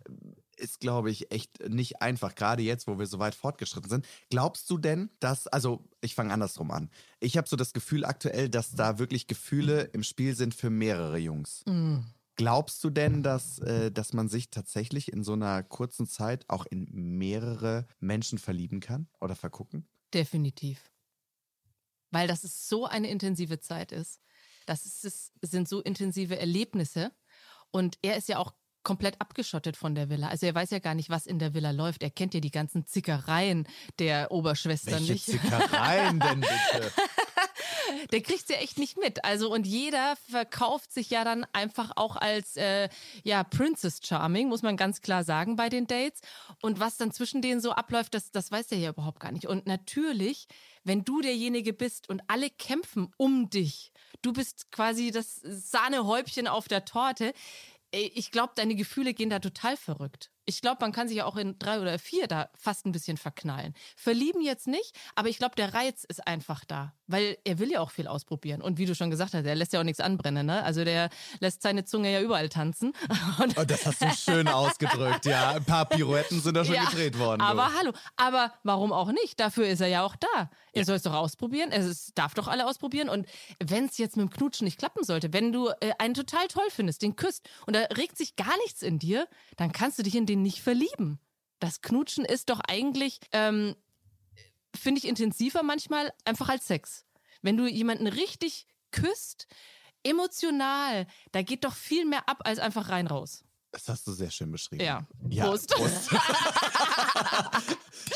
Ist, 0.58 0.80
glaube 0.80 1.10
ich, 1.10 1.30
echt 1.30 1.68
nicht 1.68 2.02
einfach, 2.02 2.34
gerade 2.34 2.62
jetzt, 2.62 2.86
wo 2.86 2.98
wir 2.98 3.06
so 3.06 3.18
weit 3.18 3.34
fortgeschritten 3.34 3.90
sind. 3.90 4.06
Glaubst 4.30 4.68
du 4.70 4.78
denn, 4.78 5.10
dass, 5.20 5.46
also 5.46 5.84
ich 6.00 6.14
fange 6.14 6.32
andersrum 6.32 6.70
an. 6.70 6.90
Ich 7.20 7.36
habe 7.36 7.48
so 7.48 7.56
das 7.56 7.72
Gefühl 7.72 8.04
aktuell, 8.04 8.48
dass 8.48 8.72
da 8.72 8.98
wirklich 8.98 9.26
Gefühle 9.26 9.82
im 9.92 10.02
Spiel 10.02 10.34
sind 10.34 10.54
für 10.54 10.70
mehrere 10.70 11.18
Jungs. 11.18 11.62
Mm. 11.66 11.98
Glaubst 12.36 12.84
du 12.84 12.90
denn, 12.90 13.24
dass, 13.24 13.58
äh, 13.58 13.90
dass 13.90 14.12
man 14.12 14.28
sich 14.28 14.50
tatsächlich 14.50 15.12
in 15.12 15.24
so 15.24 15.32
einer 15.32 15.64
kurzen 15.64 16.06
Zeit 16.06 16.44
auch 16.48 16.66
in 16.66 16.86
mehrere 17.18 17.86
Menschen 17.98 18.38
verlieben 18.38 18.78
kann 18.78 19.08
oder 19.20 19.34
vergucken? 19.34 19.88
Definitiv. 20.14 20.92
Weil 22.10 22.28
das 22.28 22.44
ist 22.44 22.68
so 22.68 22.86
eine 22.86 23.10
intensive 23.10 23.58
Zeit 23.58 23.90
ist. 23.90 24.20
Das 24.66 24.86
ist, 24.86 25.04
es 25.04 25.32
sind 25.40 25.68
so 25.68 25.80
intensive 25.80 26.38
Erlebnisse. 26.38 27.12
Und 27.70 27.98
er 28.02 28.16
ist 28.16 28.28
ja 28.28 28.38
auch 28.38 28.54
komplett 28.82 29.20
abgeschottet 29.20 29.76
von 29.76 29.94
der 29.94 30.08
Villa. 30.08 30.28
Also 30.28 30.46
er 30.46 30.54
weiß 30.54 30.70
ja 30.70 30.78
gar 30.78 30.94
nicht, 30.94 31.10
was 31.10 31.26
in 31.26 31.38
der 31.38 31.54
Villa 31.54 31.70
läuft. 31.70 32.02
Er 32.02 32.10
kennt 32.10 32.34
ja 32.34 32.40
die 32.40 32.50
ganzen 32.50 32.86
Zickereien 32.86 33.66
der 33.98 34.30
Oberschwestern 34.30 34.94
Welche 34.94 35.12
nicht. 35.12 35.26
Zickereien 35.26 36.20
denn 36.20 36.40
bitte? 36.40 36.92
Der 38.12 38.20
kriegt's 38.20 38.48
ja 38.48 38.56
echt 38.56 38.78
nicht 38.78 38.98
mit. 38.98 39.24
Also 39.24 39.52
und 39.52 39.66
jeder 39.66 40.16
verkauft 40.28 40.92
sich 40.92 41.10
ja 41.10 41.24
dann 41.24 41.46
einfach 41.52 41.92
auch 41.96 42.16
als 42.16 42.56
äh, 42.56 42.88
ja 43.24 43.44
Princess 43.44 44.00
Charming, 44.02 44.48
muss 44.48 44.62
man 44.62 44.76
ganz 44.76 45.00
klar 45.00 45.24
sagen 45.24 45.56
bei 45.56 45.68
den 45.68 45.86
Dates. 45.86 46.20
Und 46.62 46.80
was 46.80 46.96
dann 46.96 47.12
zwischen 47.12 47.42
denen 47.42 47.60
so 47.60 47.72
abläuft, 47.72 48.14
das, 48.14 48.30
das 48.30 48.50
weiß 48.50 48.68
der 48.68 48.78
ja 48.78 48.90
überhaupt 48.90 49.20
gar 49.20 49.32
nicht. 49.32 49.46
Und 49.46 49.66
natürlich, 49.66 50.48
wenn 50.84 51.04
du 51.04 51.20
derjenige 51.20 51.72
bist 51.72 52.08
und 52.08 52.22
alle 52.28 52.50
kämpfen 52.50 53.12
um 53.16 53.50
dich, 53.50 53.92
du 54.22 54.32
bist 54.32 54.70
quasi 54.70 55.10
das 55.10 55.40
Sahnehäubchen 55.42 56.46
auf 56.46 56.68
der 56.68 56.84
Torte. 56.84 57.32
Ich 57.92 58.30
glaube, 58.30 58.52
deine 58.56 58.74
Gefühle 58.74 59.14
gehen 59.14 59.30
da 59.30 59.38
total 59.38 59.76
verrückt. 59.76 60.30
Ich 60.48 60.62
glaube, 60.62 60.78
man 60.80 60.92
kann 60.92 61.08
sich 61.08 61.18
ja 61.18 61.26
auch 61.26 61.36
in 61.36 61.58
drei 61.58 61.78
oder 61.78 61.98
vier 61.98 62.26
da 62.26 62.48
fast 62.58 62.86
ein 62.86 62.92
bisschen 62.92 63.18
verknallen. 63.18 63.74
Verlieben 63.96 64.40
jetzt 64.40 64.66
nicht, 64.66 64.96
aber 65.14 65.28
ich 65.28 65.36
glaube, 65.36 65.56
der 65.56 65.74
Reiz 65.74 66.04
ist 66.04 66.26
einfach 66.26 66.64
da. 66.64 66.94
Weil 67.06 67.36
er 67.44 67.58
will 67.58 67.70
ja 67.70 67.80
auch 67.80 67.90
viel 67.90 68.06
ausprobieren. 68.06 68.62
Und 68.62 68.78
wie 68.78 68.86
du 68.86 68.94
schon 68.94 69.10
gesagt 69.10 69.34
hast, 69.34 69.44
er 69.44 69.54
lässt 69.54 69.72
ja 69.74 69.80
auch 69.80 69.84
nichts 69.84 70.00
anbrennen. 70.00 70.46
Ne? 70.46 70.62
Also 70.62 70.84
der 70.84 71.10
lässt 71.40 71.60
seine 71.62 71.84
Zunge 71.84 72.10
ja 72.12 72.20
überall 72.22 72.48
tanzen. 72.48 72.92
Und 73.42 73.58
Oh, 73.58 73.64
das 73.64 73.84
hast 73.86 74.00
du 74.02 74.10
schön 74.14 74.48
ausgedrückt, 74.48 75.26
ja. 75.26 75.50
Ein 75.52 75.64
paar 75.64 75.84
Pirouetten 75.86 76.40
sind 76.40 76.54
da 76.54 76.64
schon 76.64 76.74
Ja, 76.74 76.84
gedreht 76.86 77.18
worden. 77.18 77.40
du. 77.40 77.44
Aber 77.46 77.72
hallo, 77.74 77.92
aber 78.16 78.52
warum 78.62 78.92
auch 78.92 79.12
nicht? 79.12 79.38
Dafür 79.40 79.66
ist 79.68 79.80
er 79.80 79.88
ja 79.88 80.02
auch 80.02 80.16
da. 80.16 80.50
Er 80.72 80.84
soll 80.84 80.96
es 80.96 81.02
doch 81.02 81.14
ausprobieren. 81.14 81.72
Es 81.72 81.84
ist- 81.86 82.16
darf 82.18 82.34
doch 82.34 82.46
alle 82.48 82.66
ausprobieren. 82.66 83.08
Und 83.08 83.26
wenn 83.62 83.86
es 83.86 83.96
jetzt 83.98 84.16
mit 84.16 84.24
dem 84.28 84.30
Knutschen 84.30 84.64
nicht 84.66 84.78
klappen 84.78 85.02
sollte, 85.04 85.32
wenn 85.32 85.52
du 85.52 85.68
äh, 85.80 85.92
einen 85.98 86.14
total 86.14 86.46
toll 86.48 86.66
findest, 86.70 87.02
den 87.02 87.16
küsst 87.16 87.48
und 87.66 87.74
da 87.74 87.80
regt 87.96 88.16
sich 88.18 88.36
gar 88.36 88.56
nichts 88.64 88.82
in 88.82 88.98
dir, 88.98 89.26
dann 89.56 89.72
kannst 89.72 89.98
du 89.98 90.02
dich 90.02 90.14
in 90.14 90.26
den 90.26 90.37
nicht 90.42 90.62
verlieben. 90.62 91.18
Das 91.58 91.80
Knutschen 91.80 92.24
ist 92.24 92.50
doch 92.50 92.60
eigentlich, 92.66 93.20
ähm, 93.32 93.74
finde 94.74 94.98
ich, 94.98 95.06
intensiver 95.06 95.62
manchmal 95.62 96.12
einfach 96.24 96.48
als 96.48 96.66
Sex. 96.66 97.04
Wenn 97.42 97.56
du 97.56 97.66
jemanden 97.66 98.06
richtig 98.06 98.66
küsst, 98.90 99.46
emotional, 100.02 101.06
da 101.32 101.42
geht 101.42 101.64
doch 101.64 101.74
viel 101.74 102.04
mehr 102.04 102.28
ab 102.28 102.42
als 102.44 102.58
einfach 102.58 102.88
rein 102.88 103.06
raus. 103.06 103.44
Das 103.70 103.86
hast 103.88 104.06
du 104.06 104.12
sehr 104.12 104.30
schön 104.30 104.50
beschrieben. 104.50 104.82
Ja. 104.82 105.06
ja 105.28 105.44
Prost. 105.44 105.74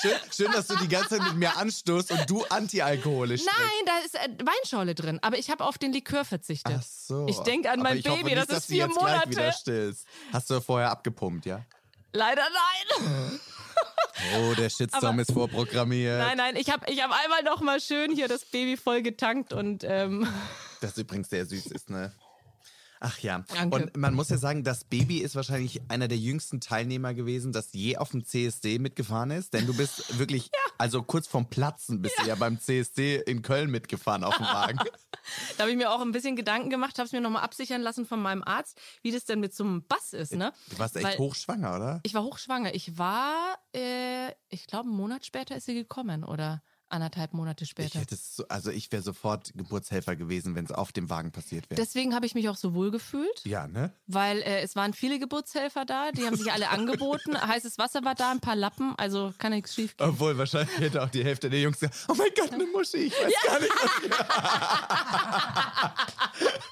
schön, 0.01 0.17
schön, 0.35 0.51
dass 0.53 0.67
du 0.67 0.77
die 0.77 0.89
ganze 0.89 1.19
Zeit 1.19 1.29
mit 1.29 1.35
mir 1.37 1.55
anstoßt 1.59 2.11
und 2.11 2.31
du 2.31 2.43
antialkoholisch 2.45 3.43
Nein, 3.45 3.85
da 3.85 3.99
ist 3.99 4.15
äh, 4.15 4.29
Weinschorle 4.45 4.95
drin, 4.95 5.19
aber 5.21 5.39
ich 5.39 5.51
habe 5.51 5.67
auf 5.67 5.77
den 5.77 5.93
Likör 5.93 6.25
verzichtet. 6.25 6.77
Ach 6.79 6.83
so. 6.83 7.27
Ich 7.29 7.39
denke 7.41 7.71
an 7.71 7.81
mein 7.81 7.99
ich 7.99 8.07
hoffe 8.07 8.23
Baby, 8.23 8.31
nicht, 8.35 8.39
das 8.39 8.47
dass 8.47 8.59
ist 8.61 8.71
du 8.71 8.75
vier 8.75 8.89
Monate. 8.89 9.55
Hast 10.33 10.49
du 10.51 10.61
vorher 10.63 10.91
abgepumpt, 10.91 11.45
ja? 11.45 11.63
Leider 12.13 12.43
nein. 12.43 13.41
Oh, 14.39 14.55
der 14.55 14.71
Shitstorm 14.71 15.19
ist 15.19 15.33
vorprogrammiert. 15.33 16.19
Nein, 16.19 16.37
nein, 16.37 16.57
ich 16.57 16.71
habe 16.71 16.85
ich 16.91 17.03
hab 17.03 17.11
einmal 17.11 17.43
noch 17.43 17.61
mal 17.61 17.81
schön 17.81 18.15
hier 18.15 18.29
das 18.29 18.45
Baby 18.45 18.77
voll 18.77 19.03
getankt 19.03 19.53
und 19.53 19.85
ähm, 19.85 20.29
Das 20.81 20.97
übrigens 20.97 21.31
sehr 21.31 21.45
süß 21.45 21.67
ist, 21.67 21.91
ne? 21.91 22.13
Ach 23.05 23.19
ja. 23.19 23.45
Danke. 23.49 23.77
Und 23.77 23.97
man 23.97 24.15
muss 24.15 24.29
ja 24.29 24.39
sagen, 24.39 24.63
das 24.63 24.85
Baby 24.85 25.19
ist 25.19 25.35
wahrscheinlich 25.35 25.81
einer 25.89 26.07
der 26.07 26.19
jüngsten 26.19 26.61
Teilnehmer 26.61 27.15
gewesen, 27.15 27.51
das 27.53 27.73
je 27.73 27.97
auf 27.97 28.13
dem 28.13 28.25
CSD 28.25 28.79
mitgefahren 28.79 29.33
ist. 29.33 29.55
Denn 29.55 29.67
du 29.67 29.77
bist 29.77 30.19
wirklich, 30.21 30.51
also 30.79 31.03
kurz 31.03 31.27
vorm 31.27 31.51
Platzen 31.51 32.01
bist 32.01 32.17
du 32.21 32.29
ja 32.29 32.37
beim 32.37 32.61
CSD 32.61 33.17
in 33.27 33.43
Köln 33.43 33.73
mitgefahren 33.73 34.23
auf 34.23 34.37
dem 34.37 34.47
Wagen. 34.47 34.79
da 35.57 35.63
habe 35.63 35.73
ich 35.73 35.77
mir 35.77 35.91
auch 35.91 36.01
ein 36.01 36.13
bisschen 36.13 36.37
Gedanken 36.37 36.71
gemacht, 36.71 36.97
habe 36.99 37.07
es 37.07 37.13
mir 37.13 37.21
noch 37.21 37.31
mal 37.31 37.41
absichern 37.41 37.83
lassen 37.83 38.07
von 38.07 38.23
meinem 38.23 38.45
Arzt, 38.45 38.81
wie 39.03 39.11
das 39.11 39.25
denn 39.25 39.41
mit 39.41 39.53
so 39.53 39.65
einem 39.65 39.85
Bass 39.89 40.13
ist, 40.13 40.37
ne? 40.37 40.53
Du 40.71 40.79
warst 40.79 40.95
echt 40.95 41.05
Weil- 41.05 41.19
hochschwanger, 41.19 41.75
oder? 41.75 42.01
Ich 42.05 42.15
war 42.15 42.23
hochschwanger. 42.23 42.73
Ich 42.73 42.99
war, 42.99 43.57
äh, 43.75 44.31
ich 44.49 44.69
glaube, 44.69 44.89
einen 44.89 44.97
Monat 44.97 45.27
später 45.27 45.57
ist 45.57 45.67
sie 45.67 45.75
gekommen 45.75 46.23
oder 46.23 46.63
anderthalb 46.93 47.33
Monate 47.35 47.65
Ich 47.65 47.71
später. 47.71 48.01
es 48.11 48.37
so, 48.37 48.45
also 48.49 48.71
ich 48.71 48.91
wäre 48.93 49.03
sofort 49.03 49.53
Geburtshelfer 49.55 50.17
gewesen, 50.17 50.55
wenn 50.55 50.65
es 50.65 50.73
auf 50.73 50.93
dem 50.93 51.11
Wagen 51.11 51.33
passiert 51.33 51.69
wäre. 51.71 51.81
Deswegen 51.81 52.15
habe 52.15 52.27
ich 52.27 52.35
mich 52.35 52.49
auch 52.49 52.57
so 52.57 52.75
wohl 52.75 52.91
gefühlt. 52.91 53.45
Ja, 53.45 53.67
ne? 53.67 53.93
weil 54.07 54.43
äh, 54.43 54.61
es 54.61 54.77
waren 54.77 54.93
viele 54.93 55.19
Geburtshelfer 55.19 55.85
da, 55.85 56.13
die 56.13 56.27
haben 56.27 56.37
sich 56.37 56.53
alle 56.53 56.69
angeboten. 56.71 57.37
Heißes 57.47 57.79
Wasser 57.79 58.05
war 58.05 58.15
da, 58.15 58.31
ein 58.31 58.41
paar 58.41 58.57
Lappen, 58.57 58.95
also 58.97 59.33
kann 59.39 59.53
nichts 59.53 59.75
schief 59.75 59.97
gehen. 59.97 60.09
Obwohl, 60.09 60.37
wahrscheinlich 60.39 60.79
hätte 60.79 61.03
auch 61.03 61.11
die 61.11 61.25
Hälfte 61.25 61.51
der 61.51 61.61
Jungs 61.61 61.79
gesagt, 61.79 62.07
oh 62.09 62.15
mein 62.15 62.29
Gott, 62.37 62.53
eine 62.53 62.67
Muschi, 62.67 62.99
ich 62.99 63.13
weiß 63.13 63.33
gar 63.47 63.61
nicht, 63.61 63.73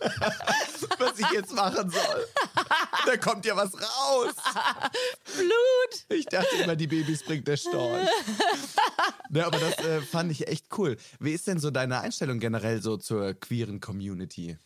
was, 0.01 0.89
was 0.99 1.19
ich 1.19 1.31
jetzt 1.31 1.55
machen 1.55 1.91
soll. 1.91 2.27
Da 3.07 3.17
kommt 3.17 3.45
ja 3.45 3.57
was 3.57 3.73
raus. 3.75 4.35
Blut! 5.37 6.19
Ich 6.19 6.27
dachte 6.27 6.57
immer, 6.57 6.77
die 6.77 6.87
Babys 6.87 7.23
bringt 7.23 7.49
der 7.49 7.57
Storch. 7.57 8.07
Ne, 9.31 9.45
aber 9.45 9.59
das 9.59 9.79
äh, 9.79 10.01
fand 10.01 10.31
ich 10.31 10.49
echt 10.49 10.67
cool. 10.79 10.97
Wie 11.19 11.33
ist 11.33 11.47
denn 11.47 11.59
so 11.59 11.71
deine 11.71 12.01
Einstellung 12.01 12.39
generell 12.39 12.83
so 12.83 12.97
zur 12.97 13.35
queeren 13.35 13.81
Community? 13.81 14.57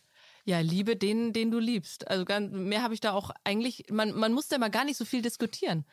Ja, 0.45 0.59
liebe 0.59 0.95
den, 0.95 1.33
den 1.33 1.49
du 1.49 1.59
liebst. 1.59 2.07
Also 2.07 2.25
mehr 2.51 2.83
habe 2.83 2.93
ich 2.93 2.99
da 2.99 3.13
auch 3.13 3.31
eigentlich, 3.43 3.85
man, 3.89 4.13
man 4.13 4.31
muss 4.31 4.47
da 4.47 4.57
mal 4.57 4.69
gar 4.69 4.85
nicht 4.85 4.97
so 4.97 5.05
viel 5.05 5.21
diskutieren. 5.21 5.85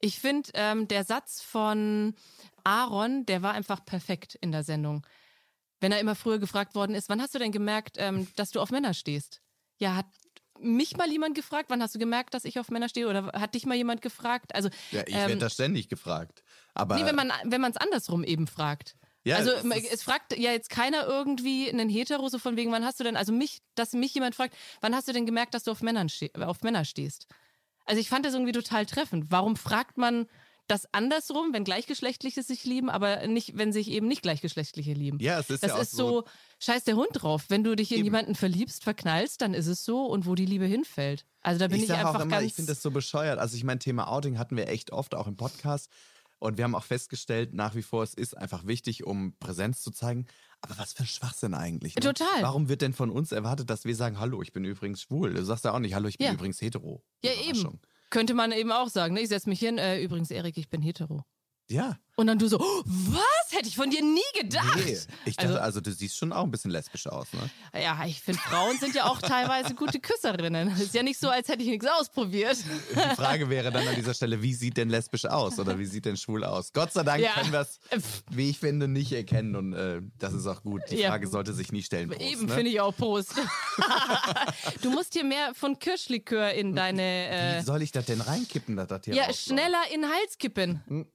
Ich 0.00 0.18
finde, 0.18 0.50
ähm, 0.54 0.88
der 0.88 1.04
Satz 1.04 1.42
von 1.42 2.14
Aaron, 2.64 3.26
der 3.26 3.42
war 3.42 3.52
einfach 3.52 3.84
perfekt 3.84 4.36
in 4.40 4.50
der 4.50 4.64
Sendung. 4.64 5.06
Wenn 5.80 5.92
er 5.92 6.00
immer 6.00 6.14
früher 6.14 6.38
gefragt 6.38 6.74
worden 6.74 6.94
ist, 6.94 7.08
wann 7.08 7.20
hast 7.20 7.34
du 7.34 7.38
denn 7.38 7.52
gemerkt, 7.52 7.96
ähm, 7.98 8.28
dass 8.36 8.50
du 8.50 8.60
auf 8.60 8.70
Männer 8.70 8.94
stehst? 8.94 9.42
Ja, 9.78 9.96
hat 9.96 10.06
mich 10.60 10.96
mal 10.96 11.10
jemand 11.10 11.34
gefragt, 11.34 11.70
wann 11.70 11.82
hast 11.82 11.94
du 11.94 11.98
gemerkt, 11.98 12.34
dass 12.34 12.44
ich 12.44 12.58
auf 12.58 12.70
Männer 12.70 12.88
stehe? 12.88 13.08
Oder 13.08 13.32
hat 13.32 13.54
dich 13.54 13.66
mal 13.66 13.76
jemand 13.76 14.02
gefragt? 14.02 14.54
Also, 14.54 14.68
Ja, 14.90 15.02
ich 15.06 15.14
ähm, 15.14 15.20
werde 15.20 15.36
da 15.38 15.50
ständig 15.50 15.88
gefragt. 15.88 16.42
Aber 16.74 16.96
Nee, 16.96 17.04
wenn 17.04 17.16
man 17.16 17.32
wenn 17.44 17.60
man 17.60 17.70
es 17.70 17.76
andersrum 17.76 18.24
eben 18.24 18.46
fragt. 18.46 18.96
Ja, 19.24 19.36
also 19.36 19.52
es 19.52 20.02
fragt 20.02 20.36
ja 20.36 20.50
jetzt 20.50 20.68
keiner 20.68 21.06
irgendwie 21.06 21.68
einen 21.68 21.88
Hetero 21.88 22.28
so 22.28 22.38
von 22.38 22.56
wegen, 22.56 22.72
wann 22.72 22.84
hast 22.84 22.98
du 22.98 23.04
denn, 23.04 23.16
also 23.16 23.32
mich, 23.32 23.62
dass 23.76 23.92
mich 23.92 24.12
jemand 24.14 24.34
fragt, 24.34 24.56
wann 24.80 24.96
hast 24.96 25.06
du 25.06 25.12
denn 25.12 25.26
gemerkt, 25.26 25.54
dass 25.54 25.62
du 25.62 25.70
auf, 25.70 25.80
Männern 25.80 26.08
auf 26.40 26.62
Männer 26.62 26.84
stehst? 26.84 27.28
Also 27.84 28.00
ich 28.00 28.08
fand 28.08 28.26
das 28.26 28.34
irgendwie 28.34 28.52
total 28.52 28.84
treffend. 28.84 29.26
Warum 29.30 29.56
fragt 29.56 29.96
man 29.96 30.26
das 30.68 30.86
andersrum, 30.92 31.52
wenn 31.52 31.64
Gleichgeschlechtliche 31.64 32.42
sich 32.42 32.64
lieben, 32.64 32.88
aber 32.88 33.26
nicht, 33.26 33.56
wenn 33.58 33.72
sich 33.72 33.88
eben 33.90 34.08
nicht 34.08 34.22
Gleichgeschlechtliche 34.22 34.92
lieben? 34.92 35.18
Ja, 35.20 35.38
es 35.40 35.50
ist 35.50 35.62
das 35.62 35.70
ja 35.72 35.78
ist 35.78 35.92
so, 35.92 36.24
scheiß 36.60 36.84
der 36.84 36.96
Hund 36.96 37.08
drauf. 37.12 37.44
Wenn 37.48 37.64
du 37.64 37.74
dich 37.74 37.90
in 37.92 37.98
Eben. 37.98 38.04
jemanden 38.06 38.34
verliebst, 38.34 38.82
verknallst, 38.84 39.40
dann 39.40 39.54
ist 39.54 39.66
es 39.66 39.84
so 39.84 40.06
und 40.06 40.26
wo 40.26 40.34
die 40.34 40.46
Liebe 40.46 40.64
hinfällt. 40.66 41.26
Also 41.42 41.58
da 41.58 41.68
bin 41.68 41.78
ich, 41.78 41.84
ich 41.84 41.92
einfach 41.92 42.14
auch 42.14 42.20
immer, 42.20 42.36
ganz. 42.36 42.46
ich 42.46 42.54
finde 42.54 42.72
das 42.72 42.82
so 42.82 42.90
bescheuert. 42.90 43.38
Also 43.38 43.56
ich 43.56 43.64
mein 43.64 43.80
Thema 43.80 44.08
Outing 44.08 44.38
hatten 44.38 44.56
wir 44.56 44.68
echt 44.68 44.92
oft 44.92 45.14
auch 45.14 45.26
im 45.26 45.36
Podcast. 45.36 45.90
Und 46.38 46.56
wir 46.58 46.64
haben 46.64 46.74
auch 46.74 46.82
festgestellt, 46.82 47.54
nach 47.54 47.76
wie 47.76 47.82
vor, 47.82 48.02
es 48.02 48.14
ist 48.14 48.36
einfach 48.36 48.66
wichtig, 48.66 49.04
um 49.04 49.36
Präsenz 49.38 49.80
zu 49.80 49.92
zeigen. 49.92 50.26
Aber 50.60 50.76
was 50.78 50.92
für 50.92 51.04
ein 51.04 51.06
Schwachsinn 51.06 51.54
eigentlich. 51.54 51.94
Ne? 51.94 52.00
Total. 52.00 52.26
Warum 52.40 52.68
wird 52.68 52.82
denn 52.82 52.94
von 52.94 53.10
uns 53.10 53.30
erwartet, 53.30 53.70
dass 53.70 53.84
wir 53.84 53.94
sagen, 53.94 54.18
hallo, 54.18 54.42
ich 54.42 54.52
bin 54.52 54.64
übrigens 54.64 55.02
schwul? 55.02 55.34
Du 55.34 55.44
sagst 55.44 55.64
ja 55.64 55.72
auch 55.72 55.78
nicht, 55.78 55.94
hallo, 55.94 56.08
ich 56.08 56.18
bin 56.18 56.26
Ja. 56.26 56.32
übrigens 56.32 56.60
hetero. 56.60 57.04
ja, 57.24 57.30
eben. 57.46 57.80
Könnte 58.12 58.34
man 58.34 58.52
eben 58.52 58.70
auch 58.70 58.88
sagen. 58.88 59.14
Ne? 59.14 59.22
Ich 59.22 59.30
setze 59.30 59.48
mich 59.48 59.58
hin, 59.58 59.78
äh, 59.78 59.98
übrigens, 60.02 60.30
Erik, 60.30 60.58
ich 60.58 60.68
bin 60.68 60.82
hetero. 60.82 61.24
Ja. 61.70 61.98
Und 62.16 62.26
dann 62.26 62.38
du 62.38 62.46
so, 62.46 62.60
"Oh, 62.60 62.82
was? 62.84 63.22
Hätte 63.52 63.68
ich 63.68 63.76
von 63.76 63.90
dir 63.90 64.02
nie 64.02 64.20
gedacht. 64.40 64.78
Nee. 64.84 64.98
Ich 65.26 65.36
dachte, 65.36 65.48
Also- 65.50 65.60
also, 65.60 65.80
du 65.80 65.92
siehst 65.92 66.16
schon 66.16 66.32
auch 66.32 66.44
ein 66.44 66.50
bisschen 66.50 66.70
lesbisch 66.70 67.06
aus, 67.06 67.26
ne? 67.32 67.50
Ja, 67.80 68.04
ich 68.06 68.20
finde, 68.20 68.40
Frauen 68.40 68.78
sind 68.78 68.94
ja 68.94 69.04
auch 69.06 69.20
teilweise 69.20 69.74
gute 69.74 70.00
Küsserinnen. 70.00 70.68
Ist 70.76 70.94
ja 70.94 71.02
nicht 71.02 71.18
so, 71.20 71.28
als 71.28 71.48
hätte 71.48 71.62
ich 71.62 71.68
nichts 71.68 71.86
ausprobiert. 71.86 72.56
Die 72.90 73.16
Frage 73.16 73.48
wäre 73.50 73.70
dann 73.70 73.86
an 73.86 73.94
dieser 73.94 74.14
Stelle, 74.14 74.42
wie 74.42 74.54
sieht 74.54 74.76
denn 74.76 74.88
lesbisch 74.90 75.24
aus 75.26 75.58
oder 75.58 75.78
wie 75.78 75.86
sieht 75.86 76.04
denn 76.04 76.16
schwul 76.16 76.44
aus? 76.44 76.72
Gott 76.72 76.92
sei 76.92 77.02
Dank 77.02 77.22
Ja. 77.22 77.32
können 77.32 77.52
wir 77.52 77.60
es, 77.60 77.78
wie 78.30 78.50
ich 78.50 78.58
finde, 78.58 78.88
nicht 78.88 79.12
erkennen 79.12 79.56
und 79.56 79.72
äh, 79.74 80.00
das 80.18 80.32
ist 80.34 80.46
auch 80.46 80.62
gut. 80.62 80.82
Die 80.90 80.96
Ja. 80.96 81.08
Frage 81.10 81.26
sollte 81.28 81.52
sich 81.52 81.72
nie 81.72 81.82
stellen. 81.82 82.08
Prost, 82.10 82.20
Eben, 82.22 82.46
ne? 82.46 82.54
finde 82.54 82.70
ich 82.70 82.80
auch 82.80 82.96
Prost. 82.96 83.32
du 84.82 84.90
musst 84.90 85.12
hier 85.14 85.24
mehr 85.24 85.54
von 85.54 85.78
Kirschlikör 85.78 86.52
in 86.52 86.74
deine... 86.74 87.02
Wie 87.02 87.58
Äh, 87.60 87.62
soll 87.62 87.82
ich 87.82 87.92
das 87.92 88.06
denn 88.06 88.20
reinkippen, 88.20 88.76
dass 88.76 88.88
das 88.88 89.00
hier 89.04 89.14
ja, 89.14 89.22
rausläuft? 89.24 89.44
schneller 89.44 89.82
in 89.94 90.02
den 90.02 90.10
Hals 90.10 90.38
kippen. 90.38 91.06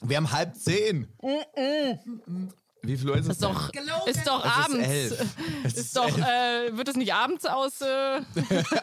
Wir 0.00 0.16
haben 0.16 0.30
halb 0.32 0.54
zehn. 0.56 1.08
Wie 2.82 2.98
viel 2.98 3.08
Uhr 3.08 3.16
ist 3.16 3.24
es 3.26 3.32
Ist 3.32 3.42
doch, 3.42 3.72
Gelogen. 3.72 3.92
ist 4.10 4.26
doch 4.26 4.44
Es 4.44 4.50
ist 4.50 4.64
abends. 4.64 4.86
elf. 4.88 5.36
Es 5.64 5.72
Ist, 5.72 5.78
ist 5.78 5.96
doch, 5.96 6.18
elf. 6.18 6.72
äh, 6.72 6.76
wird 6.76 6.88
es 6.88 6.96
nicht 6.96 7.14
abends 7.14 7.46
aus, 7.46 7.80
äh, 7.80 8.20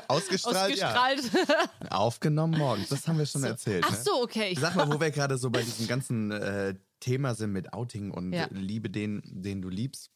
Ausgestrahlt, 0.07 0.73
ausgestrahlt? 0.73 1.31
ja. 1.33 1.65
Aufgenommen 1.91 2.57
morgens, 2.57 2.89
das 2.89 3.07
haben 3.07 3.19
wir 3.19 3.25
schon 3.27 3.43
erzählt. 3.43 3.83
Ach 3.87 3.91
ne? 3.91 3.97
so, 4.03 4.21
okay. 4.23 4.49
Ich, 4.53 4.59
Sag 4.59 4.75
mal, 4.75 4.91
wo 4.91 4.99
wir 4.99 5.11
gerade 5.11 5.37
so 5.37 5.51
bei 5.51 5.61
diesem 5.61 5.87
ganzen 5.87 6.31
äh, 6.31 6.73
Thema 6.99 7.35
sind 7.35 7.51
mit 7.51 7.73
Outing 7.73 8.09
und 8.11 8.33
Ja. 8.33 8.47
Liebe 8.51 8.89
den, 8.89 9.21
den 9.25 9.61
du 9.61 9.69
liebst. 9.69 10.09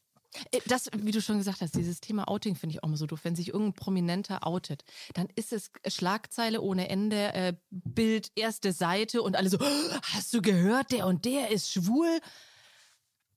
Äh, 0.52 0.60
Das, 0.68 0.90
wie 0.96 1.12
du 1.12 1.22
schon 1.22 1.38
gesagt 1.38 1.62
hast, 1.62 1.76
dieses 1.76 2.02
Thema 2.02 2.28
Outing 2.28 2.56
finde 2.56 2.76
ich 2.76 2.84
auch 2.84 2.88
immer 2.88 2.98
so 2.98 3.06
doof. 3.06 3.22
Wenn 3.24 3.36
sich 3.36 3.50
irgendein 3.50 3.74
Prominenter 3.74 4.46
outet, 4.46 4.84
dann 5.14 5.28
ist 5.36 5.54
es 5.54 5.72
Schlagzeile 5.88 6.62
ohne 6.62 6.90
Ende, 6.90 7.34
äh, 7.34 7.54
Bild, 7.72 8.32
erste 8.36 8.72
Seite 8.74 9.22
und 9.22 9.36
alle 9.36 9.50
so, 9.50 9.58
"Oh, 9.60 9.98
hast 10.14 10.34
du 10.34 10.42
gehört, 10.42 10.92
der 10.92 11.08
und 11.08 11.26
der 11.26 11.52
ist 11.52 11.72
schwul? 11.72 12.20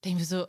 Denken 0.05 0.19
wir 0.19 0.25
so, 0.25 0.47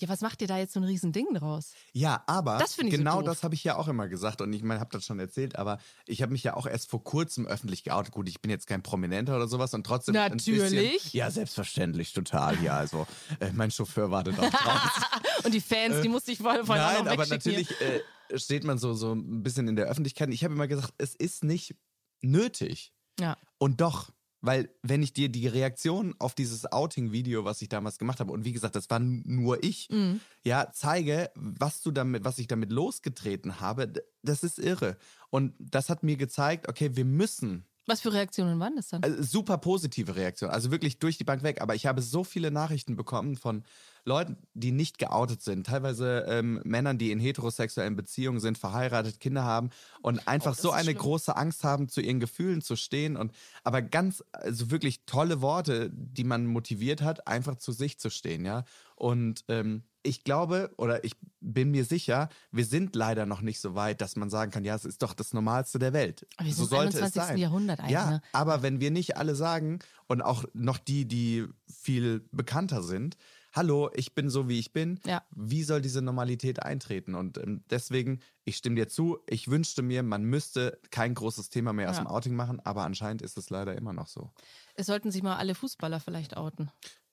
ja, 0.00 0.08
was 0.08 0.20
macht 0.20 0.40
ihr 0.42 0.48
da 0.48 0.58
jetzt 0.58 0.72
so 0.74 0.80
ein 0.80 0.84
Riesending 0.84 1.34
draus? 1.34 1.72
Ja, 1.92 2.22
aber 2.26 2.58
Das 2.58 2.76
so 2.76 2.86
genau 2.86 3.18
doof. 3.20 3.26
das 3.26 3.42
habe 3.42 3.54
ich 3.54 3.64
ja 3.64 3.76
auch 3.76 3.88
immer 3.88 4.08
gesagt 4.08 4.40
und 4.40 4.52
ich 4.52 4.62
meine, 4.62 4.80
habe 4.80 4.90
das 4.92 5.04
schon 5.04 5.18
erzählt, 5.18 5.56
aber 5.56 5.78
ich 6.06 6.22
habe 6.22 6.32
mich 6.32 6.42
ja 6.42 6.54
auch 6.54 6.66
erst 6.66 6.90
vor 6.90 7.02
kurzem 7.02 7.46
öffentlich 7.46 7.84
geoutet. 7.84 8.12
Gut, 8.12 8.28
ich 8.28 8.40
bin 8.40 8.50
jetzt 8.50 8.66
kein 8.66 8.82
Prominenter 8.82 9.36
oder 9.36 9.48
sowas 9.48 9.74
und 9.74 9.84
trotzdem 9.84 10.14
Natürlich. 10.14 11.02
Bisschen, 11.02 11.18
ja, 11.18 11.30
selbstverständlich, 11.30 12.12
total. 12.12 12.62
Ja, 12.62 12.76
also 12.76 13.06
äh, 13.40 13.50
mein 13.52 13.70
Chauffeur 13.70 14.10
wartet 14.10 14.38
auch 14.38 14.50
draußen. 14.50 15.04
Und 15.44 15.54
die 15.54 15.60
Fans, 15.60 16.00
die 16.02 16.08
musste 16.08 16.32
ich 16.32 16.38
vorher 16.38 16.62
auch 16.62 16.68
Nein, 16.68 17.06
aber 17.08 17.26
natürlich 17.26 17.68
äh, 17.80 18.38
steht 18.38 18.64
man 18.64 18.78
so, 18.78 18.94
so 18.94 19.12
ein 19.12 19.42
bisschen 19.42 19.68
in 19.68 19.76
der 19.76 19.86
Öffentlichkeit. 19.86 20.28
Ich 20.30 20.42
habe 20.44 20.54
immer 20.54 20.66
gesagt, 20.66 20.94
es 20.98 21.14
ist 21.14 21.44
nicht 21.44 21.76
nötig. 22.20 22.92
Ja. 23.20 23.36
Und 23.58 23.80
doch, 23.80 24.10
weil 24.46 24.70
wenn 24.82 25.02
ich 25.02 25.12
dir 25.12 25.28
die 25.28 25.46
Reaktion 25.48 26.14
auf 26.18 26.34
dieses 26.34 26.70
Outing-Video, 26.70 27.44
was 27.44 27.60
ich 27.62 27.68
damals 27.68 27.98
gemacht 27.98 28.20
habe, 28.20 28.32
und 28.32 28.44
wie 28.44 28.52
gesagt, 28.52 28.76
das 28.76 28.88
war 28.90 28.98
nur 29.00 29.62
ich, 29.62 29.88
Mhm. 29.90 30.20
ja, 30.44 30.70
zeige, 30.72 31.30
was 31.34 31.82
du 31.82 31.90
damit, 31.90 32.24
was 32.24 32.38
ich 32.38 32.46
damit 32.46 32.70
losgetreten 32.72 33.60
habe, 33.60 33.92
das 34.22 34.42
ist 34.42 34.58
irre. 34.58 34.96
Und 35.30 35.54
das 35.58 35.90
hat 35.90 36.02
mir 36.02 36.16
gezeigt, 36.16 36.68
okay, 36.68 36.96
wir 36.96 37.04
müssen 37.04 37.66
Was 37.88 38.00
für 38.00 38.12
Reaktionen 38.12 38.58
waren 38.58 38.74
das 38.76 38.88
dann? 38.88 39.02
also 39.04 39.22
super 39.22 39.58
positive 39.58 40.16
Reaktion, 40.16 40.50
also 40.50 40.70
wirklich 40.70 40.98
durch 40.98 41.18
die 41.18 41.24
Bank 41.24 41.42
weg. 41.42 41.60
Aber 41.60 41.74
ich 41.74 41.86
habe 41.86 42.02
so 42.02 42.24
viele 42.24 42.50
Nachrichten 42.50 42.96
bekommen 42.96 43.36
von 43.36 43.62
Leuten, 44.06 44.36
die 44.54 44.72
nicht 44.72 44.98
geoutet 44.98 45.42
sind, 45.42 45.66
teilweise 45.66 46.24
ähm, 46.28 46.60
Männern, 46.64 46.96
die 46.96 47.10
in 47.10 47.18
heterosexuellen 47.18 47.96
Beziehungen 47.96 48.40
sind, 48.40 48.56
verheiratet, 48.56 49.18
Kinder 49.20 49.44
haben 49.44 49.70
und 50.00 50.26
einfach 50.28 50.52
Oh, 50.56 50.62
so 50.62 50.70
eine 50.70 50.84
schlimm. 50.84 50.98
große 50.98 51.36
Angst 51.36 51.64
haben, 51.64 51.88
zu 51.88 52.00
ihren 52.00 52.20
Gefühlen 52.20 52.62
zu 52.62 52.76
stehen 52.76 53.16
und 53.16 53.32
aber 53.64 53.82
ganz, 53.82 54.22
also 54.32 54.70
wirklich 54.70 55.04
tolle 55.06 55.40
Worte, 55.42 55.90
die 55.92 56.24
man 56.24 56.46
motiviert 56.46 57.02
hat, 57.02 57.26
einfach 57.26 57.56
zu 57.56 57.72
sich 57.72 57.98
zu 57.98 58.08
stehen, 58.08 58.44
ja. 58.44 58.64
Und 58.94 59.44
ähm, 59.48 59.82
ich 60.02 60.22
glaube 60.22 60.70
oder 60.78 61.02
ich 61.04 61.12
bin 61.40 61.72
mir 61.72 61.84
sicher, 61.84 62.28
wir 62.52 62.64
sind 62.64 62.94
leider 62.94 63.26
noch 63.26 63.40
nicht 63.42 63.60
so 63.60 63.74
weit, 63.74 64.00
dass 64.00 64.14
man 64.16 64.30
sagen 64.30 64.52
kann, 64.52 64.64
ja, 64.64 64.74
es 64.76 64.84
ist 64.84 65.02
doch 65.02 65.12
das 65.14 65.34
Normalste 65.34 65.78
der 65.80 65.92
Welt. 65.92 66.26
Aber 66.36 66.46
wir 66.46 66.54
so 66.54 66.62
sind 66.64 66.70
sollte 66.70 66.96
es 66.98 67.02
21. 67.02 67.22
sein. 67.22 67.38
Jahrhundert 67.38 67.80
eigentlich, 67.80 67.92
Ja, 67.92 68.10
ne? 68.10 68.22
aber 68.32 68.62
wenn 68.62 68.78
wir 68.80 68.92
nicht 68.92 69.16
alle 69.16 69.34
sagen 69.34 69.80
und 70.06 70.22
auch 70.22 70.44
noch 70.54 70.78
die, 70.78 71.06
die 71.06 71.44
viel 71.68 72.24
bekannter 72.30 72.82
sind, 72.84 73.16
hallo, 73.56 73.90
ich 73.94 74.14
bin 74.14 74.28
so, 74.30 74.48
wie 74.48 74.58
ich 74.58 74.72
bin, 74.72 75.00
Ja. 75.06 75.22
wie 75.34 75.62
soll 75.62 75.80
diese 75.80 76.02
Normalität 76.02 76.62
eintreten? 76.62 77.14
Und 77.14 77.38
ähm, 77.38 77.64
deswegen, 77.70 78.20
ich 78.44 78.56
stimme 78.58 78.76
dir 78.76 78.88
zu, 78.88 79.18
ich 79.26 79.48
wünschte 79.48 79.82
mir, 79.82 80.02
man 80.02 80.22
müsste 80.24 80.78
kein 80.90 81.14
großes 81.14 81.48
Thema 81.48 81.72
mehr 81.72 81.90
aus 81.90 81.96
Ja. 81.96 82.04
dem 82.04 82.08
Outing 82.08 82.34
machen, 82.36 82.60
aber 82.60 82.84
anscheinend 82.84 83.22
ist 83.22 83.38
es 83.38 83.50
leider 83.50 83.74
immer 83.74 83.92
noch 83.94 84.06
so. 84.08 84.30
Es 84.74 84.86
sollten 84.86 85.10
sich 85.10 85.22
mal 85.22 85.36
alle 85.36 85.54
Fußballer 85.54 86.00
vielleicht 86.00 86.36
outen. 86.36 86.70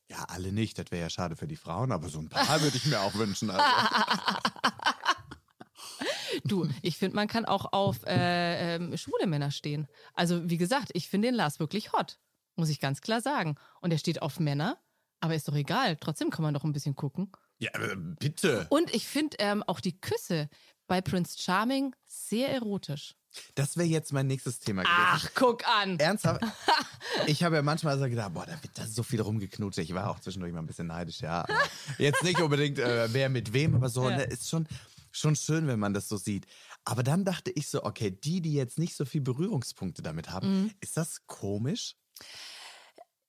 Ja, 0.10 0.26
alle 0.28 0.52
nicht, 0.52 0.78
das 0.78 0.92
wäre 0.92 1.04
ja 1.04 1.10
schade 1.10 1.36
für 1.38 1.48
die 1.48 1.56
Frauen, 1.56 1.92
aber 1.94 2.10
so 2.10 2.20
ein 2.20 2.28
paar 2.30 2.62
würde 2.62 2.76
ich 2.78 2.86
mir 2.86 3.00
auch 3.00 3.16
wünschen. 3.16 3.50
Also. 3.50 3.64
Du, 6.46 6.68
ich 6.82 6.98
finde, 6.98 7.16
man 7.16 7.28
kann 7.28 7.46
auch 7.46 7.72
auf 7.74 8.04
äh, 8.06 8.76
ähm, 8.76 8.98
schwule 8.98 9.28
Männer 9.28 9.52
stehen. 9.52 9.88
Also, 10.14 10.50
wie 10.50 10.58
gesagt, 10.58 10.90
ich 10.94 11.08
finde 11.08 11.28
den 11.30 11.36
Lars 11.36 11.60
wirklich 11.60 11.94
hot. 11.94 12.20
Muss 12.56 12.70
ich 12.70 12.80
ganz 12.80 13.02
klar 13.02 13.22
sagen. 13.22 13.56
Und 13.82 13.92
er 13.92 13.98
steht 13.98 14.22
auf 14.22 14.40
Männer, 14.40 14.78
aber 15.24 15.36
ist 15.36 15.48
doch 15.48 15.56
egal. 15.56 15.96
Trotzdem 15.96 16.30
kann 16.30 16.44
man 16.44 16.54
doch 16.54 16.66
ein 16.66 16.74
bisschen 16.74 16.96
gucken. 16.96 17.32
Ja, 17.60 17.72
äh, 17.76 17.96
bitte. 17.96 18.68
Und 18.70 18.94
ich 18.94 19.08
finde 19.08 19.38
ähm, 19.40 19.64
auch 19.64 19.80
die 19.80 19.98
Küsse 20.00 20.50
bei 20.88 21.00
Prince 21.00 21.38
Charming 21.42 21.96
sehr 22.06 22.50
erotisch. 22.50 23.16
Das 23.56 23.78
wäre 23.78 23.88
jetzt 23.88 24.12
mein 24.12 24.28
nächstes 24.28 24.60
Thema 24.60 24.84
gewesen. 24.84 24.98
Ach, 25.00 25.30
guck 25.34 25.66
an. 25.68 25.98
Ernsthaft? 25.98 26.42
Ich 27.28 27.44
habe 27.44 27.56
ja 27.56 27.62
manchmal 27.62 27.98
so 28.00 28.06
gedacht, 28.10 28.34
boah, 28.34 28.46
da 28.46 28.54
wird 28.64 28.76
da 28.78 28.86
so 28.88 29.04
viel 29.04 29.22
rumgeknutscht. 29.22 29.78
Ich 29.80 29.94
war 29.94 30.10
auch 30.10 30.20
zwischendurch 30.20 30.52
mal 30.52 30.60
ein 30.60 30.66
bisschen 30.66 30.88
neidisch, 30.88 31.22
ja. 31.22 31.46
Jetzt 32.00 32.24
nicht 32.24 32.42
unbedingt, 32.42 32.80
äh, 32.80 33.08
wer 33.14 33.30
mit 33.30 33.54
wem, 33.54 33.76
aber 33.76 33.88
so, 33.90 34.10
Ja. 34.10 34.18
ne, 34.18 34.24
ist 34.24 34.50
schon, 34.50 34.68
schon 35.12 35.36
schön, 35.36 35.68
wenn 35.68 35.80
man 35.80 35.94
das 35.94 36.10
so 36.10 36.18
sieht. 36.18 36.48
Aber 36.86 37.04
dann 37.04 37.24
dachte 37.24 37.52
ich 37.52 37.68
so, 37.70 37.84
okay, 37.84 38.10
die, 38.12 38.42
die 38.42 38.54
jetzt 38.54 38.80
nicht 38.80 38.96
so 38.96 39.06
viel 39.06 39.22
Berührungspunkte 39.22 40.02
damit 40.02 40.32
haben, 40.32 40.64
Mhm. 40.64 40.72
ist 40.82 40.98
das 40.98 41.26
komisch? 41.28 41.96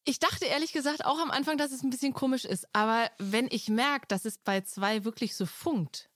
Ich 0.04 0.18
dachte 0.18 0.44
ehrlich 0.44 0.72
gesagt 0.72 1.04
auch 1.04 1.18
am 1.18 1.30
Anfang, 1.30 1.56
dass 1.56 1.72
es 1.72 1.82
ein 1.82 1.90
bisschen 1.90 2.12
komisch 2.12 2.44
ist. 2.44 2.66
Aber 2.74 3.10
wenn 3.18 3.48
ich 3.50 3.68
merke, 3.68 4.06
dass 4.08 4.24
es 4.24 4.38
bei 4.38 4.60
zwei 4.60 5.04
wirklich 5.04 5.34
so 5.34 5.46
funkt 5.46 6.10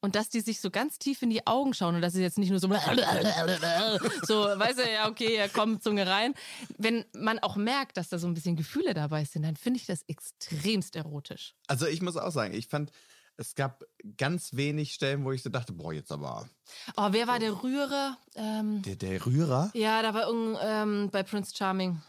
und 0.00 0.14
dass 0.14 0.28
die 0.28 0.40
sich 0.40 0.60
so 0.60 0.70
ganz 0.70 0.98
tief 0.98 1.22
in 1.22 1.30
die 1.30 1.46
Augen 1.46 1.74
schauen 1.74 1.96
und 1.96 2.02
dass 2.02 2.14
es 2.14 2.20
jetzt 2.20 2.38
nicht 2.38 2.50
nur 2.50 2.60
so, 2.60 2.68
so, 2.68 2.74
weißt 2.74 4.78
du, 4.78 4.92
ja, 4.92 5.08
okay, 5.08 5.36
ja, 5.36 5.48
komm, 5.48 5.80
Zunge 5.80 6.06
rein. 6.06 6.34
Wenn 6.78 7.04
man 7.12 7.40
auch 7.40 7.56
merkt, 7.56 7.96
dass 7.96 8.08
da 8.08 8.18
so 8.18 8.28
ein 8.28 8.34
bisschen 8.34 8.54
Gefühle 8.54 8.94
dabei 8.94 9.24
sind, 9.24 9.42
dann 9.42 9.56
finde 9.56 9.80
ich 9.80 9.86
das 9.86 10.02
extremst 10.02 10.94
erotisch. 10.94 11.54
Also 11.66 11.86
ich 11.86 12.02
muss 12.02 12.16
auch 12.16 12.30
sagen, 12.30 12.54
ich 12.54 12.68
fand, 12.68 12.92
es 13.36 13.56
gab 13.56 13.84
ganz 14.16 14.54
wenig 14.54 14.94
Stellen, 14.94 15.24
wo 15.24 15.32
ich 15.32 15.42
so 15.42 15.50
dachte, 15.50 15.72
boah, 15.72 15.92
jetzt 15.92 16.12
aber 16.12 16.48
Oh, 16.96 17.08
wer 17.10 17.26
war 17.26 17.40
der 17.40 17.62
Rührer? 17.62 18.16
Ähm, 18.36 18.82
der, 18.82 18.96
der 18.96 19.26
Rührer, 19.26 19.70
ja, 19.74 20.02
da 20.02 20.14
war 20.14 20.28
irgend, 20.28 20.58
ähm, 20.62 21.10
bei 21.10 21.24
Prince 21.24 21.52
Charming. 21.56 22.00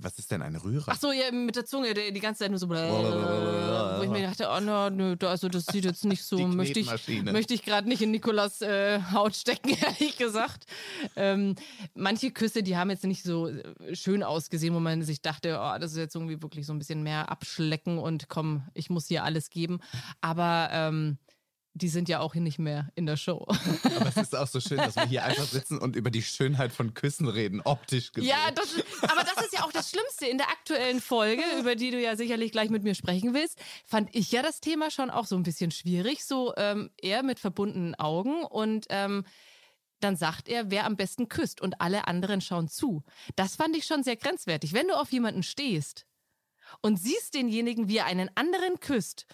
Was 0.00 0.18
ist 0.18 0.30
denn 0.30 0.42
ein 0.42 0.56
Rührer? 0.56 0.84
Ach 0.88 0.98
so, 0.98 1.12
ja, 1.12 1.30
mit 1.30 1.56
der 1.56 1.64
Zunge, 1.64 1.94
der, 1.94 2.10
die 2.10 2.20
ganze 2.20 2.40
Zeit 2.40 2.50
nur 2.50 2.58
so. 2.58 2.68
Wo 2.68 4.02
ich 4.02 4.10
mir 4.10 4.22
dachte, 4.22 4.48
oh 4.50 4.60
no, 4.60 4.90
nö, 4.90 5.16
also 5.22 5.48
das 5.48 5.66
sieht 5.66 5.84
jetzt 5.84 6.04
nicht 6.04 6.24
so. 6.24 6.36
Die 6.36 6.46
möchte 6.46 6.80
ich, 6.80 6.88
möchte 7.24 7.54
ich 7.54 7.62
gerade 7.62 7.88
nicht 7.88 8.02
in 8.02 8.10
Nikolas 8.10 8.62
äh, 8.62 9.00
Haut 9.12 9.34
stecken, 9.34 9.70
ehrlich 9.80 10.16
gesagt. 10.16 10.66
Ähm, 11.16 11.54
manche 11.94 12.30
Küsse, 12.30 12.62
die 12.62 12.76
haben 12.76 12.90
jetzt 12.90 13.04
nicht 13.04 13.22
so 13.22 13.48
äh, 13.48 13.94
schön 13.94 14.22
ausgesehen, 14.22 14.74
wo 14.74 14.80
man 14.80 15.02
sich 15.02 15.22
dachte, 15.22 15.58
oh, 15.60 15.78
das 15.78 15.92
ist 15.92 15.98
jetzt 15.98 16.14
irgendwie 16.14 16.40
wirklich 16.42 16.66
so 16.66 16.72
ein 16.72 16.78
bisschen 16.78 17.02
mehr 17.02 17.30
abschlecken 17.30 17.98
und 17.98 18.28
komm, 18.28 18.62
ich 18.74 18.90
muss 18.90 19.06
hier 19.06 19.24
alles 19.24 19.50
geben. 19.50 19.80
Aber 20.20 20.68
ähm, 20.72 21.18
die 21.74 21.88
sind 21.88 22.08
ja 22.08 22.20
auch 22.20 22.34
nicht 22.36 22.60
mehr 22.60 22.88
in 22.94 23.04
der 23.04 23.16
Show. 23.16 23.46
Aber 23.96 24.08
es 24.08 24.16
ist 24.16 24.36
auch 24.36 24.46
so 24.46 24.60
schön, 24.60 24.78
dass 24.78 24.94
wir 24.94 25.06
hier 25.06 25.24
einfach 25.24 25.44
sitzen 25.44 25.78
und 25.78 25.96
über 25.96 26.10
die 26.10 26.22
Schönheit 26.22 26.72
von 26.72 26.94
Küssen 26.94 27.28
reden, 27.28 27.60
optisch 27.62 28.12
gesehen. 28.12 28.30
Ja, 28.30 28.50
das, 28.52 28.74
aber 29.02 29.22
das 29.22 29.44
ist 29.44 29.52
ja 29.54 29.64
auch 29.64 29.72
das 29.72 29.90
Schlimmste. 29.90 30.26
In 30.26 30.38
der 30.38 30.48
aktuellen 30.48 31.00
Folge, 31.00 31.42
über 31.58 31.74
die 31.74 31.90
du 31.90 32.00
ja 32.00 32.16
sicherlich 32.16 32.52
gleich 32.52 32.70
mit 32.70 32.84
mir 32.84 32.94
sprechen 32.94 33.34
willst, 33.34 33.58
fand 33.84 34.14
ich 34.14 34.30
ja 34.30 34.42
das 34.42 34.60
Thema 34.60 34.90
schon 34.90 35.10
auch 35.10 35.26
so 35.26 35.36
ein 35.36 35.42
bisschen 35.42 35.72
schwierig. 35.72 36.24
So 36.24 36.54
ähm, 36.56 36.90
eher 36.96 37.24
mit 37.24 37.40
verbundenen 37.40 37.96
Augen 37.96 38.44
und 38.44 38.86
ähm, 38.90 39.24
dann 39.98 40.16
sagt 40.16 40.48
er, 40.48 40.70
wer 40.70 40.86
am 40.86 40.96
besten 40.96 41.28
küsst 41.28 41.60
und 41.60 41.80
alle 41.80 42.06
anderen 42.06 42.40
schauen 42.40 42.68
zu. 42.68 43.02
Das 43.36 43.56
fand 43.56 43.76
ich 43.76 43.84
schon 43.84 44.04
sehr 44.04 44.16
grenzwertig. 44.16 44.72
Wenn 44.74 44.86
du 44.86 44.94
auf 44.94 45.10
jemanden 45.10 45.42
stehst 45.42 46.06
und 46.82 46.98
siehst 46.98 47.34
denjenigen, 47.34 47.88
wie 47.88 47.98
er 47.98 48.06
einen 48.06 48.30
anderen 48.36 48.78
küsst, 48.80 49.26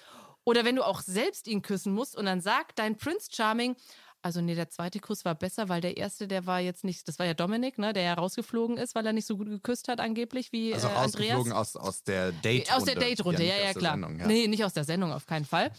oder 0.44 0.64
wenn 0.64 0.76
du 0.76 0.86
auch 0.86 1.00
selbst 1.00 1.46
ihn 1.48 1.62
küssen 1.62 1.92
musst 1.92 2.16
und 2.16 2.26
dann 2.26 2.40
sagt 2.40 2.78
dein 2.78 2.96
Prince 2.96 3.28
Charming, 3.32 3.76
also 4.22 4.42
nee, 4.42 4.54
der 4.54 4.68
zweite 4.68 5.00
Kuss 5.00 5.24
war 5.24 5.34
besser, 5.34 5.68
weil 5.70 5.80
der 5.80 5.96
erste, 5.96 6.28
der 6.28 6.44
war 6.44 6.60
jetzt 6.60 6.84
nicht, 6.84 7.08
das 7.08 7.18
war 7.18 7.24
ja 7.26 7.32
Dominik, 7.32 7.78
ne, 7.78 7.92
der 7.92 8.02
ja 8.02 8.14
rausgeflogen 8.14 8.76
ist, 8.76 8.94
weil 8.94 9.06
er 9.06 9.14
nicht 9.14 9.26
so 9.26 9.36
gut 9.36 9.48
geküsst 9.48 9.88
hat 9.88 9.98
angeblich 9.98 10.52
wie 10.52 10.74
Also 10.74 10.88
äh, 10.88 10.92
rausgeflogen 10.92 11.52
Andreas. 11.52 11.76
aus, 11.76 11.76
aus 11.76 12.02
der 12.04 12.32
Date-Runde. 12.32 12.76
Aus 12.76 12.84
der 12.84 12.94
Date-Runde, 12.96 13.44
ja, 13.44 13.56
ja, 13.56 13.62
der 13.64 13.74
klar. 13.74 13.92
Sendung, 13.92 14.18
ja. 14.18 14.26
Nee, 14.26 14.46
nicht 14.46 14.64
aus 14.64 14.74
der 14.74 14.84
Sendung, 14.84 15.12
auf 15.12 15.26
keinen 15.26 15.46
Fall. 15.46 15.70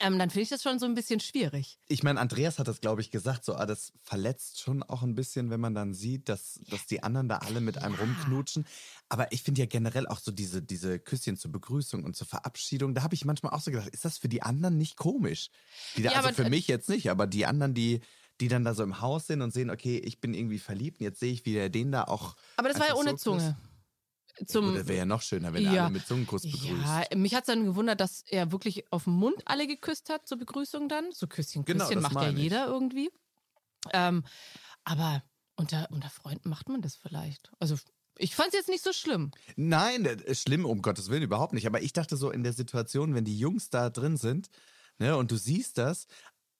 Ähm, 0.00 0.18
dann 0.18 0.30
finde 0.30 0.42
ich 0.42 0.48
das 0.48 0.62
schon 0.62 0.78
so 0.78 0.86
ein 0.86 0.94
bisschen 0.94 1.20
schwierig. 1.20 1.78
Ich 1.88 2.02
meine, 2.02 2.20
Andreas 2.20 2.58
hat 2.58 2.68
das, 2.68 2.80
glaube 2.80 3.00
ich, 3.00 3.10
gesagt, 3.10 3.44
so, 3.44 3.54
ah, 3.54 3.66
das 3.66 3.92
verletzt 4.02 4.60
schon 4.60 4.82
auch 4.82 5.02
ein 5.02 5.14
bisschen, 5.14 5.50
wenn 5.50 5.60
man 5.60 5.74
dann 5.74 5.94
sieht, 5.94 6.28
dass, 6.28 6.60
dass 6.70 6.86
die 6.86 7.02
anderen 7.02 7.28
da 7.28 7.38
alle 7.38 7.60
mit 7.60 7.78
einem 7.78 7.94
rumknutschen. 7.94 8.66
Aber 9.08 9.32
ich 9.32 9.42
finde 9.42 9.62
ja 9.62 9.66
generell 9.66 10.06
auch 10.06 10.18
so 10.18 10.32
diese, 10.32 10.62
diese 10.62 10.98
Küsschen 10.98 11.36
zur 11.36 11.52
Begrüßung 11.52 12.04
und 12.04 12.16
zur 12.16 12.26
Verabschiedung, 12.26 12.94
da 12.94 13.02
habe 13.02 13.14
ich 13.14 13.24
manchmal 13.24 13.52
auch 13.52 13.60
so 13.60 13.70
gedacht, 13.70 13.88
ist 13.88 14.04
das 14.04 14.18
für 14.18 14.28
die 14.28 14.42
anderen 14.42 14.76
nicht 14.76 14.96
komisch? 14.96 15.50
Die 15.96 16.02
da, 16.02 16.10
Ja, 16.10 16.20
also 16.20 16.32
für 16.32 16.50
mich 16.50 16.68
jetzt 16.68 16.88
nicht, 16.88 17.10
aber 17.10 17.26
die 17.26 17.46
anderen, 17.46 17.72
die, 17.72 18.00
die 18.40 18.48
dann 18.48 18.64
da 18.64 18.74
so 18.74 18.82
im 18.82 19.00
Haus 19.00 19.26
sind 19.26 19.40
und 19.40 19.52
sehen, 19.52 19.70
okay, 19.70 19.98
ich 19.98 20.20
bin 20.20 20.34
irgendwie 20.34 20.58
verliebt 20.58 21.00
und 21.00 21.04
jetzt 21.04 21.20
sehe 21.20 21.32
ich, 21.32 21.46
wie 21.46 21.54
der 21.54 21.70
den 21.70 21.92
da 21.92 22.04
auch. 22.04 22.36
Aber 22.56 22.68
das 22.68 22.78
war 22.78 22.88
ja 22.88 22.94
ohne 22.94 23.10
so 23.10 23.16
Zunge. 23.16 23.38
küsst. 23.38 23.75
Zum, 24.46 24.68
Oder 24.70 24.86
wäre 24.86 24.98
ja 24.98 25.06
noch 25.06 25.22
schöner, 25.22 25.52
wenn 25.52 25.64
er 25.64 25.72
Ja. 25.72 25.82
alle 25.84 25.92
mit 25.92 26.06
Zungenkuss 26.06 26.46
begrüßt. 26.46 27.04
Ja, 27.10 27.16
mich 27.16 27.34
hat 27.34 27.44
es 27.44 27.46
dann 27.46 27.64
gewundert, 27.64 28.00
dass 28.00 28.22
er 28.22 28.52
wirklich 28.52 28.92
auf 28.92 29.04
den 29.04 29.14
Mund 29.14 29.42
alle 29.46 29.66
geküsst 29.66 30.10
hat 30.10 30.26
zur 30.26 30.38
Begrüßung 30.38 30.88
dann. 30.88 31.10
So 31.12 31.26
Küsschen, 31.26 31.64
Genau, 31.64 31.84
Küsschen 31.84 31.94
das 31.94 32.02
macht 32.02 32.20
ja 32.22 32.28
ich. 32.28 32.38
jeder 32.38 32.66
irgendwie. 32.66 33.10
Ähm, 33.92 34.24
aber 34.84 35.22
unter, 35.56 35.88
unter 35.90 36.10
Freunden 36.10 36.48
macht 36.50 36.68
man 36.68 36.82
das 36.82 36.96
vielleicht. 36.96 37.50
Also 37.60 37.76
ich 38.18 38.34
fand 38.34 38.48
es 38.48 38.54
jetzt 38.54 38.68
nicht 38.68 38.84
so 38.84 38.92
schlimm. 38.92 39.30
Nein, 39.56 40.04
ist 40.04 40.42
schlimm, 40.42 40.64
um 40.64 40.82
Gottes 40.82 41.08
Willen, 41.10 41.22
überhaupt 41.22 41.52
nicht. 41.52 41.66
Aber 41.66 41.82
ich 41.82 41.92
dachte 41.92 42.16
so 42.16 42.30
in 42.30 42.42
der 42.44 42.52
Situation, 42.52 43.14
wenn 43.14 43.24
die 43.24 43.38
Jungs 43.38 43.70
da 43.70 43.90
drin 43.90 44.16
sind, 44.16 44.48
ne, 44.98 45.16
und 45.16 45.30
du 45.30 45.36
siehst 45.36 45.78
das, 45.78 46.06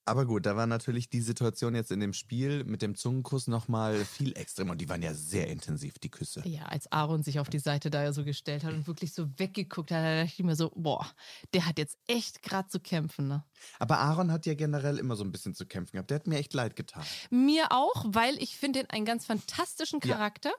aber 0.07 0.25
gut, 0.25 0.47
da 0.47 0.57
war 0.57 0.66
natürlich 0.66 1.11
die 1.11 1.21
Situation 1.21 1.75
jetzt 1.75 1.90
in 1.90 2.01
dem 2.01 2.12
Spiel 2.12 2.64
mit 2.64 2.81
dem 2.81 2.95
Zungenkuss 2.95 3.49
nochmal 3.49 4.05
viel 4.05 4.37
extremer. 4.38 4.73
Und 4.73 4.81
die 4.81 4.88
waren 4.88 5.03
ja 5.03 5.12
sehr 5.14 5.49
intensiv, 5.49 5.99
die 5.99 6.11
Küsse. 6.11 6.42
Ja, 6.47 6.62
als 6.66 6.90
Aaron 6.92 7.23
sich 7.23 7.40
auf 7.40 7.49
die 7.51 7.59
Seite 7.59 7.90
da 7.90 8.12
so 8.12 8.25
gestellt 8.25 8.64
hat 8.64 8.73
und 8.73 8.87
wirklich 8.87 9.12
so 9.12 9.29
weggeguckt 9.37 9.90
hat, 9.90 10.03
da 10.03 10.23
dachte 10.23 10.33
ich 10.38 10.45
mir 10.45 10.57
so, 10.57 10.71
boah, 10.75 11.07
der 11.53 11.66
hat 11.66 11.79
jetzt 11.79 11.99
echt 12.07 12.42
gerade 12.42 12.69
zu 12.69 12.81
kämpfen, 12.81 13.29
ne? 13.29 13.45
Aber 13.79 13.99
Aaron 13.99 14.31
hat 14.33 14.47
ja 14.47 14.55
generell 14.55 14.99
immer 14.99 15.16
so 15.16 15.25
ein 15.25 15.33
bisschen 15.33 15.55
zu 15.55 15.66
kämpfen 15.66 15.92
gehabt. 15.92 16.11
Der 16.11 16.16
hat 16.16 16.27
mir 16.27 16.38
echt 16.38 16.55
leid 16.55 16.77
getan. 16.77 17.05
Mir 17.31 17.73
auch, 17.73 18.05
weil 18.07 18.40
ich 18.42 18.57
finde 18.57 18.81
ihn 18.81 18.87
einen 18.90 19.05
ganz 19.05 19.27
fantastischen 19.27 20.01
Ja. 20.05 20.14
Charakter. 20.14 20.53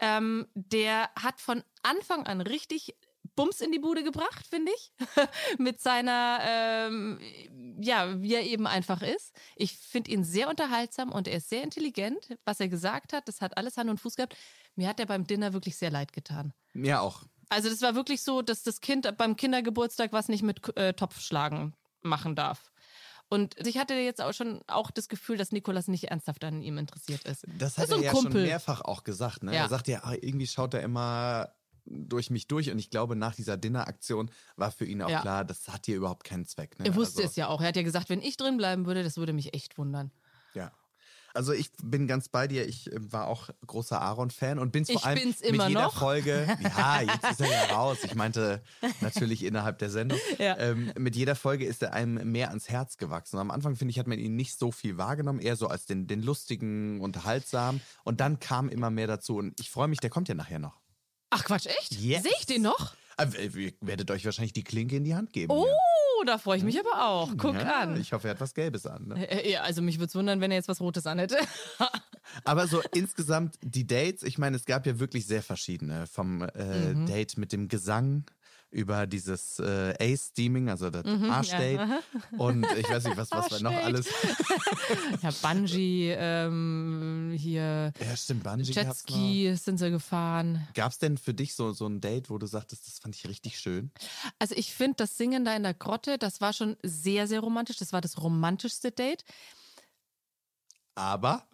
Ähm, 0.00 0.46
der 0.54 1.10
hat 1.14 1.40
von 1.40 1.62
Anfang 1.82 2.26
an 2.26 2.40
richtig 2.40 2.96
Bums 3.38 3.60
in 3.60 3.70
die 3.70 3.78
Bude 3.78 4.02
gebracht, 4.02 4.46
finde 4.48 4.72
ich. 4.76 4.92
Mit 5.58 5.80
seiner, 5.80 6.40
ähm, 6.42 7.20
ja, 7.80 8.20
wie 8.20 8.34
er 8.34 8.42
eben 8.42 8.66
einfach 8.66 9.00
ist. 9.00 9.32
Ich 9.54 9.76
finde 9.76 10.10
ihn 10.10 10.24
sehr 10.24 10.48
unterhaltsam 10.48 11.12
und 11.12 11.28
er 11.28 11.36
ist 11.36 11.48
sehr 11.48 11.62
intelligent. 11.62 12.36
Was 12.44 12.58
er 12.58 12.68
gesagt 12.68 13.12
hat, 13.12 13.28
das 13.28 13.40
hat 13.40 13.56
alles 13.56 13.76
Hand 13.76 13.88
und 13.90 14.00
Fuß 14.00 14.16
gehabt. 14.16 14.36
Mir 14.74 14.88
hat 14.88 14.98
er 14.98 15.06
beim 15.06 15.24
Dinner 15.24 15.52
wirklich 15.52 15.76
sehr 15.76 15.90
leid 15.90 16.12
getan. 16.12 16.52
Mir 16.72 17.00
auch. 17.00 17.22
Also 17.48 17.70
das 17.70 17.80
war 17.80 17.94
wirklich 17.94 18.22
so, 18.22 18.42
dass 18.42 18.62
das 18.64 18.80
Kind 18.80 19.16
beim 19.16 19.36
Kindergeburtstag 19.36 20.12
was 20.12 20.28
nicht 20.28 20.42
mit 20.42 20.76
äh, 20.76 20.92
Topfschlagen 20.92 21.74
machen 22.02 22.34
darf. 22.34 22.72
Und 23.30 23.54
ich 23.66 23.76
hatte 23.78 23.94
jetzt 23.94 24.20
auch 24.22 24.32
schon 24.32 24.62
auch 24.66 24.90
das 24.90 25.08
Gefühl, 25.08 25.36
dass 25.36 25.52
Nikolas 25.52 25.86
nicht 25.86 26.04
ernsthaft 26.04 26.42
an 26.44 26.62
ihm 26.62 26.78
interessiert 26.78 27.24
ist. 27.24 27.44
Das 27.46 27.74
Das 27.74 27.78
hat 27.78 27.84
ist 27.84 27.90
er 27.92 28.00
ja 28.00 28.12
Kumpel. 28.12 28.32
schon 28.32 28.42
mehrfach 28.42 28.80
auch 28.80 29.04
gesagt. 29.04 29.42
Ne? 29.42 29.54
Ja. 29.54 29.62
Er 29.62 29.68
sagt 29.68 29.86
ja, 29.86 30.00
ah, 30.02 30.14
irgendwie 30.14 30.46
schaut 30.46 30.74
er 30.74 30.82
immer 30.82 31.52
durch 31.90 32.30
mich 32.30 32.46
durch 32.46 32.70
und 32.70 32.78
ich 32.78 32.90
glaube, 32.90 33.16
nach 33.16 33.34
dieser 33.34 33.56
Dinneraktion 33.56 34.30
war 34.56 34.70
für 34.70 34.84
ihn 34.84 35.02
auch 35.02 35.08
Ja. 35.10 35.20
klar, 35.20 35.44
das 35.44 35.68
hat 35.68 35.86
hier 35.86 35.96
überhaupt 35.96 36.24
keinen 36.24 36.46
Zweck. 36.46 36.78
Ne? 36.78 36.86
Er 36.86 36.94
wusste 36.94 37.22
also, 37.22 37.30
es 37.30 37.36
ja 37.36 37.48
auch. 37.48 37.60
Er 37.60 37.68
hat 37.68 37.76
ja 37.76 37.82
gesagt, 37.82 38.08
wenn 38.10 38.20
ich 38.20 38.36
drin 38.36 38.56
bleiben 38.56 38.86
würde, 38.86 39.02
das 39.02 39.16
würde 39.16 39.32
mich 39.32 39.54
echt 39.54 39.78
wundern. 39.78 40.10
Ja. 40.54 40.72
Also 41.34 41.52
ich 41.52 41.70
bin 41.82 42.06
ganz 42.06 42.28
bei 42.28 42.48
dir. 42.48 42.66
Ich 42.66 42.90
äh, 42.90 43.12
war 43.12 43.28
auch 43.28 43.50
großer 43.66 44.00
Aaron-Fan 44.00 44.58
und 44.58 44.72
bin 44.72 44.84
vor 44.86 45.04
allem 45.04 45.18
bin's 45.20 45.40
mit 45.40 45.52
jeder 45.52 45.68
noch. 45.68 45.98
Folge. 45.98 46.46
Ja, 46.78 47.02
jetzt 47.02 47.30
ist 47.30 47.40
er 47.40 47.50
ja 47.50 47.76
raus. 47.76 47.98
Ich 48.02 48.14
meinte 48.14 48.62
natürlich 49.00 49.44
innerhalb 49.44 49.78
der 49.78 49.90
Sendung. 49.90 50.18
Ja. 50.38 50.56
Ähm, 50.58 50.92
mit 50.98 51.16
jeder 51.16 51.36
Folge 51.36 51.64
ist 51.64 51.82
er 51.82 51.92
einem 51.92 52.32
mehr 52.32 52.48
ans 52.48 52.68
Herz 52.68 52.96
gewachsen. 52.96 53.38
Am 53.38 53.50
Anfang 53.50 53.76
finde 53.76 53.92
ich 53.92 53.98
hat 53.98 54.06
man 54.06 54.18
ihn 54.18 54.36
nicht 54.36 54.58
so 54.58 54.72
viel 54.72 54.96
wahrgenommen, 54.96 55.40
eher 55.40 55.56
so 55.56 55.68
als 55.68 55.86
den, 55.86 56.06
den 56.06 56.22
lustigen, 56.22 57.00
unterhaltsamen. 57.00 57.80
Und 58.04 58.20
dann 58.20 58.40
kam 58.40 58.68
immer 58.68 58.90
mehr 58.90 59.06
dazu. 59.06 59.36
Und 59.36 59.58
ich 59.60 59.70
freue 59.70 59.88
mich, 59.88 60.00
der 60.00 60.10
kommt 60.10 60.28
ja 60.28 60.34
nachher 60.34 60.58
noch. 60.58 60.80
Ach 61.30 61.44
Quatsch, 61.44 61.66
echt? 61.66 61.92
Yes. 62.00 62.22
Sehe 62.22 62.32
ich 62.40 62.46
den 62.46 62.62
noch? 62.62 62.94
Aber 63.16 63.36
Ihr 63.38 63.72
werdet 63.80 64.10
euch 64.10 64.24
wahrscheinlich 64.24 64.52
die 64.52 64.62
Klinke 64.64 64.96
in 64.96 65.04
die 65.04 65.14
Hand 65.14 65.32
geben. 65.32 65.52
Oh, 65.52 65.64
hier. 65.66 66.26
da 66.26 66.38
freue 66.38 66.58
ich 66.58 66.62
mich 66.64 66.78
aber 66.78 67.04
auch. 67.08 67.32
Guck 67.36 67.54
ja, 67.56 67.80
an. 67.80 68.00
Ich 68.00 68.12
hoffe, 68.12 68.28
er 68.28 68.34
hat 68.34 68.40
was 68.40 68.54
Gelbes 68.54 68.86
an. 68.86 69.08
Ne? 69.08 69.28
Äh, 69.28 69.50
Ja, 69.52 69.62
also 69.62 69.82
mich 69.82 69.96
würde 69.98 70.06
es 70.08 70.14
wundern, 70.14 70.40
wenn 70.40 70.50
er 70.52 70.56
jetzt 70.58 70.68
was 70.68 70.80
Rotes 70.80 71.04
anhätte. 71.06 71.36
Aber 72.44 72.68
so 72.68 72.80
insgesamt 72.94 73.56
die 73.62 73.86
Dates, 73.86 74.22
ich 74.22 74.38
meine, 74.38 74.56
es 74.56 74.66
gab 74.66 74.86
ja 74.86 74.98
wirklich 75.00 75.26
sehr 75.26 75.42
verschiedene. 75.42 76.06
Vom 76.06 76.42
äh, 76.42 76.92
Mhm. 76.94 77.06
Date 77.06 77.38
mit 77.38 77.52
dem 77.52 77.66
Gesang 77.68 78.24
über 78.70 79.06
dieses 79.06 79.58
äh, 79.60 79.94
Ace-Steaming, 79.98 80.68
also 80.68 80.90
das 80.90 81.04
Arschdate. 81.04 81.86
Mhm, 81.86 81.90
ja. 81.90 82.00
Und 82.38 82.66
ich 82.76 82.88
weiß 82.88 83.04
nicht, 83.04 83.16
was, 83.16 83.30
was 83.30 83.50
war 83.50 83.60
noch 83.60 83.72
Arschdate. 83.72 83.84
alles. 83.84 84.06
ja, 85.22 85.30
Bungee, 85.42 86.14
ähm, 86.18 87.34
hier 87.36 87.92
Ja, 87.98 88.16
stimmt, 88.16 88.44
Bungee. 88.44 88.72
Jetski 88.72 89.54
sind 89.56 89.78
sie 89.78 89.90
gefahren. 89.90 90.66
Gab 90.74 90.92
es 90.92 90.98
denn 90.98 91.16
für 91.16 91.32
dich 91.34 91.54
so, 91.54 91.72
so 91.72 91.86
ein 91.86 92.00
Date, 92.00 92.28
wo 92.28 92.38
du 92.38 92.46
sagtest, 92.46 92.86
das 92.86 92.98
fand 92.98 93.14
ich 93.16 93.26
richtig 93.26 93.58
schön? 93.58 93.90
Also 94.38 94.54
ich 94.56 94.74
finde 94.74 94.96
das 94.96 95.16
Singen 95.16 95.44
da 95.44 95.56
in 95.56 95.62
der 95.62 95.74
Grotte, 95.74 96.18
das 96.18 96.40
war 96.40 96.52
schon 96.52 96.76
sehr, 96.82 97.26
sehr 97.26 97.40
romantisch. 97.40 97.78
Das 97.78 97.92
war 97.92 98.00
das 98.00 98.20
romantischste 98.22 98.90
Date. 98.90 99.24
Aber 100.94 101.46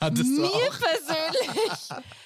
hattest 0.00 0.36
du 0.36 0.40
Mir 0.42 0.70
persönlich 0.70 1.88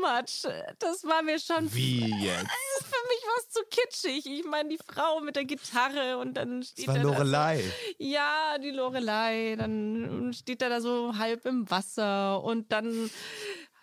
much. 0.00 0.50
Das 0.78 1.04
war 1.04 1.22
mir 1.22 1.38
schon 1.38 1.72
Wie 1.74 2.00
jetzt? 2.22 2.40
für 2.80 3.08
mich 3.08 3.22
was 3.36 3.50
zu 3.50 3.60
kitschig. 3.70 4.26
Ich 4.26 4.44
meine, 4.44 4.68
die 4.70 4.78
Frau 4.78 5.20
mit 5.20 5.36
der 5.36 5.44
Gitarre 5.44 6.18
und 6.18 6.34
dann 6.34 6.62
steht 6.62 6.88
Das 6.88 6.94
war 6.94 7.02
da 7.02 7.02
so- 7.02 7.12
Lorelei. 7.12 7.64
Ja, 7.98 8.58
die 8.58 8.70
Lorelei. 8.70 9.56
Dann 9.56 10.32
steht 10.34 10.62
er 10.62 10.68
da 10.70 10.80
so 10.80 11.16
halb 11.16 11.44
im 11.46 11.70
Wasser 11.70 12.42
und 12.42 12.72
dann 12.72 13.10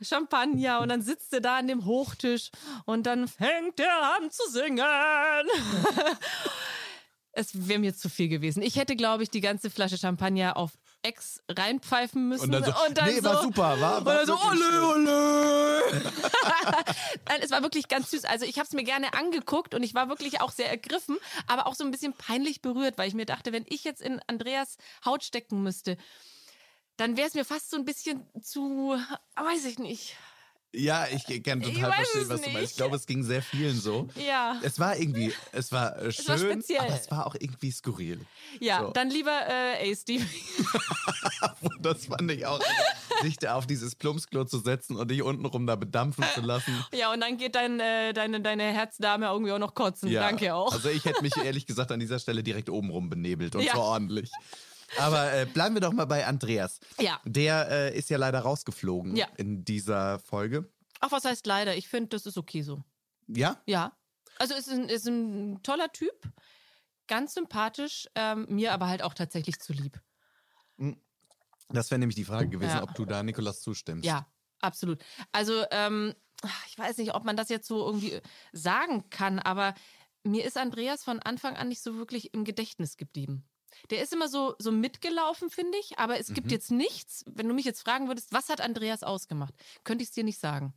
Champagner 0.01 0.81
und 0.81 0.89
dann 0.89 1.01
sitzt 1.01 1.33
er 1.33 1.41
da 1.41 1.57
an 1.57 1.67
dem 1.67 1.85
Hochtisch 1.85 2.51
und 2.85 3.07
dann 3.07 3.27
fängt 3.27 3.79
er 3.79 4.15
an 4.15 4.29
zu 4.29 4.47
singen. 4.51 4.79
es 7.31 7.67
wäre 7.67 7.79
mir 7.79 7.95
zu 7.95 8.09
viel 8.09 8.29
gewesen. 8.29 8.61
Ich 8.61 8.75
hätte, 8.75 8.95
glaube 8.95 9.23
ich, 9.23 9.29
die 9.29 9.41
ganze 9.41 9.69
Flasche 9.69 9.97
Champagner 9.97 10.57
auf 10.57 10.71
Ex 11.03 11.41
reinpfeifen 11.49 12.27
müssen. 12.27 12.45
Und 12.45 12.51
dann 12.51 12.63
so, 12.63 12.71
nee, 13.05 13.23
war 13.23 13.41
super, 13.41 13.79
war- 13.79 13.99
und 13.99 14.05
war 14.05 14.15
dann 14.15 14.25
so, 14.25 14.33
ole, 14.33 14.87
ole. 14.87 16.01
Nein, 17.27 17.41
es 17.41 17.51
war 17.51 17.61
wirklich 17.61 17.87
ganz 17.87 18.11
süß. 18.11 18.25
Also 18.25 18.45
ich 18.45 18.57
habe 18.57 18.65
es 18.65 18.73
mir 18.73 18.83
gerne 18.83 19.13
angeguckt 19.13 19.73
und 19.73 19.83
ich 19.83 19.93
war 19.93 20.09
wirklich 20.09 20.41
auch 20.41 20.51
sehr 20.51 20.69
ergriffen, 20.69 21.17
aber 21.47 21.67
auch 21.67 21.75
so 21.75 21.83
ein 21.83 21.91
bisschen 21.91 22.13
peinlich 22.13 22.61
berührt, 22.61 22.97
weil 22.97 23.07
ich 23.07 23.13
mir 23.13 23.25
dachte, 23.25 23.51
wenn 23.51 23.65
ich 23.67 23.83
jetzt 23.83 24.01
in 24.01 24.19
Andreas 24.27 24.77
Haut 25.05 25.23
stecken 25.23 25.63
müsste, 25.63 25.97
dann 26.97 27.15
wäre 27.15 27.27
es 27.27 27.35
mir 27.35 27.45
fast 27.45 27.69
so 27.69 27.77
ein 27.77 27.85
bisschen 27.85 28.25
zu, 28.41 28.99
weiß 29.35 29.65
ich 29.65 29.79
nicht. 29.79 30.15
Ja, 30.77 31.07
ich 31.07 31.23
kann 31.43 31.61
total 31.61 31.91
verstehen, 31.93 32.21
es 32.21 32.29
was 32.29 32.41
du 32.41 32.49
meinst. 32.49 32.61
nicht. 32.61 32.71
Ich 32.71 32.77
glaube, 32.77 32.95
es 32.95 33.05
ging 33.07 33.23
sehr 33.23 33.41
vielen 33.41 33.79
so. 33.79 34.07
Ja. 34.15 34.59
Es 34.61 34.79
war 34.79 34.95
irgendwie, 34.97 35.33
es 35.51 35.71
war 35.71 35.97
äh, 35.97 36.11
schön, 36.11 36.27
war 36.27 36.37
speziell. 36.37 36.79
aber 36.79 36.95
es 36.95 37.09
war 37.09 37.25
auch 37.25 37.35
irgendwie 37.39 37.71
skurril. 37.71 38.19
Ja, 38.59 38.81
So. 38.81 38.91
dann 38.91 39.09
lieber 39.09 39.31
äh, 39.47 39.91
Ace 39.91 40.01
Steve. 40.01 40.23
Das 41.79 42.05
fand 42.07 42.29
ich 42.31 42.45
auch, 42.45 42.59
sich 43.21 43.37
da 43.37 43.55
auf 43.55 43.67
dieses 43.67 43.95
Plumpsklo 43.95 44.45
zu 44.45 44.59
setzen 44.59 44.95
und 44.95 45.09
dich 45.09 45.21
untenrum 45.21 45.67
da 45.67 45.75
bedampfen 45.75 46.23
zu 46.33 46.41
lassen. 46.41 46.73
Ja, 46.93 47.11
und 47.13 47.21
dann 47.21 47.37
geht 47.37 47.55
dein, 47.55 47.79
äh, 47.79 48.13
deine, 48.13 48.41
deine 48.41 48.63
Herzdame 48.63 49.27
irgendwie 49.27 49.51
auch 49.51 49.59
noch 49.59 49.73
kotzen. 49.75 50.09
Ja. 50.09 50.21
Danke 50.21 50.53
auch. 50.55 50.71
Also 50.73 50.89
ich 50.89 51.05
hätte 51.05 51.21
mich 51.21 51.35
ehrlich 51.37 51.65
gesagt 51.65 51.91
an 51.91 51.99
dieser 51.99 52.19
Stelle 52.19 52.43
direkt 52.43 52.69
obenrum 52.69 53.09
benebelt 53.09 53.55
und 53.55 53.61
Ja. 53.63 53.73
zwar 53.73 53.83
ordentlich. 53.83 54.31
Aber 54.99 55.33
äh, 55.33 55.45
bleiben 55.45 55.75
wir 55.75 55.81
doch 55.81 55.93
mal 55.93 56.05
bei 56.05 56.25
Andreas. 56.25 56.79
Ja. 56.99 57.19
Der 57.25 57.69
äh, 57.69 57.97
ist 57.97 58.09
ja 58.09 58.17
leider 58.17 58.39
rausgeflogen 58.39 59.15
Ja. 59.15 59.27
in 59.37 59.65
dieser 59.65 60.19
Folge. 60.19 60.71
Ach, 60.99 61.11
was 61.11 61.25
heißt 61.25 61.45
leider? 61.45 61.75
Ich 61.75 61.87
finde, 61.89 62.09
das 62.09 62.25
ist 62.25 62.37
okay 62.37 62.61
so. 62.61 62.83
Ja? 63.27 63.61
Ja. 63.65 63.97
Also 64.39 64.53
ist 64.55 64.69
ein, 64.69 64.87
ist 64.89 65.07
ein 65.07 65.61
toller 65.63 65.91
Typ, 65.91 66.31
ganz 67.07 67.33
sympathisch, 67.33 68.07
ähm, 68.15 68.45
mir 68.49 68.71
aber 68.71 68.87
halt 68.87 69.01
auch 69.01 69.13
tatsächlich 69.13 69.59
zu 69.59 69.73
lieb. 69.73 69.99
Das 71.69 71.91
wäre 71.91 71.99
nämlich 71.99 72.15
die 72.15 72.23
Frage 72.23 72.47
gewesen, 72.49 72.77
Ja. 72.77 72.83
ob 72.83 72.95
du 72.95 73.05
da 73.05 73.23
Nikolas 73.23 73.61
zustimmst. 73.61 74.05
Ja, 74.05 74.25
absolut. 74.61 75.03
Also, 75.31 75.65
ähm, 75.71 76.13
ich 76.67 76.77
weiß 76.77 76.97
nicht, 76.97 77.13
ob 77.15 77.25
man 77.25 77.35
das 77.35 77.49
jetzt 77.49 77.67
so 77.67 77.85
irgendwie 77.85 78.21
sagen 78.53 79.09
kann, 79.09 79.39
aber 79.39 79.73
mir 80.23 80.45
ist 80.45 80.57
Andreas 80.57 81.03
von 81.03 81.19
Anfang 81.19 81.55
an 81.57 81.67
nicht 81.69 81.81
so 81.81 81.97
wirklich 81.97 82.33
im 82.33 82.45
Gedächtnis 82.45 82.95
geblieben. 82.95 83.43
Der 83.89 84.01
ist 84.01 84.13
immer 84.13 84.27
so, 84.27 84.55
so 84.59 84.71
mitgelaufen, 84.71 85.49
finde 85.49 85.77
ich, 85.77 85.97
aber 85.99 86.19
es 86.19 86.33
gibt 86.33 86.51
jetzt 86.51 86.71
nichts, 86.71 87.23
wenn 87.27 87.47
du 87.47 87.53
mich 87.53 87.65
jetzt 87.65 87.81
fragen 87.81 88.07
würdest, 88.07 88.33
was 88.33 88.49
hat 88.49 88.61
Andreas 88.61 89.03
ausgemacht, 89.03 89.53
könnte 89.83 90.03
ich 90.03 90.09
es 90.09 90.13
dir 90.13 90.23
nicht 90.23 90.39
sagen. 90.39 90.73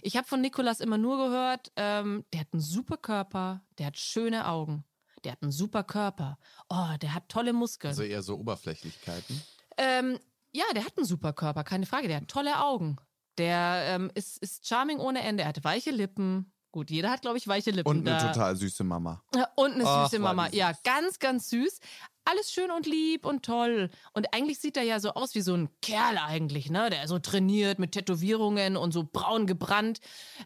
Ich 0.00 0.16
habe 0.16 0.26
von 0.26 0.40
Nikolas 0.40 0.80
immer 0.80 0.98
nur 0.98 1.18
gehört, 1.18 1.70
ähm, 1.76 2.24
der 2.32 2.40
hat 2.40 2.48
einen 2.52 2.62
super 2.62 2.96
Körper, 2.96 3.62
der 3.78 3.86
hat 3.86 3.98
schöne 3.98 4.48
Augen, 4.48 4.84
der 5.24 5.32
hat 5.32 5.42
einen 5.42 5.52
super 5.52 5.84
Körper, 5.84 6.38
oh, 6.68 6.96
der 7.00 7.14
hat 7.14 7.28
tolle 7.28 7.52
Muskeln. 7.52 7.90
Also 7.90 8.02
eher 8.02 8.22
so 8.22 8.38
Oberflächlichkeiten. 8.38 9.42
Ähm, 9.76 10.18
ja, 10.52 10.64
der 10.74 10.84
hat 10.84 10.96
einen 10.96 11.06
super 11.06 11.32
Körper, 11.32 11.64
keine 11.64 11.86
Frage. 11.86 12.08
Der 12.08 12.18
hat 12.18 12.28
tolle 12.28 12.62
Augen. 12.62 12.96
Der 13.38 13.84
ähm, 13.86 14.10
ist, 14.14 14.38
ist 14.38 14.66
charming 14.66 14.98
ohne 14.98 15.22
Ende. 15.22 15.44
Er 15.44 15.50
hat 15.50 15.64
weiche 15.64 15.90
Lippen. 15.90 16.52
Gut, 16.70 16.90
jeder 16.90 17.10
hat, 17.10 17.22
glaube 17.22 17.38
ich, 17.38 17.48
weiche 17.48 17.70
Lippen. 17.70 17.88
Und 17.88 18.08
eine 18.08 18.18
da. 18.18 18.32
total 18.32 18.56
süße 18.56 18.84
Mama. 18.84 19.22
Und 19.56 19.72
eine 19.72 19.84
Ach, 19.86 20.08
süße 20.08 20.22
war 20.22 20.34
Mama. 20.34 20.48
Ja, 20.52 20.72
ganz, 20.84 21.18
ganz 21.18 21.48
süß. 21.50 21.80
Alles 22.24 22.52
schön 22.52 22.70
und 22.70 22.86
lieb 22.86 23.26
und 23.26 23.44
toll. 23.44 23.90
Und 24.12 24.32
eigentlich 24.32 24.60
sieht 24.60 24.76
er 24.76 24.84
ja 24.84 25.00
so 25.00 25.10
aus 25.14 25.34
wie 25.34 25.40
so 25.40 25.54
ein 25.54 25.68
Kerl 25.80 26.18
eigentlich, 26.18 26.70
ne? 26.70 26.88
Der 26.88 27.08
so 27.08 27.18
trainiert 27.18 27.78
mit 27.78 27.92
Tätowierungen 27.92 28.76
und 28.76 28.92
so 28.92 29.08
braun 29.10 29.46
gebrannt. 29.46 30.00